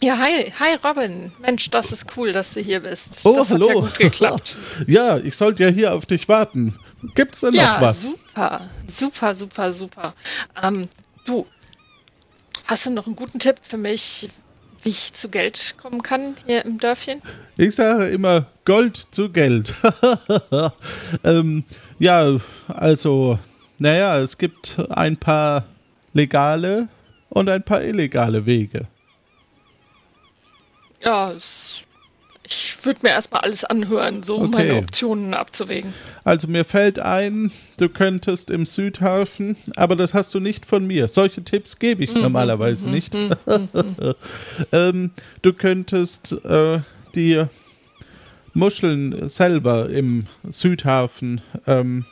Ja, 0.00 0.16
hi, 0.16 0.52
hi 0.60 0.76
Robin. 0.84 1.32
Mensch, 1.40 1.70
das 1.70 1.90
ist 1.90 2.06
cool, 2.16 2.32
dass 2.32 2.54
du 2.54 2.60
hier 2.60 2.80
bist. 2.80 3.22
Oh, 3.24 3.34
das 3.34 3.52
hat 3.52 3.66
ja 3.66 3.72
gut 3.72 3.98
geklappt. 3.98 4.56
ja, 4.86 5.16
ich 5.18 5.34
sollte 5.34 5.64
ja 5.64 5.70
hier 5.70 5.92
auf 5.92 6.06
dich 6.06 6.28
warten. 6.28 6.78
Gibt's 7.14 7.40
denn 7.40 7.54
ja, 7.54 7.74
noch 7.74 7.80
was? 7.80 8.02
super, 8.02 8.18
super, 8.86 9.34
super, 9.34 9.72
super. 9.72 10.14
Ähm, 10.62 10.88
du, 11.24 11.46
hast 12.66 12.86
du 12.86 12.90
noch 12.90 13.06
einen 13.06 13.16
guten 13.16 13.38
Tipp 13.38 13.56
für 13.62 13.76
mich, 13.76 14.28
wie 14.82 14.90
ich 14.90 15.12
zu 15.12 15.28
Geld 15.28 15.74
kommen 15.80 16.02
kann 16.02 16.36
hier 16.46 16.64
im 16.64 16.78
Dörfchen? 16.78 17.22
Ich 17.56 17.74
sage 17.74 18.08
immer 18.08 18.46
Gold 18.64 18.96
zu 19.10 19.30
Geld. 19.30 19.74
ähm, 21.24 21.64
ja, 21.98 22.36
also, 22.68 23.38
naja, 23.78 24.18
es 24.18 24.38
gibt 24.38 24.78
ein 24.90 25.16
paar 25.16 25.64
legale 26.12 26.88
und 27.28 27.48
ein 27.48 27.62
paar 27.62 27.82
illegale 27.82 28.46
Wege. 28.46 28.86
Ja, 31.02 31.32
es, 31.32 31.82
ich 32.48 32.78
würde 32.84 33.00
mir 33.02 33.10
erstmal 33.10 33.42
alles 33.42 33.64
anhören, 33.64 34.22
so 34.22 34.36
um 34.36 34.48
Okay. 34.48 34.66
meine 34.68 34.76
Optionen 34.76 35.34
abzuwägen. 35.34 35.92
Also 36.24 36.48
mir 36.48 36.64
fällt 36.64 36.98
ein, 36.98 37.50
du 37.76 37.88
könntest 37.88 38.50
im 38.50 38.64
Südhafen, 38.66 39.56
aber 39.76 39.96
das 39.96 40.14
hast 40.14 40.34
du 40.34 40.40
nicht 40.40 40.64
von 40.66 40.86
mir. 40.86 41.08
Solche 41.08 41.42
Tipps 41.44 41.78
gebe 41.78 42.02
ich 42.02 42.14
normalerweise 42.14 42.88
nicht. 42.88 43.14
ähm, 44.72 45.10
du 45.42 45.52
könntest 45.52 46.32
äh, 46.44 46.80
die 47.14 47.44
Muscheln 48.54 49.28
selber 49.28 49.88
im 49.90 50.26
Südhafen 50.48 51.40
ähm, 51.66 52.06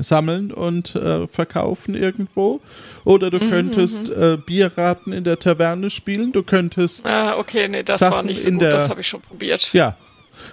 sammeln 0.00 0.52
und 0.52 0.94
äh, 0.94 1.26
verkaufen 1.28 1.94
irgendwo. 1.94 2.60
Oder 3.04 3.30
du 3.30 3.38
könntest 3.38 4.08
äh, 4.10 4.36
Bierraten 4.44 5.12
in 5.12 5.24
der 5.24 5.38
Taverne 5.38 5.90
spielen. 5.90 6.32
Du 6.32 6.42
könntest 6.42 7.06
Ah, 7.06 7.36
okay, 7.38 7.68
nee, 7.68 7.82
das 7.82 8.00
war 8.00 8.10
Sachen 8.10 8.26
nicht 8.26 8.42
so 8.42 8.48
in 8.48 8.54
gut, 8.54 8.62
der- 8.64 8.70
das 8.70 8.88
habe 8.88 9.00
ich 9.00 9.08
schon 9.08 9.20
probiert. 9.20 9.72
ja, 9.72 9.96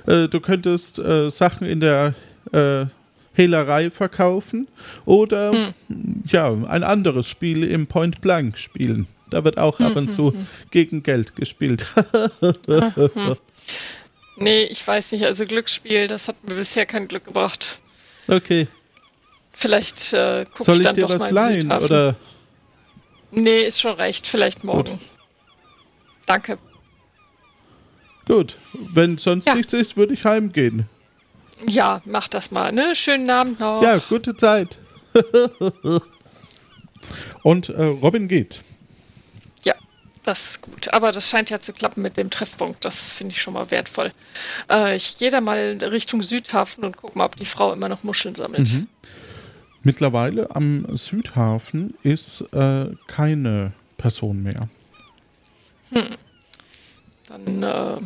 äh, 0.07 0.27
du 0.27 0.39
könntest 0.39 0.99
äh, 0.99 1.29
Sachen 1.29 1.65
in 1.67 1.79
der 1.79 2.13
äh, 2.51 2.85
Hehlerei 3.33 3.89
verkaufen 3.89 4.67
oder 5.05 5.51
Hm. 5.87 6.23
ja, 6.27 6.51
ein 6.67 6.83
anderes 6.83 7.27
Spiel 7.29 7.63
im 7.63 7.87
Point 7.87 8.19
Blank 8.21 8.57
spielen. 8.57 9.07
Da 9.29 9.45
wird 9.45 9.57
auch 9.57 9.79
ab 9.79 9.95
und 9.95 10.11
zu 10.11 10.33
gegen 10.71 11.03
Geld 11.03 11.35
gespielt. 11.37 11.85
Nee, 14.37 14.63
ich 14.63 14.85
weiß 14.85 15.11
nicht, 15.11 15.25
also 15.25 15.45
Glücksspiel, 15.45 16.07
das 16.07 16.27
hat 16.27 16.43
mir 16.43 16.55
bisher 16.55 16.85
kein 16.85 17.07
Glück 17.07 17.25
gebracht. 17.25 17.79
okay, 18.27 18.67
Vielleicht 19.61 20.13
äh, 20.13 20.45
gucke 20.45 20.63
soll 20.63 20.73
ich 20.75 20.79
ich 20.81 20.85
dann 20.87 20.95
dir 20.95 21.01
doch 21.01 21.09
mal 21.09 21.19
was 21.19 21.29
im 21.29 21.35
leihen 21.35 21.61
Südhafen. 21.61 21.85
oder 21.85 22.15
Nee, 23.31 23.59
ist 23.61 23.79
schon 23.79 23.93
recht, 23.95 24.27
vielleicht 24.27 24.63
morgen. 24.63 24.99
Danke. 26.25 26.57
gut, 28.25 28.57
wenn 28.73 29.17
sonst 29.17 29.45
Ja. 29.45 29.55
nichts 29.55 29.71
ist, 29.73 29.95
würde 29.97 30.13
ich 30.13 30.25
heimgehen. 30.25 30.87
Ja, 31.67 32.01
mach 32.05 32.27
das 32.27 32.49
mal, 32.51 32.71
ne? 32.71 32.95
Schönen 32.95 33.29
Abend 33.29 33.59
noch. 33.59 33.81
Ja, 33.83 33.97
gute 34.09 34.35
Zeit. 34.35 34.79
und 37.43 37.69
äh, 37.69 37.83
Robin 37.83 38.27
geht. 38.27 38.61
Ja. 39.63 39.75
Das 40.23 40.51
ist 40.51 40.61
gut. 40.61 40.93
Aber 40.93 41.11
das 41.11 41.29
scheint 41.29 41.49
ja 41.49 41.59
zu 41.59 41.73
klappen 41.73 42.01
mit 42.01 42.17
dem 42.17 42.29
Treffpunkt. 42.29 42.83
Das 42.85 43.11
finde 43.13 43.33
ich 43.35 43.41
schon 43.41 43.53
mal 43.53 43.69
wertvoll. 43.71 44.11
Äh, 44.69 44.95
ich 44.95 45.17
gehe 45.17 45.29
da 45.31 45.41
mal 45.41 45.77
Richtung 45.81 46.21
Südhafen 46.21 46.83
und 46.83 46.97
gucke 46.97 47.17
mal, 47.17 47.25
ob 47.25 47.35
die 47.35 47.45
Frau 47.45 47.73
immer 47.73 47.89
noch 47.89 48.03
Muscheln 48.03 48.35
sammelt. 48.35 48.71
Mhm. 48.73 48.87
Mittlerweile 49.83 50.55
am 50.55 50.95
Südhafen 50.95 51.93
ist 52.03 52.41
äh, 52.53 52.87
keine 53.07 53.73
Person 53.97 54.43
mehr. 54.43 54.69
Dann 57.27 57.63
äh, 57.63 58.01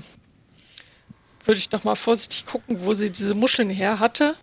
würde 1.46 1.58
ich 1.58 1.72
noch 1.72 1.84
mal 1.84 1.96
vorsichtig 1.96 2.46
gucken, 2.46 2.78
wo 2.80 2.94
sie 2.94 3.12
diese 3.12 3.36
Muscheln 3.36 3.70
her 3.70 4.00
hatte. 4.00 4.36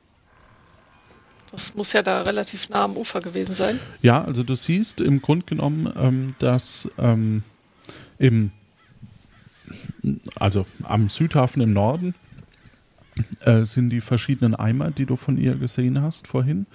Das 1.50 1.74
muss 1.74 1.92
ja 1.92 2.02
da 2.02 2.22
relativ 2.22 2.70
nah 2.70 2.84
am 2.84 2.96
Ufer 2.96 3.20
gewesen 3.20 3.54
sein. 3.54 3.78
Ja, 4.00 4.24
also 4.24 4.42
du 4.42 4.54
siehst 4.54 5.00
im 5.00 5.20
Grunde 5.20 5.44
genommen, 5.44 5.92
ähm, 5.96 6.34
dass 6.38 6.88
ähm, 6.98 7.42
im, 8.18 8.52
also 10.36 10.66
am 10.82 11.08
Südhafen 11.08 11.60
im 11.60 11.72
Norden 11.72 12.14
äh, 13.44 13.64
sind 13.64 13.90
die 13.90 14.00
verschiedenen 14.00 14.54
Eimer, 14.54 14.90
die 14.90 15.06
du 15.06 15.16
von 15.16 15.36
ihr 15.36 15.54
gesehen 15.56 16.00
hast 16.00 16.26
vorhin. 16.26 16.66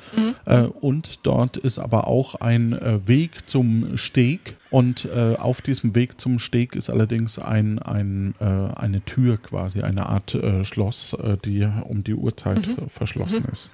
Äh, 0.45 0.63
und 0.63 1.19
dort 1.23 1.57
ist 1.57 1.79
aber 1.79 2.07
auch 2.07 2.35
ein 2.35 2.73
äh, 2.73 3.07
Weg 3.07 3.49
zum 3.49 3.97
Steg. 3.97 4.55
Und 4.69 5.05
äh, 5.05 5.35
auf 5.35 5.61
diesem 5.61 5.95
Weg 5.95 6.19
zum 6.19 6.39
Steg 6.39 6.75
ist 6.75 6.89
allerdings 6.89 7.39
ein, 7.39 7.79
ein, 7.79 8.35
äh, 8.39 8.45
eine 8.45 9.01
Tür 9.03 9.37
quasi, 9.37 9.81
eine 9.81 10.07
Art 10.07 10.35
äh, 10.35 10.63
Schloss, 10.63 11.15
die 11.45 11.67
um 11.83 12.03
die 12.03 12.13
Uhrzeit 12.13 12.67
äh, 12.67 12.89
verschlossen 12.89 13.45
ist. 13.51 13.71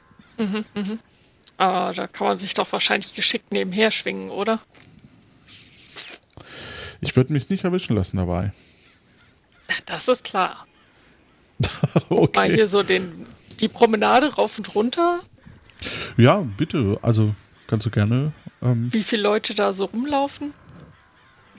Aber 1.58 1.94
da 1.94 2.08
kann 2.08 2.28
man 2.28 2.38
sich 2.38 2.54
doch 2.54 2.72
wahrscheinlich 2.72 3.14
geschickt 3.14 3.52
nebenher 3.52 3.92
schwingen, 3.92 4.30
oder? 4.30 4.60
Ich 7.02 7.16
würde 7.16 7.34
mich 7.34 7.50
nicht 7.50 7.64
erwischen 7.64 7.96
lassen 7.96 8.18
dabei. 8.18 8.54
Das 9.86 10.08
ist 10.08 10.24
klar. 10.24 10.66
Mal 12.10 12.18
okay. 12.18 12.54
hier 12.54 12.68
so 12.68 12.84
den, 12.84 13.26
die 13.60 13.68
Promenade 13.68 14.34
rauf 14.34 14.58
und 14.58 14.74
runter. 14.76 15.20
Ja, 16.18 16.46
bitte. 16.58 16.98
Also 17.02 17.36
kannst 17.68 17.86
du 17.86 17.90
gerne. 17.90 18.32
Ähm, 18.62 18.92
Wie 18.92 19.04
viele 19.04 19.24
Leute 19.24 19.54
da 19.56 19.74
so 19.74 19.86
rumlaufen? 19.86 20.54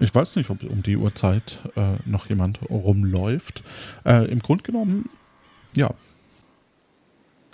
ich 0.01 0.15
weiß 0.15 0.37
nicht, 0.37 0.51
ob 0.51 0.63
um 0.65 0.83
die 0.83 0.97
Uhrzeit 0.97 1.61
äh, 1.77 1.97
noch 2.05 2.29
jemand 2.29 2.59
rumläuft. 2.69 3.63
Äh, 4.05 4.31
Im 4.31 4.41
Grunde 4.41 4.65
genommen, 4.65 5.09
ja. 5.77 5.91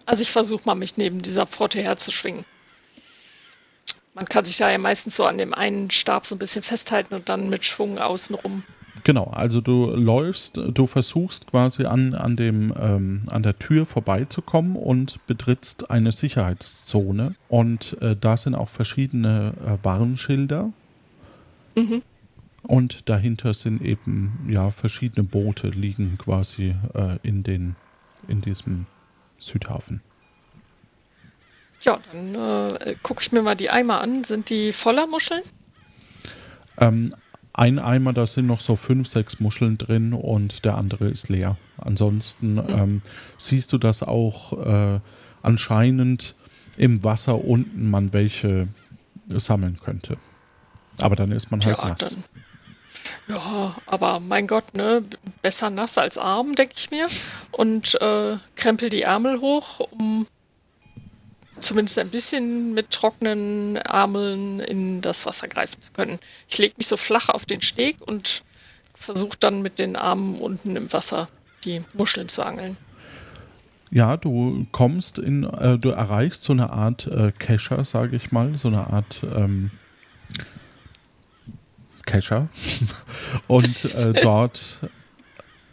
Also 0.06 0.22
ich 0.22 0.30
versuche 0.30 0.62
mal, 0.64 0.74
mich 0.74 0.96
neben 0.96 1.22
dieser 1.22 1.46
Pforte 1.46 1.82
herzuschwingen. 1.82 2.44
Man 4.14 4.26
kann 4.26 4.44
sich 4.44 4.56
da 4.56 4.70
ja 4.70 4.78
meistens 4.78 5.16
so 5.16 5.24
an 5.24 5.38
dem 5.38 5.54
einen 5.54 5.90
Stab 5.90 6.26
so 6.26 6.34
ein 6.34 6.38
bisschen 6.38 6.62
festhalten 6.62 7.14
und 7.14 7.28
dann 7.28 7.48
mit 7.48 7.64
Schwung 7.64 7.98
außenrum. 7.98 8.64
Genau, 9.04 9.24
also 9.24 9.60
du 9.60 9.86
läufst, 9.90 10.56
du 10.56 10.86
versuchst 10.86 11.46
quasi 11.46 11.84
an, 11.84 12.14
an, 12.14 12.36
dem, 12.36 12.72
ähm, 12.78 13.22
an 13.30 13.42
der 13.42 13.58
Tür 13.58 13.86
vorbeizukommen 13.86 14.76
und 14.76 15.24
betrittst 15.26 15.90
eine 15.90 16.12
Sicherheitszone. 16.12 17.34
Und 17.48 17.96
äh, 18.00 18.16
da 18.20 18.36
sind 18.36 18.54
auch 18.54 18.68
verschiedene 18.68 19.54
äh, 19.64 19.84
Warnschilder. 19.84 20.72
Und 22.62 23.08
dahinter 23.08 23.54
sind 23.54 23.82
eben 23.82 24.46
ja 24.48 24.70
verschiedene 24.70 25.24
Boote 25.24 25.68
liegen 25.68 26.18
quasi 26.18 26.74
äh, 26.94 27.16
in, 27.22 27.42
den, 27.42 27.76
in 28.28 28.40
diesem 28.42 28.86
Südhafen. 29.38 30.02
Ja, 31.82 31.98
dann 32.12 32.34
äh, 32.34 32.94
gucke 33.02 33.22
ich 33.22 33.32
mir 33.32 33.42
mal 33.42 33.54
die 33.54 33.70
Eimer 33.70 34.00
an. 34.00 34.24
Sind 34.24 34.50
die 34.50 34.72
voller 34.72 35.06
Muscheln? 35.06 35.42
Ähm, 36.76 37.14
ein 37.60 37.78
Eimer, 37.78 38.14
da 38.14 38.26
sind 38.26 38.46
noch 38.46 38.60
so 38.60 38.74
fünf, 38.74 39.06
sechs 39.06 39.38
Muscheln 39.38 39.76
drin 39.76 40.14
und 40.14 40.64
der 40.64 40.76
andere 40.76 41.08
ist 41.08 41.28
leer. 41.28 41.58
Ansonsten 41.76 42.58
ähm, 42.68 43.02
siehst 43.36 43.72
du, 43.74 43.78
dass 43.78 44.02
auch 44.02 44.54
äh, 44.64 45.00
anscheinend 45.42 46.34
im 46.78 47.04
Wasser 47.04 47.44
unten 47.44 47.90
man 47.90 48.14
welche 48.14 48.68
sammeln 49.28 49.78
könnte. 49.78 50.14
Aber 50.98 51.16
dann 51.16 51.32
ist 51.32 51.50
man 51.50 51.62
halt 51.62 51.76
Ja, 51.76 51.88
nass. 51.88 51.98
dann. 51.98 52.24
Ja, 53.28 53.76
aber 53.86 54.20
mein 54.20 54.46
Gott, 54.46 54.74
ne? 54.74 55.04
Besser 55.42 55.68
nass 55.68 55.98
als 55.98 56.16
arm, 56.16 56.54
denke 56.54 56.74
ich 56.78 56.90
mir. 56.90 57.08
Und 57.52 58.00
äh, 58.00 58.38
krempel 58.56 58.88
die 58.88 59.02
Ärmel 59.02 59.40
hoch, 59.40 59.80
um 59.80 60.26
zumindest 61.60 61.98
ein 61.98 62.08
bisschen 62.08 62.74
mit 62.74 62.90
trockenen 62.90 63.76
Ärmeln 63.76 64.60
in 64.60 65.00
das 65.00 65.26
Wasser 65.26 65.48
greifen 65.48 65.80
zu 65.82 65.92
können. 65.92 66.18
Ich 66.48 66.58
lege 66.58 66.74
mich 66.76 66.86
so 66.86 66.96
flach 66.96 67.28
auf 67.28 67.46
den 67.46 67.62
Steg 67.62 67.96
und 68.00 68.42
versuche 68.94 69.38
dann 69.38 69.62
mit 69.62 69.78
den 69.78 69.96
Armen 69.96 70.40
unten 70.40 70.76
im 70.76 70.92
Wasser 70.92 71.28
die 71.64 71.82
Muscheln 71.94 72.28
zu 72.28 72.42
angeln. 72.42 72.76
Ja, 73.90 74.16
du 74.16 74.66
kommst 74.70 75.18
in, 75.18 75.44
äh, 75.44 75.78
du 75.78 75.90
erreichst 75.90 76.42
so 76.42 76.52
eine 76.52 76.70
Art 76.70 77.06
äh, 77.06 77.32
Kescher, 77.32 77.84
sage 77.84 78.14
ich 78.14 78.30
mal, 78.30 78.56
so 78.56 78.68
eine 78.68 78.86
Art 78.86 79.22
ähm, 79.34 79.70
Kescher. 82.06 82.48
Und 83.48 83.84
äh, 83.96 84.12
dort 84.22 84.80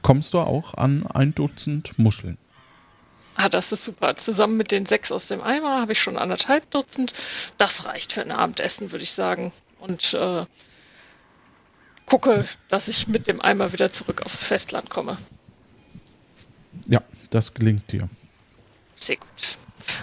kommst 0.01 0.33
du 0.33 0.39
auch 0.39 0.73
an 0.73 1.05
ein 1.05 1.35
Dutzend 1.35 1.99
Muscheln. 1.99 2.37
Ah, 3.39 3.49
das 3.49 3.71
ist 3.71 3.83
super. 3.83 4.17
Zusammen 4.17 4.57
mit 4.57 4.71
den 4.71 4.87
sechs 4.87 5.11
aus 5.11 5.27
dem 5.27 5.41
Eimer 5.41 5.79
habe 5.79 5.91
ich 5.91 6.01
schon 6.01 6.17
anderthalb 6.17 6.69
Dutzend. 6.71 7.13
Das 7.59 7.85
reicht 7.85 8.13
für 8.13 8.21
ein 8.21 8.31
Abendessen, 8.31 8.91
würde 8.91 9.03
ich 9.03 9.11
sagen. 9.11 9.53
Und 9.79 10.15
äh, 10.15 10.45
gucke, 12.07 12.45
dass 12.67 12.87
ich 12.87 13.07
mit 13.07 13.27
dem 13.27 13.39
Eimer 13.39 13.73
wieder 13.73 13.91
zurück 13.91 14.23
aufs 14.25 14.43
Festland 14.43 14.89
komme. 14.89 15.19
Ja, 16.87 17.03
das 17.29 17.53
gelingt 17.53 17.91
dir. 17.91 18.09
Sehr 18.95 19.17
gut. 19.17 19.57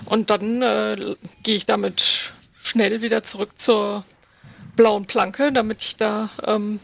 Und 0.05 0.31
dann 0.31 0.63
äh, 0.63 1.17
gehe 1.43 1.57
ich 1.57 1.67
damit 1.67 2.33
schnell 2.63 3.03
wieder 3.03 3.25
zurück 3.25 3.59
zur 3.59 4.05
blauen 4.77 5.07
Planke, 5.07 5.51
damit 5.51 5.83
ich 5.83 5.97
da 5.97 6.31
ähm, 6.47 6.79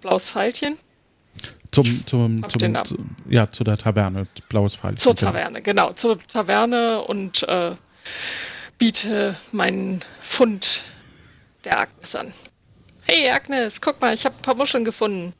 blaues 0.00 0.30
Pfeilchen 0.30 0.78
Zum, 1.84 2.06
zum, 2.06 2.48
zum, 2.48 2.58
den 2.58 2.72
Namen. 2.72 2.86
zu, 2.86 2.96
ja, 3.28 3.46
zu 3.48 3.64
der 3.64 3.76
Taverne, 3.76 4.26
blaues 4.48 4.74
Pfeil. 4.74 4.94
zur 4.96 5.14
Taverne, 5.14 5.62
genau, 5.62 5.92
zur 5.92 6.18
Taverne 6.26 7.00
und 7.02 7.42
äh, 7.44 7.74
biete 8.78 9.36
meinen 9.52 10.00
Fund 10.20 10.82
der 11.64 11.80
Agnes 11.80 12.14
an. 12.16 12.32
Hey 13.02 13.30
Agnes, 13.30 13.80
guck 13.80 14.00
mal, 14.00 14.14
ich 14.14 14.24
habe 14.24 14.34
ein 14.36 14.42
paar 14.42 14.54
Muscheln 14.56 14.84
gefunden. 14.84 15.32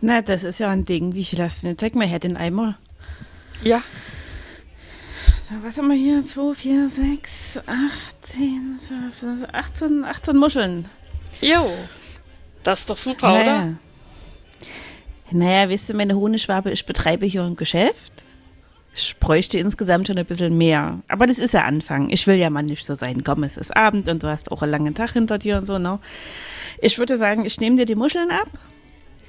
Na, 0.00 0.20
das 0.22 0.42
ist 0.44 0.58
ja 0.58 0.68
ein 0.70 0.84
Ding. 0.84 1.14
Wie 1.14 1.24
viel 1.24 1.40
hast 1.42 1.62
du 1.62 1.68
denn? 1.68 1.78
Zeig 1.78 1.94
mal 1.94 2.06
her 2.06 2.18
den 2.18 2.36
Eimer. 2.36 2.76
Ja, 3.62 3.82
So, 5.48 5.54
was 5.62 5.78
haben 5.78 5.88
wir 5.88 5.96
hier? 5.96 6.24
2, 6.24 6.54
4, 6.54 6.88
6, 6.88 7.58
8, 7.58 7.66
10, 8.22 8.76
12, 8.78 9.44
18, 9.52 10.04
18 10.04 10.36
Muscheln. 10.36 10.88
jo. 11.40 11.70
Das 12.64 12.80
ist 12.80 12.90
doch 12.90 12.96
super, 12.96 13.34
oder? 13.34 13.74
Naja. 15.32 15.68
Wisst 15.68 15.88
ihr, 15.88 15.94
meine 15.96 16.16
Honigwabe, 16.16 16.70
ich 16.70 16.86
betreibe 16.86 17.26
hier 17.26 17.42
ein 17.42 17.56
Geschäft. 17.56 18.24
Ich 18.94 19.16
bräuchte 19.18 19.58
insgesamt 19.58 20.06
schon 20.06 20.18
ein 20.18 20.26
bisschen 20.26 20.56
mehr. 20.58 20.98
Aber 21.08 21.26
das 21.26 21.38
ist 21.38 21.54
ja 21.54 21.64
Anfang. 21.64 22.10
Ich 22.10 22.26
will 22.26 22.36
ja 22.36 22.50
mal 22.50 22.62
nicht 22.62 22.84
so 22.84 22.94
sein. 22.94 23.24
Komm, 23.24 23.42
es 23.42 23.56
ist 23.56 23.74
Abend 23.74 24.08
und 24.08 24.22
du 24.22 24.28
hast 24.28 24.52
auch 24.52 24.62
einen 24.62 24.72
langen 24.72 24.94
Tag 24.94 25.12
hinter 25.12 25.38
dir 25.38 25.56
und 25.58 25.66
so, 25.66 25.78
ne? 25.78 25.98
Ich 26.80 26.98
würde 26.98 27.16
sagen, 27.16 27.44
ich 27.46 27.58
nehme 27.60 27.76
dir 27.76 27.86
die 27.86 27.94
Muscheln 27.94 28.30
ab. 28.30 28.48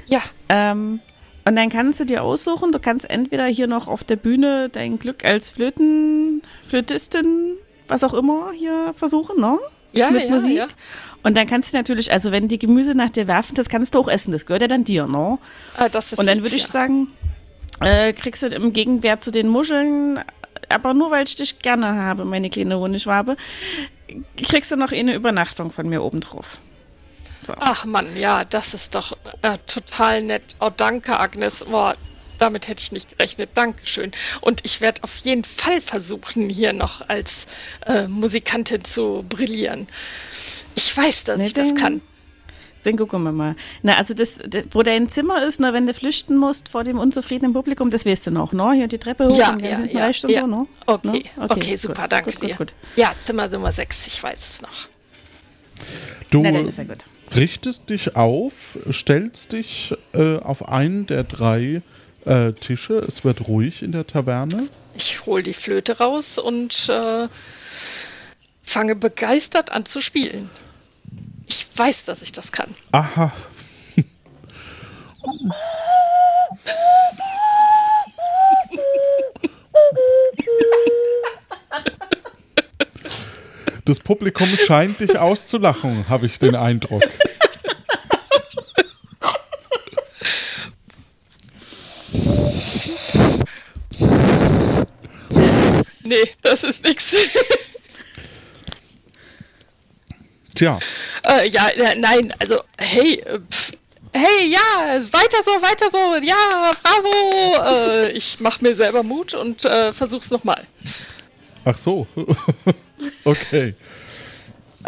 Ja, 0.08 0.22
Ähm, 0.50 1.00
und 1.46 1.56
dann 1.56 1.70
kannst 1.70 2.00
du 2.00 2.06
dir 2.06 2.24
aussuchen, 2.24 2.72
du 2.72 2.80
kannst 2.80 3.10
entweder 3.10 3.46
hier 3.46 3.68
noch 3.68 3.88
auf 3.88 4.04
der 4.04 4.16
Bühne 4.16 4.70
dein 4.70 4.98
Glück 4.98 5.26
als 5.26 5.50
Flöten, 5.50 6.42
Flötistin, 6.64 7.58
was 7.88 8.04
auch 8.04 8.14
immer, 8.14 8.52
hier 8.54 8.94
versuchen, 8.96 9.42
ne? 9.42 9.60
Ja, 9.94 10.12
Mit 10.12 10.26
ja, 10.26 10.30
Musik. 10.30 10.58
ja. 10.58 10.68
Und 11.24 11.36
dann 11.38 11.48
kannst 11.48 11.72
du 11.74 11.78
natürlich, 11.78 12.12
also 12.12 12.32
wenn 12.32 12.48
die 12.48 12.60
Gemüse 12.60 12.96
nach 12.96 13.10
dir 13.10 13.28
werfen, 13.28 13.56
das 13.56 13.70
kannst 13.70 13.96
du 13.96 14.00
auch 14.00 14.08
essen, 14.08 14.32
das 14.32 14.46
gehört 14.46 14.62
ja 14.62 14.68
dann 14.68 14.84
dir, 14.84 15.08
ne? 15.08 15.38
Ah, 15.78 15.88
das 15.88 16.12
ist 16.12 16.20
Und 16.20 16.28
dann 16.28 16.44
würde 16.44 16.56
ich 16.56 16.68
sagen, 16.68 17.08
äh, 17.80 18.12
kriegst 18.14 18.44
du 18.44 18.48
im 18.48 18.74
Gegenwert 18.74 19.24
zu 19.24 19.32
den 19.32 19.48
Muscheln, 19.48 20.20
aber 20.70 20.94
nur 20.94 21.12
weil 21.12 21.24
ich 21.26 21.36
dich 21.36 21.60
gerne 21.60 21.96
habe, 21.96 22.26
meine 22.26 22.50
kleine 22.50 22.78
Honigwabe, 22.78 23.38
kriegst 24.38 24.72
du 24.72 24.76
noch 24.76 24.92
eine 24.92 25.14
Übernachtung 25.14 25.72
von 25.72 25.88
mir 25.88 26.04
obendrauf. 26.04 26.60
Ach 27.60 27.86
Mann, 27.86 28.16
ja, 28.16 28.46
das 28.46 28.74
ist 28.74 28.96
doch 28.96 29.18
äh, 29.42 29.58
total 29.68 30.24
nett. 30.24 30.56
Oh, 30.60 30.70
danke, 30.76 31.20
Agnes. 31.20 31.66
Boah, 31.66 31.96
damit 32.38 32.68
hätte 32.68 32.82
ich 32.84 32.92
nicht 32.92 33.10
gerechnet. 33.18 33.52
Dankeschön. 33.54 34.12
Und 34.42 34.62
ich 34.64 34.82
werde 34.82 35.04
auf 35.04 35.18
jeden 35.18 35.44
Fall 35.44 35.82
versuchen, 35.82 36.50
hier 36.50 36.74
noch 36.74 37.08
als 37.10 37.48
äh, 37.86 38.08
Musikantin 38.08 38.84
zu 38.84 39.26
brillieren. 39.28 39.88
Ich 40.76 40.96
weiß, 40.96 41.24
dass 41.26 41.40
Ne, 41.40 41.48
ich 41.48 41.54
das 41.54 41.76
kann. 41.76 42.02
Dann 42.84 42.98
gucken 42.98 43.24
wir 43.24 43.32
mal. 43.32 43.56
Na, 43.82 43.96
also 43.96 44.14
das, 44.14 44.40
das 44.46 44.66
wo 44.72 44.84
dein 44.84 45.10
Zimmer 45.10 45.46
ist, 45.46 45.60
na, 45.62 45.72
wenn 45.72 45.86
du 45.88 45.94
flüchten 45.94 46.36
musst 46.36 46.68
vor 46.68 46.84
dem 46.84 47.00
unzufriedenen 47.00 47.54
Publikum, 47.54 47.90
das 47.90 48.06
weißt 48.06 48.28
du 48.28 48.32
noch, 48.32 48.52
ne? 48.52 48.74
Hier 48.74 48.88
die 48.90 48.98
Treppe 48.98 49.28
hoch 49.30 49.38
Ja, 49.38 49.54
und 49.54 49.62
ja, 49.62 49.80
ja, 49.90 50.08
und 50.08 50.30
ja. 50.30 50.42
so, 50.42 50.48
ne? 50.48 50.68
Okay, 50.86 51.08
Ne? 51.38 51.44
okay, 51.44 51.70
gut, 51.72 51.80
super, 51.80 52.02
gut, 52.02 52.12
danke 52.12 52.32
gut, 52.32 52.42
dir. 52.42 52.48
Gut, 52.50 52.58
gut. 52.58 52.74
Ja, 52.98 53.14
Zimmer 53.22 53.48
Nummer 53.48 53.72
6, 53.72 54.08
ich 54.08 54.22
weiß 54.22 54.38
es 54.50 54.62
noch. 54.62 54.90
Du 56.30 56.42
Na, 56.42 56.52
dann 56.52 56.68
ist 56.68 56.78
ja 56.78 56.84
gut. 56.84 57.06
richtest 57.34 57.90
dich 57.90 58.18
auf, 58.18 58.78
stellst 58.92 59.54
dich 59.54 59.94
äh, 60.14 60.38
auf 60.40 60.68
einen 60.68 61.06
der 61.08 61.24
drei 61.24 61.82
äh, 62.26 62.54
Tische. 62.54 63.00
Es 63.00 63.24
wird 63.24 63.48
ruhig 63.48 63.84
in 63.84 63.92
der 63.92 64.08
Taverne. 64.08 64.68
Ich 64.96 65.26
hole 65.26 65.44
die 65.44 65.54
Flöte 65.54 65.98
raus 65.98 66.38
und 66.38 66.90
äh, 66.90 67.28
fange 68.62 68.96
begeistert 68.96 69.72
an 69.72 69.86
zu 69.86 70.02
spielen. 70.02 70.50
Ich 71.48 71.66
weiß, 71.76 72.06
dass 72.06 72.22
ich 72.22 72.32
das 72.32 72.52
kann. 72.52 72.70
Aha. 72.92 73.32
Das 83.86 84.00
Publikum 84.00 84.48
scheint 84.48 85.02
dich 85.02 85.18
auszulachen, 85.18 86.08
habe 86.08 86.26
ich 86.26 86.40
den 86.40 86.56
Eindruck. 86.56 87.04
Nee, 96.04 96.30
das 96.42 96.64
ist 96.64 96.84
nix. 96.84 97.16
Tja, 100.64 100.80
äh, 101.28 101.50
ja, 101.50 101.70
nein, 101.98 102.34
also, 102.40 102.62
hey, 102.78 103.16
äh, 103.16 103.40
pf, 103.40 103.74
hey, 104.14 104.48
ja, 104.48 104.60
weiter 105.12 105.40
so, 105.44 105.52
weiter 105.62 105.90
so, 105.92 106.16
ja, 106.26 106.72
bravo. 106.82 107.76
Äh, 107.76 108.12
ich 108.12 108.40
mach 108.40 108.62
mir 108.62 108.74
selber 108.74 109.04
Mut 109.04 109.34
und 109.34 109.66
äh, 109.66 109.92
versuch's 109.92 110.32
nochmal. 110.32 110.64
ach 111.66 111.78
so. 111.78 112.08
okay. 113.26 113.76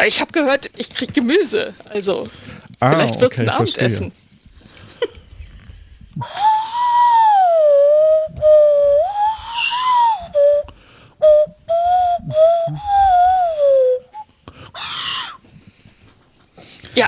Ich 0.06 0.20
habe 0.20 0.32
gehört, 0.32 0.70
ich 0.76 0.88
krieg 0.90 1.12
Gemüse, 1.12 1.74
also 1.90 2.26
Ah, 2.80 2.92
vielleicht 2.92 3.20
wird's 3.20 3.38
okay, 3.38 3.48
ein 3.48 3.50
Abendessen. 3.50 4.12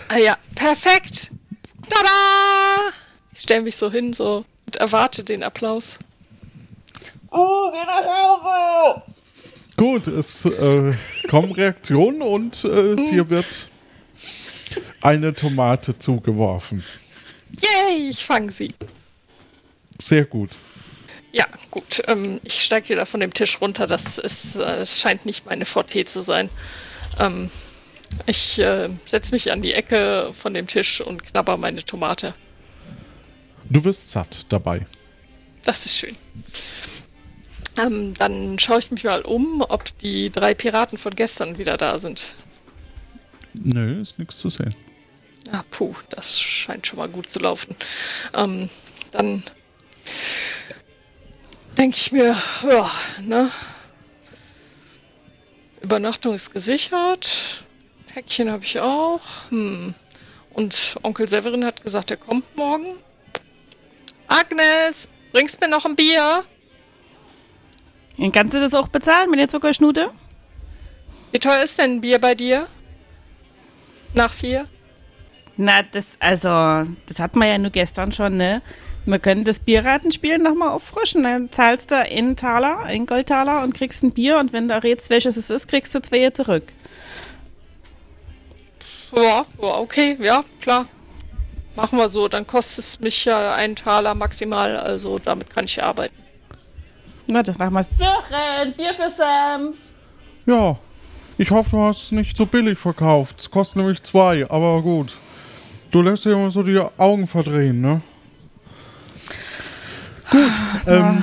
ah 0.09 0.19
ja, 0.19 0.37
perfekt. 0.55 1.31
Tada! 1.89 2.93
Ich 3.35 3.43
stelle 3.43 3.63
mich 3.63 3.77
so 3.77 3.91
hin, 3.91 4.13
so 4.13 4.45
und 4.67 4.77
erwarte 4.77 5.25
den 5.25 5.43
Applaus. 5.43 5.97
Gut, 9.77 10.07
es 10.09 10.45
äh, 10.45 10.93
kommen 11.31 11.53
Reaktionen 11.53 12.21
und 12.21 12.65
äh, 12.65 12.97
dir 12.97 13.31
wird 13.31 13.69
eine 15.01 15.33
Tomate 15.35 15.99
zugeworfen. 15.99 16.85
Yay, 17.63 18.11
ich 18.11 18.25
fange 18.25 18.51
sie. 18.51 18.75
Sehr 19.99 20.25
gut. 20.25 20.51
Ja, 21.33 21.47
gut. 21.71 22.03
Ähm, 22.07 22.41
ich 22.45 22.65
steige 22.65 22.91
wieder 22.91 23.07
von 23.07 23.21
dem 23.21 23.33
Tisch 23.33 23.61
runter. 23.61 23.87
Das 23.87 24.19
ist, 24.19 24.57
äh, 24.57 24.81
es 24.81 25.01
scheint 25.01 25.25
nicht 25.27 25.47
meine 25.47 25.65
Forte 25.65 26.05
zu 26.05 26.21
sein. 26.21 26.51
Ähm, 27.19 27.51
ich 28.27 28.59
äh, 28.59 28.89
setze 29.05 29.33
mich 29.33 29.53
an 29.53 29.63
die 29.63 29.75
Ecke 29.75 30.31
von 30.33 30.55
dem 30.55 30.67
Tisch 30.67 31.01
und 31.01 31.25
knabber 31.25 31.57
meine 31.57 31.85
Tomate. 31.85 32.35
Du 33.71 33.85
wirst 33.85 34.11
satt 34.11 34.47
dabei. 34.49 34.87
Das 35.63 35.85
ist 35.87 35.97
schön. 35.97 36.17
Ähm, 37.79 38.15
dann 38.15 38.59
schaue 38.59 38.79
ich 38.79 38.91
mich 38.91 39.05
mal 39.05 39.23
um, 39.23 39.61
ob 39.61 39.97
die 39.99 40.31
drei 40.31 40.55
Piraten 40.55 40.99
von 40.99 41.15
gestern 41.15 41.59
wieder 41.59 41.77
da 41.77 41.99
sind. 41.99 42.35
Nö, 43.55 44.01
ist 44.01 44.19
nichts 44.19 44.39
zu 44.39 44.51
sehen. 44.51 44.75
Ah, 45.53 45.63
puh, 45.71 45.95
das 46.11 46.41
scheint 46.41 46.87
schon 46.87 46.99
mal 46.99 47.09
gut 47.09 47.31
zu 47.31 47.39
laufen. 47.39 47.75
Ähm, 48.35 48.69
dann 49.11 49.43
denke 51.77 51.97
ich 51.97 52.13
mir, 52.13 52.37
ja, 52.69 52.91
ne? 53.23 53.51
Übernachtung 55.81 56.35
ist 56.35 56.53
gesichert. 56.53 57.65
Päckchen 58.09 58.51
habe 58.51 58.65
ich 58.65 58.81
auch. 58.81 59.21
Hm. 59.51 59.95
Und 60.55 60.97
Onkel 61.03 61.29
Severin 61.29 61.65
hat 61.65 61.83
gesagt, 61.83 62.11
er 62.11 62.17
kommt 62.17 62.57
morgen. 62.57 62.97
Agnes, 64.27 65.09
bringst 65.33 65.61
mir 65.61 65.69
noch 65.69 65.85
ein 65.85 65.95
Bier? 65.95 66.45
Dann 68.19 68.33
kannst 68.33 68.55
du 68.55 68.61
das 68.61 68.75
auch 68.75 68.89
bezahlen 68.89 69.31
mit 69.31 69.39
der 69.39 69.49
Zuckerschnute? 69.49 70.11
Wie 71.31 71.39
teuer 71.39 71.63
ist 71.63 71.79
denn 71.79 71.97
ein 71.97 72.01
Bier 72.01 72.19
bei 72.19 72.35
dir? 72.35 72.67
Nach 74.15 74.33
vier? 74.33 74.65
Na, 75.57 75.83
das, 75.83 76.17
also, 76.21 76.49
das 77.07 77.19
hatten 77.19 77.39
wir 77.39 77.47
ja 77.47 77.59
nur 77.59 77.71
gestern 77.71 78.13
schon, 78.13 78.37
ne? 78.37 78.63
Wir 79.07 79.19
können 79.19 79.45
das 79.45 79.61
Bierratenspiel 79.61 80.39
nochmal 80.39 80.69
auffrischen. 80.69 81.23
Dann 81.23 81.51
zahlst 81.51 81.91
du 81.91 81.97
einen 81.97 82.37
Taler, 82.37 82.81
einen 82.81 83.07
Goldtaler 83.07 83.63
und 83.63 83.75
kriegst 83.75 84.03
ein 84.03 84.13
Bier 84.13 84.39
und 84.39 84.53
wenn 84.53 84.69
du 84.69 84.83
rätst, 84.83 85.09
welches 85.09 85.37
es 85.37 85.51
ist, 85.51 85.69
kriegst 85.69 85.95
du 85.95 86.03
zwei 86.03 86.29
zurück. 86.31 86.73
Ja, 89.13 89.45
ja, 89.61 89.75
okay, 89.79 90.17
ja, 90.21 90.45
klar. 90.61 90.87
Machen 91.77 91.99
wir 91.99 92.09
so. 92.09 92.29
Dann 92.29 92.47
kostet 92.47 92.85
es 92.85 93.01
mich 93.01 93.25
ja 93.25 93.55
einen 93.55 93.77
Taler 93.77 94.15
maximal, 94.15 94.77
also 94.77 95.19
damit 95.19 95.49
kann 95.51 95.65
ich 95.65 95.83
arbeiten. 95.83 96.15
Na, 97.31 97.43
das 97.43 97.59
machen 97.59 97.75
wir. 97.75 97.85
Sören, 97.85 98.75
Bier 98.77 98.95
für 98.95 99.11
Sam. 99.11 99.75
Ja, 100.47 100.79
ich 101.37 101.51
hoffe, 101.51 101.71
du 101.71 101.83
hast 101.83 102.05
es 102.05 102.13
nicht 102.13 102.37
so 102.37 102.47
billig 102.47 102.79
verkauft. 102.79 103.41
Es 103.41 103.51
kostet 103.51 103.77
nämlich 103.77 104.03
zwei, 104.03 104.49
aber 104.51 104.83
gut. 104.83 105.17
Du 105.91 106.03
lässt 106.03 106.25
dir 106.25 106.33
immer 106.33 106.51
so 106.51 106.63
die 106.63 106.83
Augen 106.97 107.29
verdrehen, 107.29 107.81
ne? 107.81 108.01
Gut, 110.31 110.53
ähm, 110.87 110.97
ja, 110.97 111.23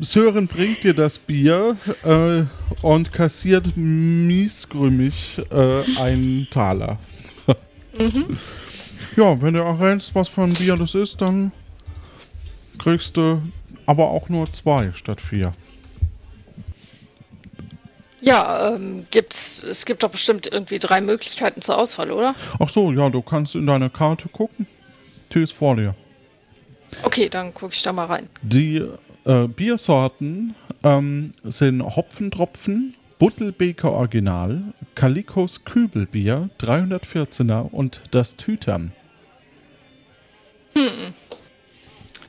Sören 0.00 0.46
bringt 0.46 0.84
dir 0.84 0.94
das 0.94 1.18
Bier 1.18 1.76
äh, 2.04 2.44
und 2.82 3.12
kassiert 3.12 3.76
miesgrümmig 3.76 5.40
äh, 5.50 6.00
einen 6.00 6.48
Taler. 6.50 6.98
Ja, 9.16 9.40
wenn 9.40 9.54
du 9.54 9.60
errennst, 9.60 10.14
was 10.14 10.28
für 10.28 10.42
ein 10.42 10.54
Bier 10.54 10.76
das 10.76 10.94
ist, 10.94 11.20
dann 11.20 11.52
kriegst 12.78 13.16
du 13.16 13.42
aber 13.86 14.10
auch 14.10 14.28
nur 14.28 14.52
zwei 14.52 14.92
statt 14.92 15.20
vier. 15.20 15.52
Ja, 18.20 18.70
ähm, 18.70 19.06
gibt's, 19.10 19.62
es 19.62 19.84
gibt 19.84 20.02
doch 20.02 20.10
bestimmt 20.10 20.46
irgendwie 20.50 20.78
drei 20.78 21.02
Möglichkeiten 21.02 21.60
zur 21.60 21.76
Auswahl, 21.76 22.10
oder? 22.10 22.34
Ach 22.58 22.68
so, 22.70 22.90
ja, 22.90 23.10
du 23.10 23.20
kannst 23.20 23.54
in 23.54 23.66
deine 23.66 23.90
Karte 23.90 24.28
gucken. 24.30 24.66
Die 25.32 25.42
ist 25.42 25.52
vor 25.52 25.76
dir. 25.76 25.94
Okay, 27.02 27.28
dann 27.28 27.52
gucke 27.52 27.74
ich 27.74 27.82
da 27.82 27.92
mal 27.92 28.06
rein. 28.06 28.28
Die 28.40 28.82
äh, 29.24 29.48
Biersorten 29.48 30.54
ähm, 30.82 31.32
sind 31.44 31.82
Hopfentropfen, 31.82 32.94
Buttelbeker 33.18 33.92
Original, 33.92 34.62
Calicos 34.94 35.64
Kübelbier, 35.64 36.50
314er 36.60 37.70
und 37.70 38.02
das 38.10 38.36
Tütern. 38.36 38.92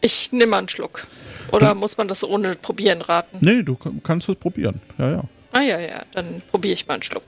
Ich 0.02 0.32
nehme 0.32 0.52
mal 0.52 0.58
einen 0.60 0.70
Schluck. 0.70 1.08
Oder 1.52 1.74
muss 1.74 1.98
man 1.98 2.08
das 2.08 2.24
ohne 2.24 2.56
Probieren 2.56 3.02
raten? 3.02 3.39
Nee, 3.41 3.64
du 3.64 3.76
kannst 3.76 4.30
es 4.30 4.36
probieren. 4.36 4.82
Ja, 4.98 5.12
ja. 5.12 5.24
Ah 5.52 5.62
ja, 5.62 5.80
ja, 5.80 6.04
dann 6.12 6.41
probiere 6.52 6.74
ich 6.74 6.88
mal 6.88 6.96
einen 6.96 7.04
Schluck. 7.04 7.24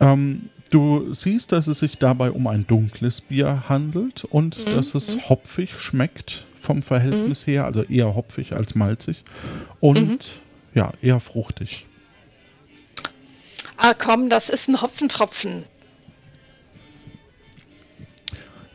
Ähm, 0.00 0.50
du 0.70 1.12
siehst, 1.12 1.52
dass 1.52 1.68
es 1.68 1.78
sich 1.78 1.98
dabei 1.98 2.30
um 2.30 2.46
ein 2.46 2.66
dunkles 2.66 3.20
Bier 3.20 3.68
handelt 3.68 4.24
und 4.24 4.68
dass 4.68 4.94
es 4.94 5.28
hopfig 5.28 5.78
schmeckt 5.78 6.44
vom 6.66 6.82
Verhältnis 6.82 7.46
her, 7.46 7.64
also 7.64 7.82
eher 7.84 8.14
hopfig 8.14 8.52
als 8.52 8.74
malzig 8.74 9.22
und 9.80 10.18
ja, 10.74 10.92
eher 11.00 11.20
fruchtig. 11.20 11.86
Ah 13.76 13.94
komm, 13.94 14.28
das 14.28 14.50
ist 14.50 14.68
ein 14.68 14.82
Hopfentropfen. 14.82 15.64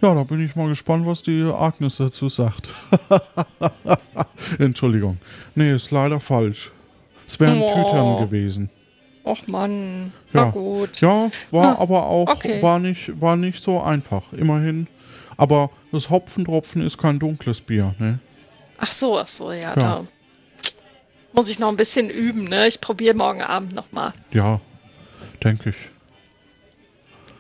Ja, 0.02 0.16
da 0.16 0.24
bin 0.24 0.44
ich 0.44 0.56
mal 0.56 0.68
gespannt, 0.68 1.06
was 1.06 1.22
die 1.22 1.44
Agnes 1.44 1.98
dazu 1.98 2.28
sagt. 2.30 2.70
Entschuldigung. 4.60 5.18
Nee, 5.54 5.74
ist 5.74 5.92
leider 5.92 6.20
falsch. 6.20 6.72
Es 7.28 7.40
wären 7.40 7.62
Oh. 7.62 7.68
Tütern 7.68 8.18
gewesen. 8.26 8.70
Och 9.24 9.48
Mann, 9.48 10.12
Ja. 10.34 10.46
na 10.46 10.50
gut. 10.50 11.00
Ja, 11.02 11.30
war 11.52 11.78
Ah, 11.78 11.82
aber 11.84 12.08
auch 12.08 12.28
okay. 12.28 12.62
war 12.64 12.80
nicht 12.80 13.22
war 13.22 13.36
nicht 13.36 13.62
so 13.62 13.80
einfach. 13.82 14.34
Immerhin. 14.34 14.88
Aber 15.42 15.72
das 15.92 16.12
Hopfentropfen 16.12 16.84
ist 16.84 17.00
kein 17.00 17.18
dunkles 17.18 17.62
Bier, 17.62 17.96
ne? 17.98 18.20
Ach 18.78 18.86
so, 18.92 19.18
ach 19.18 19.28
so, 19.28 19.52
ja, 19.52 19.74
da 19.76 20.06
muss 21.34 21.50
ich 21.50 21.58
noch 21.58 21.70
ein 21.70 21.78
bisschen 21.78 22.12
üben, 22.12 22.44
ne? 22.44 22.68
Ich 22.68 22.80
probiere 22.80 23.16
morgen 23.16 23.42
Abend 23.42 23.74
nochmal. 23.74 24.14
Ja, 24.32 24.62
denke 25.44 25.72
ich. 25.72 25.76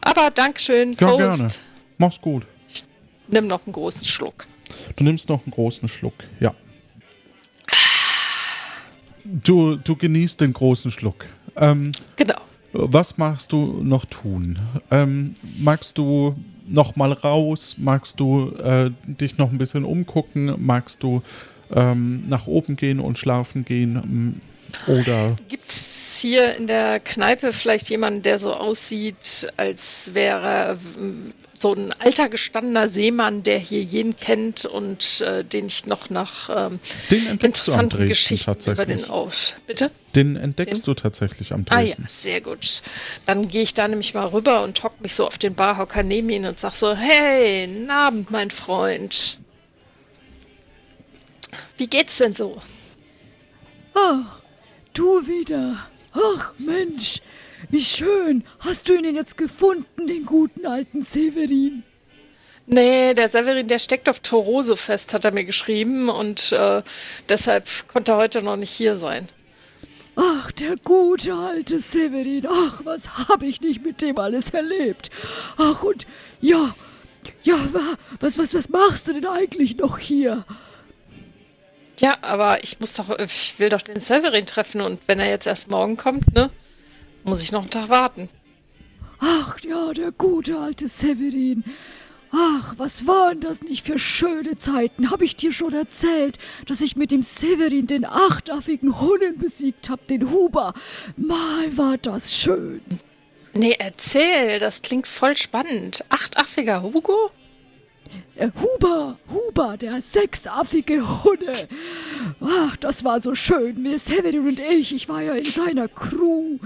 Aber 0.02 0.32
Dankeschön, 0.32 0.94
Ja, 1.00 1.08
Prost. 1.10 1.20
gerne. 1.38 1.54
Mach's 2.00 2.20
gut. 2.20 2.48
Nimm 3.28 3.46
noch 3.46 3.68
einen 3.68 3.74
großen 3.74 4.08
Schluck. 4.08 4.48
Du 4.96 5.04
nimmst 5.04 5.30
noch 5.30 5.44
einen 5.44 5.52
großen 5.52 5.88
Schluck, 5.88 6.16
ja. 6.40 6.56
Du, 9.24 9.76
du 9.76 9.96
genießt 9.96 10.42
den 10.42 10.54
großen 10.54 10.90
Schluck. 10.90 11.28
Ähm, 11.56 11.92
Genau. 12.16 12.40
was 12.74 13.20
magst 13.20 13.52
du 13.52 13.82
noch 13.84 14.06
tun? 14.06 14.58
Ähm, 14.90 15.36
magst 15.60 15.98
du 16.00 16.36
noch 16.72 16.96
mal 16.96 17.12
raus? 17.12 17.76
Magst 17.78 18.20
du 18.20 18.52
äh, 18.58 18.92
dich 19.06 19.38
noch 19.38 19.52
ein 19.52 19.58
bisschen 19.58 19.84
umgucken? 19.84 20.56
Magst 20.60 21.04
du 21.04 21.22
ähm, 21.74 22.24
nach 22.28 22.48
oben 22.48 22.76
gehen 22.76 23.00
und 23.00 23.18
schlafen 23.18 23.66
gehen? 23.66 24.42
Oder 24.88 25.36
Gibt 25.48 25.70
es 25.70 26.20
hier 26.22 26.56
in 26.56 26.68
der 26.68 27.00
Kneipe 27.00 27.54
vielleicht 27.54 27.90
jemanden, 27.90 28.22
der 28.22 28.40
so 28.40 28.54
aussieht, 28.54 29.52
als 29.58 30.14
wäre 30.14 30.78
ähm, 30.98 31.34
so 31.54 31.74
ein 31.74 31.94
alter 32.00 32.30
gestandener 32.30 32.88
Seemann, 32.88 33.44
der 33.44 33.60
hier 33.60 33.82
jeden 33.82 34.16
kennt 34.16 34.66
und 34.66 35.22
äh, 35.22 35.44
den 35.44 35.68
ich 35.68 35.86
noch 35.86 36.10
nach 36.10 36.50
ähm, 36.50 36.80
interessanten 37.40 38.08
Geschichten 38.08 38.72
über 38.72 38.86
den 38.86 39.10
aus. 39.10 39.54
Bitte? 39.68 39.92
Den 40.16 40.36
entdeckst 40.36 40.80
Den? 40.80 40.84
du 40.86 40.94
tatsächlich 40.96 41.54
am 41.54 41.66
Ah 41.70 41.82
ja, 41.82 41.96
sehr 42.08 42.42
gut. 42.42 42.82
Dann 43.26 43.48
gehe 43.48 43.62
ich 43.62 43.74
da 43.74 43.88
nämlich 43.88 44.14
mal 44.14 44.28
rüber 44.28 44.64
und 44.64 44.82
hock 44.84 45.00
mich 45.02 45.14
so 45.14 45.28
auf 45.28 45.38
den 45.38 45.54
Barhocker 45.54 46.04
neben 46.04 46.30
ihn 46.30 46.46
und 46.46 46.60
sag 46.60 46.72
so, 46.72 46.96
hey, 46.96 47.68
guten 47.82 47.90
Abend, 47.90 48.32
mein 48.32 48.52
Freund. 48.52 49.40
Wie 51.78 51.88
geht's 51.88 52.18
denn 52.18 52.34
so? 52.34 52.62
Ah, 53.96 54.20
du 55.02 55.28
wieder. 55.28 55.78
Ach 56.14 56.54
Mensch, 56.58 57.22
wie 57.70 57.82
schön. 57.82 58.44
Hast 58.60 58.88
du 58.88 58.94
ihn 58.94 59.04
denn 59.04 59.16
jetzt 59.16 59.38
gefunden, 59.38 60.08
den 60.08 60.26
guten 60.26 60.66
alten 60.66 61.02
Severin? 61.04 61.84
Nee, 62.68 63.14
der 63.16 63.28
Severin, 63.28 63.68
der 63.68 63.80
steckt 63.80 64.08
auf 64.08 64.20
Torose 64.20 64.78
fest, 64.78 65.14
hat 65.14 65.26
er 65.26 65.32
mir 65.32 65.44
geschrieben 65.46 66.10
und 66.10 66.52
äh, 66.52 66.84
deshalb 67.28 67.68
konnte 67.88 68.12
er 68.14 68.18
heute 68.18 68.44
noch 68.44 68.56
nicht 68.56 68.72
hier 68.72 68.96
sein. 68.96 69.28
Ach, 70.16 70.52
der 70.52 70.76
gute 70.78 71.34
alte 71.34 71.80
Severin. 71.80 72.46
Ach, 72.48 72.82
was 72.84 73.10
habe 73.30 73.48
ich 73.48 73.62
nicht 73.62 73.84
mit 73.84 74.02
dem 74.02 74.20
alles 74.20 74.52
erlebt. 74.52 75.10
Ach, 75.58 75.82
und 75.82 76.06
ja, 76.42 76.76
ja, 77.44 77.56
wa- 77.74 77.98
was, 78.20 78.38
was, 78.38 78.54
was 78.54 78.70
machst 78.70 79.08
du 79.08 79.14
denn 79.14 79.26
eigentlich 79.26 79.78
noch 79.78 79.98
hier? 79.98 80.46
Ja, 82.02 82.18
aber 82.22 82.64
ich 82.64 82.80
muss 82.80 82.94
doch, 82.94 83.18
ich 83.20 83.54
will 83.60 83.70
doch 83.70 83.84
den 83.84 84.00
Severin 84.00 84.48
treffen 84.48 84.82
und 84.82 85.00
wenn 85.06 85.20
er 85.20 85.30
jetzt 85.30 85.46
erst 85.46 85.70
morgen 85.70 85.98
kommt, 85.98 86.34
ne, 86.34 86.50
muss 87.24 87.44
ich 87.44 87.52
noch 87.52 87.62
einen 87.62 87.70
Tag 87.70 87.90
warten. 87.90 88.28
Ach 89.20 89.60
ja, 89.60 89.94
der 89.94 90.12
gute 90.12 90.58
alte 90.58 90.88
Severin. 90.88 91.64
Ach, 92.32 92.74
was 92.78 93.06
waren 93.06 93.40
das 93.40 93.62
nicht 93.62 93.86
für 93.86 94.00
schöne 94.00 94.58
Zeiten? 94.58 95.12
Hab 95.12 95.22
ich 95.22 95.36
dir 95.36 95.52
schon 95.52 95.74
erzählt, 95.74 96.40
dass 96.66 96.82
ich 96.82 96.96
mit 96.96 97.12
dem 97.12 97.22
Severin 97.22 97.86
den 97.86 98.06
achtaffigen 98.06 99.00
Hunnen 99.00 99.38
besiegt 99.38 99.90
hab, 99.90 100.08
den 100.08 100.32
Huber? 100.32 100.74
Mal 101.18 101.78
war 101.78 101.98
das 102.00 102.34
schön. 102.34 102.82
Nee, 103.54 103.76
erzähl, 103.78 104.58
das 104.60 104.82
klingt 104.82 105.08
voll 105.08 105.38
spannend. 105.38 106.04
Achtaffiger 106.10 106.82
Hugo? 106.82 107.32
Äh, 108.36 108.50
Huber, 108.60 109.18
Huber, 109.30 109.78
der 109.78 110.02
sechsaffige 110.02 111.24
Hunde. 111.24 111.54
Ach, 112.40 112.76
das 112.78 113.04
war 113.04 113.20
so 113.20 113.36
schön. 113.36 113.84
Wir 113.84 114.00
Severin 114.00 114.48
und 114.48 114.60
ich, 114.60 114.94
ich 114.94 115.10
war 115.10 115.22
ja 115.22 115.34
in 115.34 115.46
seiner 115.46 115.88
Crew. 115.88 116.58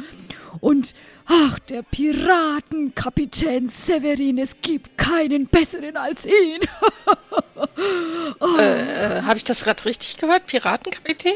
Und 0.61 0.93
ach, 1.25 1.59
der 1.59 1.83
Piratenkapitän 1.83 3.67
Severin, 3.67 4.37
es 4.37 4.55
gibt 4.61 4.97
keinen 4.97 5.47
besseren 5.47 5.97
als 5.97 6.25
ihn. 6.25 6.61
Äh, 8.59 9.21
Habe 9.21 9.37
ich 9.37 9.43
das 9.43 9.63
gerade 9.63 9.83
richtig 9.85 10.17
gehört? 10.17 10.45
Piratenkapitän? 10.45 11.35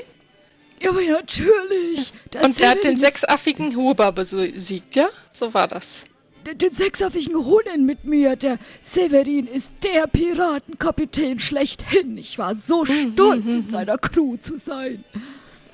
Ja, 0.81 0.89
aber 0.89 1.01
natürlich. 1.01 2.13
Und 2.41 2.59
der 2.59 2.69
hat 2.71 2.83
den 2.83 2.97
sechsaffigen 2.97 3.75
Huber 3.75 4.11
besiegt, 4.11 4.95
ja? 4.95 5.09
So 5.29 5.53
war 5.53 5.67
das. 5.67 6.05
Den, 6.45 6.73
sechsaffigen 6.73 7.35
Hunnen 7.35 7.85
mit 7.85 8.05
mir. 8.05 8.35
Der 8.35 8.57
Severin 8.81 9.47
ist 9.47 9.71
der 9.83 10.07
Piratenkapitän 10.07 11.39
schlechthin. 11.39 12.17
Ich 12.17 12.37
war 12.37 12.55
so 12.55 12.85
stolz, 12.85 13.45
in 13.45 13.69
seiner 13.69 13.97
Crew 13.97 14.37
zu 14.37 14.57
sein. 14.57 15.03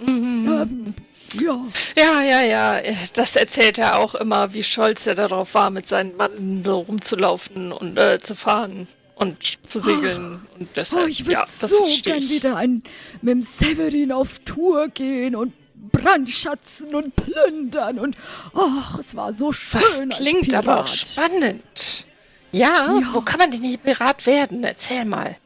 Ähm, 0.06 0.94
ja. 1.42 1.66
Ja, 1.96 2.22
ja, 2.22 2.42
ja. 2.42 2.82
Das 3.14 3.36
erzählt 3.36 3.78
er 3.78 4.00
auch 4.00 4.16
immer, 4.16 4.54
wie 4.54 4.64
stolz 4.64 5.08
er 5.08 5.16
darauf 5.16 5.54
war, 5.54 5.70
mit 5.70 5.88
seinen 5.88 6.16
Mannen 6.18 6.66
rumzulaufen 6.66 7.72
und 7.72 7.98
äh, 7.98 8.20
zu 8.20 8.36
fahren 8.36 8.88
und 9.16 9.58
zu 9.68 9.80
segeln. 9.80 10.42
Und 10.58 10.68
Oh, 10.68 10.74
deshalb, 10.76 11.10
ich 11.10 11.22
würde 11.22 11.34
ja, 11.34 11.42
das 11.42 11.60
so 11.60 11.88
gern 12.04 12.22
wieder 12.22 12.58
ein, 12.58 12.84
mit 13.22 13.32
dem 13.32 13.42
Severin 13.42 14.12
auf 14.12 14.40
Tour 14.40 14.90
gehen 14.90 15.36
und 15.36 15.54
brandschatzen 15.92 16.94
und 16.96 17.16
plündern 17.16 18.00
und 18.00 18.16
ach, 18.54 18.98
es 19.00 19.16
war 19.16 19.34
so 19.34 19.52
schön 19.52 20.10
Das 20.10 20.18
klingt 20.18 20.54
aber 20.54 20.82
auch 20.82 20.88
spannend. 20.88 22.06
Ja, 22.52 23.00
Ja. 23.00 23.14
wo 23.14 23.22
kann 23.22 23.40
man 23.40 23.52
denn 23.52 23.64
hier 23.64 23.78
Pirat 23.78 24.26
werden? 24.26 24.64
Erzähl 24.64 25.06
mal. 25.06 25.38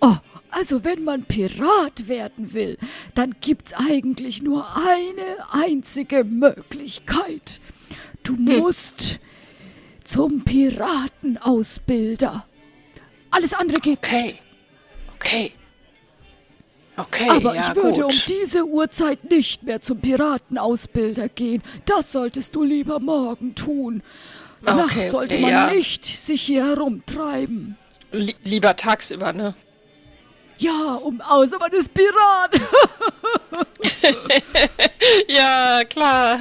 Oh, 0.00 0.16
also 0.50 0.84
wenn 0.84 1.04
man 1.04 1.24
Pirat 1.24 2.08
werden 2.08 2.52
will, 2.52 2.76
dann 3.14 3.34
gibt's 3.40 3.72
eigentlich 3.72 4.42
nur 4.42 4.66
eine 4.76 5.36
einzige 5.52 6.24
Möglichkeit. 6.24 7.60
Du 8.22 8.36
Hm. 8.36 8.44
musst 8.44 9.18
zum 10.04 10.44
Piratenausbilder. 10.44 12.46
Alles 13.30 13.54
andere 13.54 13.80
geht 13.80 13.98
Okay. 13.98 14.28
Okay. 14.28 14.34
Okay, 15.16 15.52
Aber 17.28 17.54
ja, 17.54 17.68
ich 17.70 17.76
würde 17.76 18.06
um 18.06 18.10
gut. 18.12 18.24
diese 18.28 18.64
Uhrzeit 18.66 19.30
nicht 19.30 19.62
mehr 19.62 19.80
zum 19.80 20.00
Piratenausbilder 20.00 21.28
gehen. 21.28 21.62
Das 21.86 22.12
solltest 22.12 22.54
du 22.54 22.64
lieber 22.64 23.00
morgen 23.00 23.54
tun. 23.54 24.02
Okay, 24.64 24.76
Nachts 24.76 25.12
sollte 25.12 25.34
okay, 25.36 25.42
man 25.42 25.50
ja. 25.50 25.66
nicht 25.70 26.04
sich 26.04 26.42
hier 26.42 26.66
herumtreiben. 26.66 27.76
Li 28.12 28.34
lieber 28.42 28.76
tagsüber, 28.76 29.32
ne? 29.32 29.54
Ja, 30.58 30.94
um 31.02 31.20
außer 31.22 31.58
man 31.58 31.72
ist 31.72 31.92
Pirat. 31.94 32.60
Ja, 35.28 35.80
klar. 35.88 36.38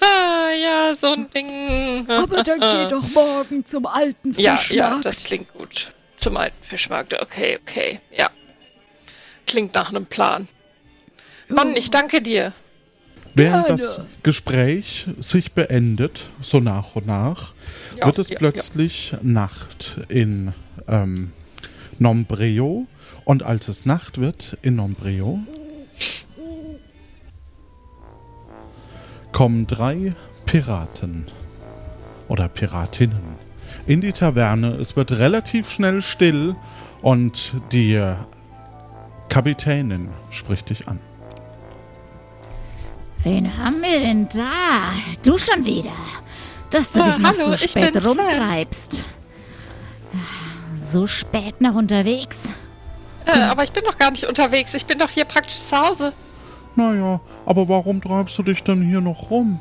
ja, 0.62 0.94
so 0.94 1.12
ein 1.12 1.30
Ding. 1.30 2.08
Aber 2.08 2.42
dann 2.42 2.60
geh 2.60 2.88
doch 2.90 3.06
morgen 3.14 3.64
zum 3.64 3.86
alten 3.86 4.34
Ja, 4.38 4.56
Fischmarkt. 4.56 4.70
ja, 4.96 5.00
das 5.02 5.24
klingt 5.24 5.52
gut. 5.54 5.92
Zum 6.16 6.36
alten 6.36 6.62
Fischmarkt. 6.62 7.20
Okay, 7.20 7.58
okay. 7.62 8.00
Ja. 8.16 8.30
Klingt 9.52 9.74
nach 9.74 9.90
einem 9.90 10.06
Plan. 10.06 10.48
Mann, 11.48 11.76
ich 11.76 11.90
danke 11.90 12.22
dir. 12.22 12.54
Während 13.34 13.66
Gerne. 13.66 13.82
das 13.82 14.00
Gespräch 14.22 15.08
sich 15.20 15.52
beendet, 15.52 16.22
so 16.40 16.58
nach 16.58 16.96
und 16.96 17.06
nach, 17.06 17.52
Ja, 17.98 18.06
wird 18.06 18.18
es 18.18 18.30
ja, 18.30 18.38
plötzlich 18.38 19.14
Nacht 19.20 19.98
in 20.08 20.54
ähm, 20.88 21.32
Nombreo. 21.98 22.86
Und 23.26 23.42
als 23.42 23.68
es 23.68 23.84
Nacht 23.84 24.16
wird 24.16 24.56
in 24.62 24.76
Nombreo, 24.76 25.40
kommen 29.32 29.66
drei 29.66 30.12
Piraten 30.46 31.26
oder 32.28 32.48
Piratinnen 32.48 33.36
in 33.86 34.00
die 34.00 34.12
Taverne. 34.12 34.76
Es 34.76 34.96
wird 34.96 35.12
relativ 35.12 35.68
schnell 35.68 36.00
still 36.00 36.56
und 37.02 37.56
die 37.70 38.00
Kapitänin 39.28 40.08
spricht 40.30 40.70
dich 40.70 40.88
an. 40.88 41.00
Wen 43.22 43.56
haben 43.56 43.80
wir 43.82 44.00
denn 44.00 44.28
da? 44.28 44.92
Du 45.24 45.38
schon 45.38 45.64
wieder. 45.64 45.92
Dass 46.70 46.92
du 46.92 47.00
Ah, 47.02 47.10
dich 47.10 47.18
noch 47.18 47.28
hallo, 47.30 47.46
so 47.56 47.64
ich 47.64 47.70
spät 47.70 48.04
rumtreibst. 48.04 49.08
So 50.78 51.06
spät 51.06 51.60
noch 51.60 51.74
unterwegs. 51.74 52.52
Äh, 53.26 53.40
aber 53.42 53.62
ich 53.64 53.72
bin 53.72 53.84
doch 53.84 53.96
gar 53.96 54.10
nicht 54.10 54.24
unterwegs. 54.24 54.74
Ich 54.74 54.84
bin 54.84 54.98
doch 54.98 55.08
hier 55.10 55.24
praktisch 55.24 55.56
zu 55.58 55.76
Hause. 55.78 56.12
Naja, 56.74 57.20
aber 57.46 57.68
warum 57.68 58.00
treibst 58.00 58.36
du 58.38 58.42
dich 58.42 58.62
denn 58.62 58.82
hier 58.82 59.00
noch 59.00 59.30
rum? 59.30 59.60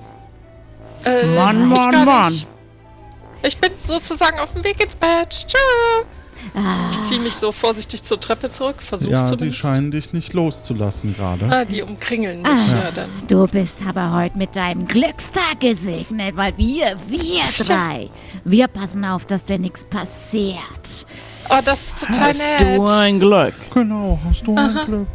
Äh, 1.06 1.26
Mann, 1.36 1.62
ich 1.64 1.68
Mann, 1.78 2.06
Mann. 2.06 2.32
nicht. 2.32 2.48
Ich 3.44 3.58
bin 3.58 3.72
sozusagen 3.80 4.40
auf 4.40 4.54
dem 4.54 4.64
Weg 4.64 4.82
ins 4.84 4.96
Bett. 4.96 5.30
Tschö. 5.48 5.58
Ah, 6.54 6.90
Ich 6.90 7.02
ziehe 7.02 7.20
mich 7.20 7.36
so 7.36 7.52
vorsichtig 7.52 8.04
zur 8.04 8.20
Treppe 8.20 8.50
zurück. 8.50 8.82
Versuch's 8.82 9.12
Ja, 9.12 9.22
die 9.22 9.38
zumindest. 9.38 9.62
scheinen 9.62 9.92
dich 9.92 10.14
nicht 10.14 10.34
loszulassen 10.34 11.16
gerade. 11.16 11.48
Ah, 11.50 11.66
die 11.66 11.82
umkringeln 11.82 12.42
mich. 12.42 12.52
Ah. 12.52 12.76
Ja, 12.86 12.92
dann. 12.92 13.10
du 13.28 13.46
bist 13.48 13.78
aber 13.88 14.12
heute 14.14 14.38
mit 14.38 14.56
deinem 14.56 14.88
Glückstag 14.88 15.60
gesegnet, 15.60 16.36
weil 16.36 16.58
wir, 16.58 16.98
wir 17.08 17.44
drei, 17.66 18.10
wir 18.44 18.68
passen 18.68 19.06
auf, 19.06 19.26
dass 19.26 19.44
dir 19.44 19.60
nichts 19.60 19.86
passiert. 19.86 21.06
Oh, 21.50 21.60
das 21.64 21.84
ist 21.88 22.00
total 22.00 22.30
Hast 22.30 22.44
nett. 22.44 22.78
du 22.78 22.86
ein 22.86 23.20
Glück. 23.20 23.54
Genau, 23.74 24.20
hast 24.28 24.46
du 24.48 24.56
ein 24.56 24.80
Glück. 24.86 25.08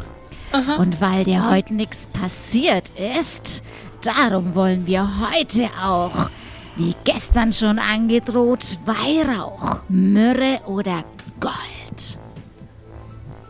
Und 0.77 1.01
weil 1.01 1.23
dir 1.23 1.49
heute 1.49 1.73
nichts 1.73 2.07
passiert 2.07 2.89
ist, 3.19 3.63
darum 4.01 4.55
wollen 4.55 4.87
wir 4.87 5.07
heute 5.29 5.69
auch, 5.83 6.29
wie 6.77 6.95
gestern 7.03 7.51
schon 7.53 7.79
angedroht, 7.79 8.77
Weihrauch, 8.85 9.79
Myrrhe 9.89 10.61
oder 10.67 11.03
Gold. 11.39 12.19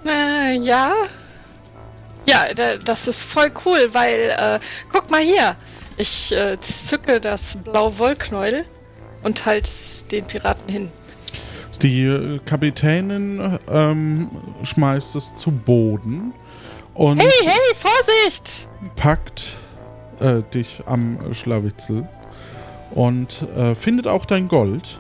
Äh, 0.05 0.57
ja. 0.59 0.93
Ja, 2.25 2.53
da- 2.53 2.77
das 2.77 3.07
ist 3.07 3.23
voll 3.23 3.51
cool, 3.65 3.89
weil, 3.93 4.35
äh, 4.38 4.59
guck 4.91 5.09
mal 5.09 5.21
hier. 5.21 5.55
Ich 5.97 6.31
äh, 6.31 6.59
zücke 6.61 7.19
das 7.19 7.57
blaue 7.63 7.97
Wollknäuel 7.97 8.65
und 9.23 9.45
halte 9.45 9.69
es 9.69 10.07
den 10.07 10.25
Piraten 10.25 10.69
hin. 10.69 10.91
Die 11.81 12.03
äh, 12.03 12.39
Kapitänin 12.45 13.59
ähm, 13.69 14.29
schmeißt 14.63 15.15
es 15.15 15.35
zu 15.35 15.51
Boden 15.51 16.33
und 16.93 17.19
Hey, 17.21 17.31
hey, 17.45 17.75
Vorsicht! 17.75 18.67
packt 18.95 19.43
äh, 20.19 20.41
dich 20.53 20.81
am 20.85 21.33
Schlawitzel 21.33 22.07
und 22.91 23.43
äh, 23.55 23.73
findet 23.75 24.07
auch 24.07 24.25
dein 24.25 24.47
Gold. 24.47 24.99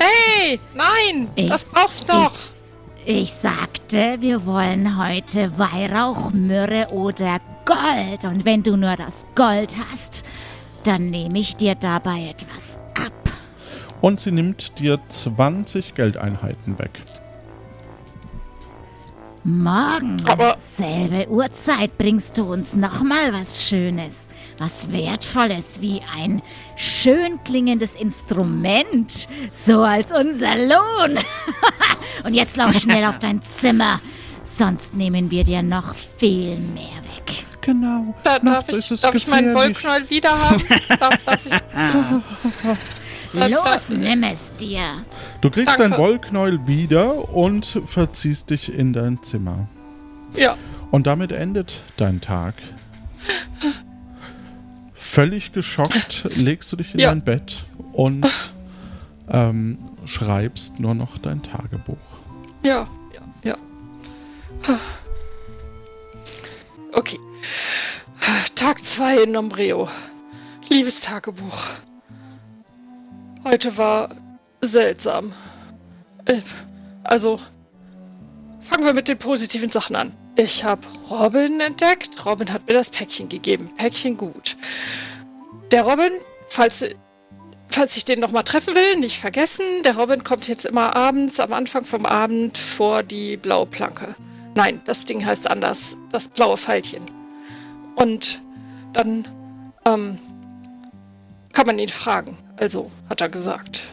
Hey, 0.00 0.58
nein, 0.74 1.28
Ich- 1.34 1.48
das 1.50 1.64
brauchst 1.66 2.08
du. 2.08 2.14
Ich, 3.04 3.22
ich 3.22 3.32
sagte, 3.32 4.16
wir 4.20 4.46
wollen 4.46 4.98
heute 4.98 5.56
Weihrauch, 5.58 6.30
Myrrhe 6.32 6.88
oder 6.90 7.38
Gold. 7.66 8.24
Und 8.24 8.44
wenn 8.44 8.62
du 8.62 8.76
nur 8.76 8.96
das 8.96 9.26
Gold 9.34 9.76
hast, 9.92 10.24
dann 10.84 11.06
nehme 11.10 11.38
ich 11.38 11.56
dir 11.56 11.74
dabei 11.74 12.22
etwas 12.30 12.78
ab. 12.94 13.12
Und 14.00 14.20
sie 14.20 14.32
nimmt 14.32 14.78
dir 14.78 14.98
20 15.08 15.94
Geldeinheiten 15.94 16.78
weg. 16.78 16.92
Morgen, 19.42 20.18
Aber- 20.28 20.56
selbe 20.58 21.26
Uhrzeit, 21.30 21.96
bringst 21.96 22.36
du 22.36 22.44
uns 22.44 22.74
nochmal 22.74 23.32
was 23.32 23.66
Schönes, 23.66 24.28
was 24.58 24.92
Wertvolles 24.92 25.80
wie 25.80 26.02
ein 26.14 26.42
schön 26.76 27.42
klingendes 27.42 27.94
Instrument, 27.94 29.28
so 29.50 29.82
als 29.82 30.12
unser 30.12 30.56
Lohn. 30.56 31.18
Und 32.24 32.34
jetzt 32.34 32.56
lauf 32.58 32.78
schnell 32.78 33.04
auf 33.06 33.18
dein 33.18 33.40
Zimmer, 33.42 34.00
sonst 34.44 34.94
nehmen 34.94 35.30
wir 35.30 35.44
dir 35.44 35.62
noch 35.62 35.94
viel 36.18 36.58
mehr 36.58 36.84
weg. 37.16 37.44
Genau. 37.62 38.14
Da, 38.22 38.38
darf 38.38 38.68
ich, 38.68 38.90
es 38.90 39.00
darf 39.00 39.14
ich 39.14 39.26
meinen. 39.26 39.54
Wollknäuel 39.54 40.08
wieder 40.10 40.38
haben? 40.38 40.62
darf, 40.98 41.24
darf 41.24 41.40
ich, 41.46 41.52
Das- 43.32 43.50
Los, 43.50 43.64
das- 43.64 43.88
nimm 43.90 44.22
es 44.24 44.50
dir. 44.56 45.04
Du 45.40 45.50
kriegst 45.50 45.78
Danke. 45.78 45.90
dein 45.96 45.98
Wollknäuel 45.98 46.66
wieder 46.66 47.28
und 47.34 47.80
verziehst 47.86 48.50
dich 48.50 48.72
in 48.72 48.92
dein 48.92 49.22
Zimmer. 49.22 49.68
ja. 50.36 50.56
Und 50.90 51.06
damit 51.06 51.30
endet 51.30 51.82
dein 51.98 52.20
Tag. 52.20 52.54
Völlig 54.92 55.52
geschockt 55.52 56.26
legst 56.36 56.72
du 56.72 56.76
dich 56.76 56.94
in 56.94 57.00
Ja. 57.00 57.10
dein 57.10 57.22
Bett 57.22 57.64
und 57.92 58.26
ähm, 59.30 59.78
schreibst 60.04 60.80
nur 60.80 60.94
noch 60.96 61.16
dein 61.18 61.42
Tagebuch. 61.44 62.18
Ja, 62.64 62.88
ja, 63.14 63.20
ja. 63.44 63.56
Okay. 66.92 67.20
Tag 68.56 68.84
2 68.84 69.22
in 69.22 69.32
Nombreo. 69.32 69.88
Liebes 70.68 71.00
Tagebuch. 71.02 71.58
Heute 73.44 73.76
war 73.76 74.10
seltsam. 74.60 75.32
Äh, 76.26 76.40
Also, 77.04 77.40
fangen 78.60 78.84
wir 78.84 78.92
mit 78.92 79.08
den 79.08 79.18
positiven 79.18 79.70
Sachen 79.70 79.96
an. 79.96 80.12
Ich 80.36 80.62
habe 80.64 80.86
Robin 81.10 81.60
entdeckt. 81.60 82.24
Robin 82.26 82.52
hat 82.52 82.66
mir 82.66 82.74
das 82.74 82.90
Päckchen 82.90 83.28
gegeben. 83.28 83.70
Päckchen 83.76 84.16
gut. 84.16 84.56
Der 85.72 85.82
Robin, 85.82 86.12
falls 86.46 86.84
falls 87.68 87.96
ich 87.96 88.04
den 88.04 88.20
nochmal 88.20 88.44
treffen 88.44 88.74
will, 88.74 88.98
nicht 88.98 89.18
vergessen, 89.18 89.64
der 89.84 89.96
Robin 89.96 90.24
kommt 90.24 90.48
jetzt 90.48 90.66
immer 90.66 90.94
abends, 90.96 91.40
am 91.40 91.52
Anfang 91.52 91.84
vom 91.84 92.04
Abend 92.04 92.58
vor 92.58 93.02
die 93.02 93.36
blaue 93.36 93.66
Planke. 93.66 94.14
Nein, 94.54 94.80
das 94.84 95.04
Ding 95.04 95.24
heißt 95.24 95.48
anders, 95.48 95.96
das 96.10 96.28
blaue 96.28 96.56
Pfeilchen. 96.56 97.06
Und 97.94 98.42
dann 98.92 99.26
ähm, 99.86 100.18
kann 101.52 101.66
man 101.66 101.78
ihn 101.78 101.88
fragen. 101.88 102.36
Also, 102.60 102.90
hat 103.08 103.22
er 103.22 103.30
gesagt. 103.30 103.84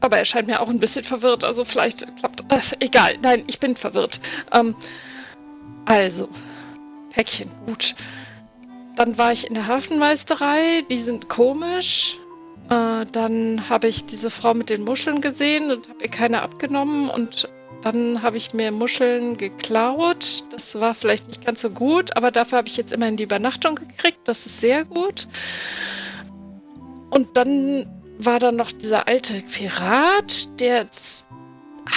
Aber 0.00 0.16
er 0.16 0.24
scheint 0.24 0.46
mir 0.46 0.60
auch 0.60 0.68
ein 0.68 0.78
bisschen 0.78 1.04
verwirrt, 1.04 1.44
also 1.44 1.64
vielleicht 1.64 2.06
klappt 2.16 2.44
das. 2.48 2.74
Egal, 2.80 3.18
nein, 3.20 3.44
ich 3.48 3.58
bin 3.58 3.76
verwirrt. 3.76 4.20
Ähm, 4.52 4.76
also, 5.84 6.28
Päckchen, 7.10 7.50
gut. 7.66 7.94
Dann 8.96 9.18
war 9.18 9.32
ich 9.32 9.46
in 9.46 9.54
der 9.54 9.66
Hafenmeisterei, 9.66 10.82
die 10.88 10.98
sind 10.98 11.28
komisch. 11.28 12.18
Äh, 12.70 13.06
dann 13.10 13.68
habe 13.68 13.88
ich 13.88 14.06
diese 14.06 14.30
Frau 14.30 14.54
mit 14.54 14.70
den 14.70 14.84
Muscheln 14.84 15.20
gesehen 15.20 15.72
und 15.72 15.88
habe 15.88 16.04
ihr 16.04 16.10
keine 16.10 16.42
abgenommen 16.42 17.10
und 17.10 17.48
dann 17.82 18.22
habe 18.22 18.36
ich 18.36 18.52
mir 18.52 18.70
Muscheln 18.70 19.36
geklaut. 19.36 20.44
Das 20.50 20.78
war 20.78 20.94
vielleicht 20.94 21.26
nicht 21.26 21.44
ganz 21.44 21.62
so 21.62 21.70
gut, 21.70 22.16
aber 22.16 22.30
dafür 22.30 22.58
habe 22.58 22.68
ich 22.68 22.76
jetzt 22.76 22.92
immerhin 22.92 23.16
die 23.16 23.24
Übernachtung 23.24 23.74
gekriegt. 23.74 24.20
Das 24.24 24.46
ist 24.46 24.60
sehr 24.60 24.84
gut. 24.84 25.26
Und 27.10 27.36
dann 27.36 27.86
war 28.18 28.38
da 28.38 28.52
noch 28.52 28.72
dieser 28.72 29.08
alte 29.08 29.40
Pirat, 29.40 30.60
der 30.60 30.86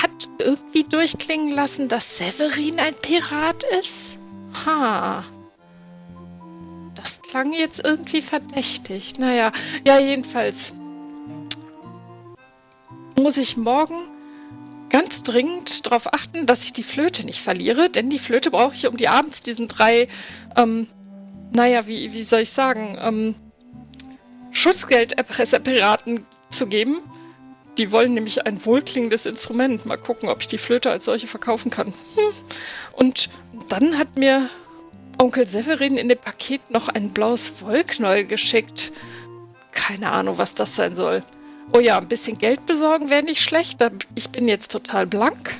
hat 0.01 0.29
irgendwie 0.39 0.83
durchklingen 0.83 1.51
lassen, 1.51 1.87
dass 1.87 2.17
Severin 2.17 2.79
ein 2.79 2.95
Pirat 2.95 3.63
ist. 3.79 4.19
Ha. 4.65 5.23
Das 6.95 7.21
klang 7.21 7.53
jetzt 7.53 7.81
irgendwie 7.83 8.21
verdächtig. 8.21 9.19
Naja, 9.19 9.51
ja, 9.85 9.99
jedenfalls 9.99 10.73
muss 13.19 13.37
ich 13.37 13.57
morgen 13.57 13.95
ganz 14.89 15.23
dringend 15.23 15.85
darauf 15.85 16.13
achten, 16.13 16.45
dass 16.45 16.65
ich 16.65 16.73
die 16.73 16.83
Flöte 16.83 17.25
nicht 17.25 17.41
verliere, 17.41 17.89
denn 17.89 18.09
die 18.09 18.19
Flöte 18.19 18.51
brauche 18.51 18.75
ich, 18.75 18.87
um 18.87 18.95
die 18.95 19.07
abends 19.07 19.41
diesen 19.41 19.67
drei, 19.67 20.07
ähm, 20.55 20.87
naja, 21.51 21.87
wie, 21.87 22.13
wie 22.13 22.23
soll 22.23 22.41
ich 22.41 22.51
sagen, 22.51 22.97
ähm, 23.01 23.35
Schutzgelderpresserpiraten 24.53 26.25
zu 26.49 26.67
geben. 26.67 27.01
Die 27.77 27.91
wollen 27.91 28.13
nämlich 28.13 28.45
ein 28.45 28.63
wohlklingendes 28.65 29.25
Instrument. 29.25 29.85
Mal 29.85 29.97
gucken, 29.97 30.29
ob 30.29 30.41
ich 30.41 30.47
die 30.47 30.59
Flöte 30.59 30.91
als 30.91 31.05
solche 31.05 31.27
verkaufen 31.27 31.71
kann. 31.71 31.87
Hm. 31.87 32.33
Und 32.93 33.29
dann 33.67 33.97
hat 33.97 34.15
mir 34.15 34.49
Onkel 35.17 35.47
Severin 35.47 35.97
in 35.97 36.09
dem 36.09 36.17
Paket 36.17 36.69
noch 36.69 36.87
ein 36.87 37.09
blaues 37.09 37.61
Wollknäuel 37.61 38.25
geschickt. 38.25 38.91
Keine 39.71 40.11
Ahnung, 40.11 40.37
was 40.37 40.55
das 40.55 40.75
sein 40.75 40.95
soll. 40.95 41.23
Oh 41.71 41.79
ja, 41.79 41.97
ein 41.97 42.07
bisschen 42.07 42.37
Geld 42.37 42.65
besorgen 42.65 43.09
wäre 43.09 43.23
nicht 43.23 43.41
schlecht. 43.41 43.79
Ich 44.15 44.29
bin 44.29 44.47
jetzt 44.47 44.71
total 44.71 45.07
blank. 45.07 45.55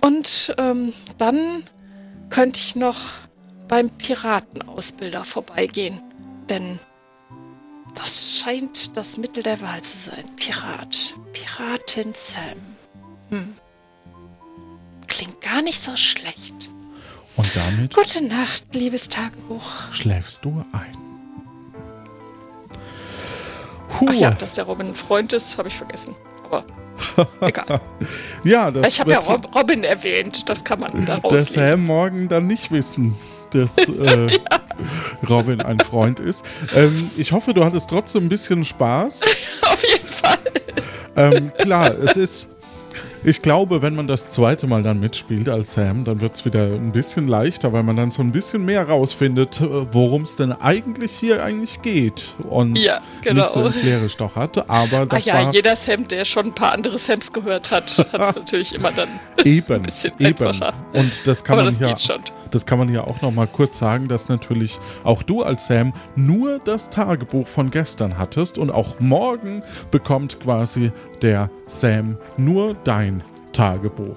Und 0.00 0.54
ähm, 0.58 0.92
dann 1.18 1.64
könnte 2.30 2.58
ich 2.58 2.76
noch 2.76 2.96
beim 3.68 3.90
Piratenausbilder 3.90 5.24
vorbeigehen. 5.24 6.00
Denn 6.48 6.78
das 7.96 8.38
scheint 8.38 8.96
das 8.96 9.16
Mittel 9.16 9.42
der 9.42 9.60
Wahl 9.60 9.82
zu 9.82 10.10
sein. 10.10 10.24
Pirat. 10.36 11.14
Piratin 11.32 12.12
Sam. 12.14 12.58
Hm. 13.30 13.54
Klingt 15.08 15.40
gar 15.40 15.62
nicht 15.62 15.82
so 15.82 15.96
schlecht. 15.96 16.70
Und 17.36 17.50
damit 17.54 17.94
Gute 17.94 18.24
Nacht, 18.24 18.74
liebes 18.74 19.08
Tagebuch. 19.08 19.92
schläfst 19.92 20.44
du 20.44 20.64
ein. 20.72 20.96
Puh. 23.88 24.06
Ach 24.08 24.14
ja, 24.14 24.30
dass 24.30 24.54
der 24.54 24.64
Robin 24.64 24.88
ein 24.88 24.94
Freund 24.94 25.32
ist, 25.32 25.58
habe 25.58 25.68
ich 25.68 25.74
vergessen. 25.74 26.14
Aber 26.44 26.64
egal. 27.40 27.80
ja, 28.44 28.70
das 28.70 28.88
Ich 28.88 29.00
habe 29.00 29.10
ja 29.10 29.18
Rob 29.18 29.54
Robin 29.54 29.84
erwähnt, 29.84 30.48
das 30.48 30.64
kann 30.64 30.80
man 30.80 30.92
der 31.06 31.16
daraus 31.16 31.32
lesen. 31.32 31.64
Sam 31.66 31.84
morgen 31.84 32.28
dann 32.28 32.46
nicht 32.46 32.70
wissen, 32.70 33.14
dass 33.50 33.76
äh, 33.78 34.28
Robin 35.28 35.60
ein 35.60 35.78
Freund 35.80 36.20
ist. 36.20 36.44
Ähm, 36.74 37.10
ich 37.16 37.32
hoffe, 37.32 37.54
du 37.54 37.64
hattest 37.64 37.88
trotzdem 37.90 38.24
ein 38.26 38.28
bisschen 38.28 38.64
Spaß. 38.64 39.22
Auf 39.62 39.82
jeden 39.86 40.08
Fall. 40.08 40.38
Ähm, 41.16 41.52
klar, 41.58 41.90
es 41.98 42.16
ist. 42.16 42.48
Ich 43.24 43.42
glaube, 43.42 43.82
wenn 43.82 43.96
man 43.96 44.06
das 44.06 44.30
zweite 44.30 44.68
Mal 44.68 44.84
dann 44.84 45.00
mitspielt 45.00 45.48
als 45.48 45.72
Sam, 45.72 46.04
dann 46.04 46.20
wird 46.20 46.34
es 46.36 46.44
wieder 46.44 46.60
ein 46.66 46.92
bisschen 46.92 47.26
leichter, 47.26 47.72
weil 47.72 47.82
man 47.82 47.96
dann 47.96 48.12
so 48.12 48.22
ein 48.22 48.30
bisschen 48.30 48.64
mehr 48.64 48.86
rausfindet, 48.88 49.60
äh, 49.60 49.92
worum 49.92 50.22
es 50.22 50.36
denn 50.36 50.52
eigentlich 50.52 51.10
hier 51.10 51.42
eigentlich 51.42 51.82
geht. 51.82 52.22
Und 52.48 52.76
Ja, 52.78 53.00
nicht 53.24 53.48
so 53.48 53.54
genau. 53.54 53.66
ins 53.66 53.82
Leere 53.82 54.08
stochert. 54.08 54.70
Aber 54.70 54.98
Ach 55.02 55.06
das 55.08 55.24
ja, 55.24 55.34
war 55.42 55.52
jeder 55.52 55.74
Sam, 55.74 56.06
der 56.06 56.24
schon 56.24 56.46
ein 56.46 56.54
paar 56.54 56.72
andere 56.72 56.98
Sams 56.98 57.32
gehört 57.32 57.72
hat, 57.72 57.90
hat 58.12 58.30
es 58.30 58.36
natürlich 58.36 58.72
immer 58.76 58.92
dann. 58.92 59.08
eben, 59.44 59.82
bisschen 59.82 60.12
eben. 60.20 60.26
einfacher. 60.46 60.72
Und 60.92 61.10
das 61.24 61.42
kann 61.42 61.54
Aber 61.58 61.64
man 61.64 61.72
das 61.72 61.80
ja. 61.80 61.88
Das 62.50 62.66
kann 62.66 62.78
man 62.78 62.92
ja 62.92 63.04
auch 63.04 63.20
noch 63.22 63.32
mal 63.32 63.46
kurz 63.46 63.78
sagen, 63.78 64.08
dass 64.08 64.28
natürlich 64.28 64.78
auch 65.04 65.22
du 65.22 65.42
als 65.42 65.66
Sam 65.66 65.92
nur 66.14 66.58
das 66.58 66.90
Tagebuch 66.90 67.46
von 67.46 67.70
gestern 67.70 68.18
hattest 68.18 68.58
und 68.58 68.70
auch 68.70 69.00
morgen 69.00 69.62
bekommt 69.90 70.40
quasi 70.40 70.92
der 71.22 71.50
Sam 71.66 72.16
nur 72.36 72.74
dein 72.84 73.22
Tagebuch. 73.52 74.16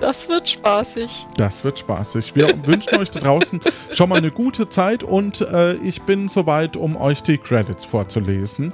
Das 0.00 0.28
wird 0.28 0.48
spaßig. 0.48 1.26
Das 1.36 1.64
wird 1.64 1.78
spaßig. 1.78 2.34
Wir 2.34 2.48
wünschen 2.66 2.98
euch 2.98 3.10
da 3.10 3.20
draußen 3.20 3.60
schon 3.92 4.08
mal 4.08 4.18
eine 4.18 4.30
gute 4.30 4.68
Zeit 4.68 5.02
und 5.02 5.40
äh, 5.40 5.74
ich 5.74 6.02
bin 6.02 6.28
soweit, 6.28 6.76
um 6.76 6.96
euch 6.96 7.22
die 7.22 7.38
Credits 7.38 7.84
vorzulesen. 7.84 8.72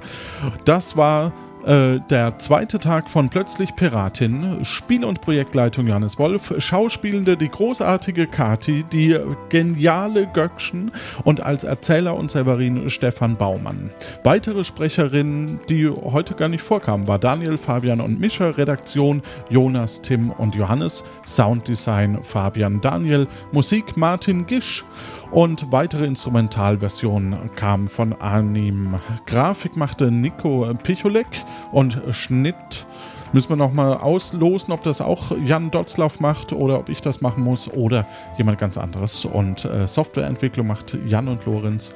Das 0.65 0.97
war 0.97 1.31
Äh, 1.65 1.99
der 2.09 2.39
zweite 2.39 2.79
Tag 2.79 3.07
von 3.07 3.29
Plötzlich 3.29 3.75
Piratin, 3.75 4.65
Spiel- 4.65 5.05
und 5.05 5.21
Projektleitung 5.21 5.85
Johannes 5.85 6.17
Wolf, 6.17 6.53
Schauspielende 6.57 7.37
die 7.37 7.49
großartige 7.49 8.25
Kati, 8.25 8.83
die 8.91 9.15
geniale 9.49 10.25
Göckchen 10.25 10.91
und 11.23 11.41
als 11.41 11.63
Erzähler 11.63 12.15
und 12.15 12.31
Severin 12.31 12.89
Stefan 12.89 13.35
Baumann. 13.35 13.91
Weitere 14.23 14.63
Sprecherinnen, 14.63 15.59
die 15.69 15.87
heute 15.87 16.33
gar 16.33 16.49
nicht 16.49 16.63
vorkamen, 16.63 17.07
war 17.07 17.19
Daniel, 17.19 17.59
Fabian 17.59 18.01
und 18.01 18.19
Mischa, 18.19 18.49
Redaktion 18.49 19.21
Jonas, 19.49 20.01
Tim 20.01 20.31
und 20.31 20.55
Johannes, 20.55 21.03
Sounddesign 21.27 22.23
Fabian 22.23 22.81
Daniel, 22.81 23.27
Musik 23.51 23.97
Martin 23.97 24.47
Gisch 24.47 24.83
und 25.31 25.71
weitere 25.71 26.05
Instrumentalversionen 26.05 27.53
kamen 27.55 27.87
von 27.87 28.13
Anim. 28.21 28.99
Grafik 29.25 29.77
machte 29.77 30.11
Nico 30.11 30.73
Picholek 30.83 31.27
und 31.71 32.01
Schnitt 32.11 32.85
müssen 33.33 33.49
wir 33.49 33.55
nochmal 33.55 33.97
auslosen, 33.97 34.73
ob 34.73 34.83
das 34.83 35.01
auch 35.01 35.31
Jan 35.43 35.71
Dotzlaff 35.71 36.19
macht 36.19 36.53
oder 36.53 36.79
ob 36.79 36.89
ich 36.89 37.01
das 37.01 37.21
machen 37.21 37.43
muss 37.43 37.69
oder 37.69 38.07
jemand 38.37 38.59
ganz 38.59 38.77
anderes. 38.77 39.25
Und 39.25 39.65
äh, 39.65 39.87
Softwareentwicklung 39.87 40.67
macht 40.67 40.97
Jan 41.05 41.27
und 41.27 41.45
Lorenz. 41.45 41.95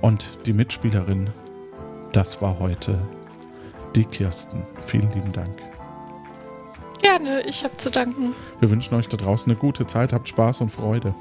Und 0.00 0.46
die 0.46 0.52
Mitspielerin, 0.52 1.30
das 2.12 2.42
war 2.42 2.58
heute 2.58 2.98
die 3.94 4.04
Kirsten. 4.04 4.62
Vielen 4.84 5.08
lieben 5.10 5.32
Dank. 5.32 5.62
Gerne, 7.00 7.42
ich 7.42 7.62
habe 7.64 7.76
zu 7.76 7.90
danken. 7.90 8.34
Wir 8.60 8.70
wünschen 8.70 8.94
euch 8.94 9.08
da 9.08 9.16
draußen 9.16 9.50
eine 9.50 9.58
gute 9.58 9.86
Zeit, 9.86 10.12
habt 10.12 10.28
Spaß 10.28 10.60
und 10.60 10.70
Freude. 10.70 11.14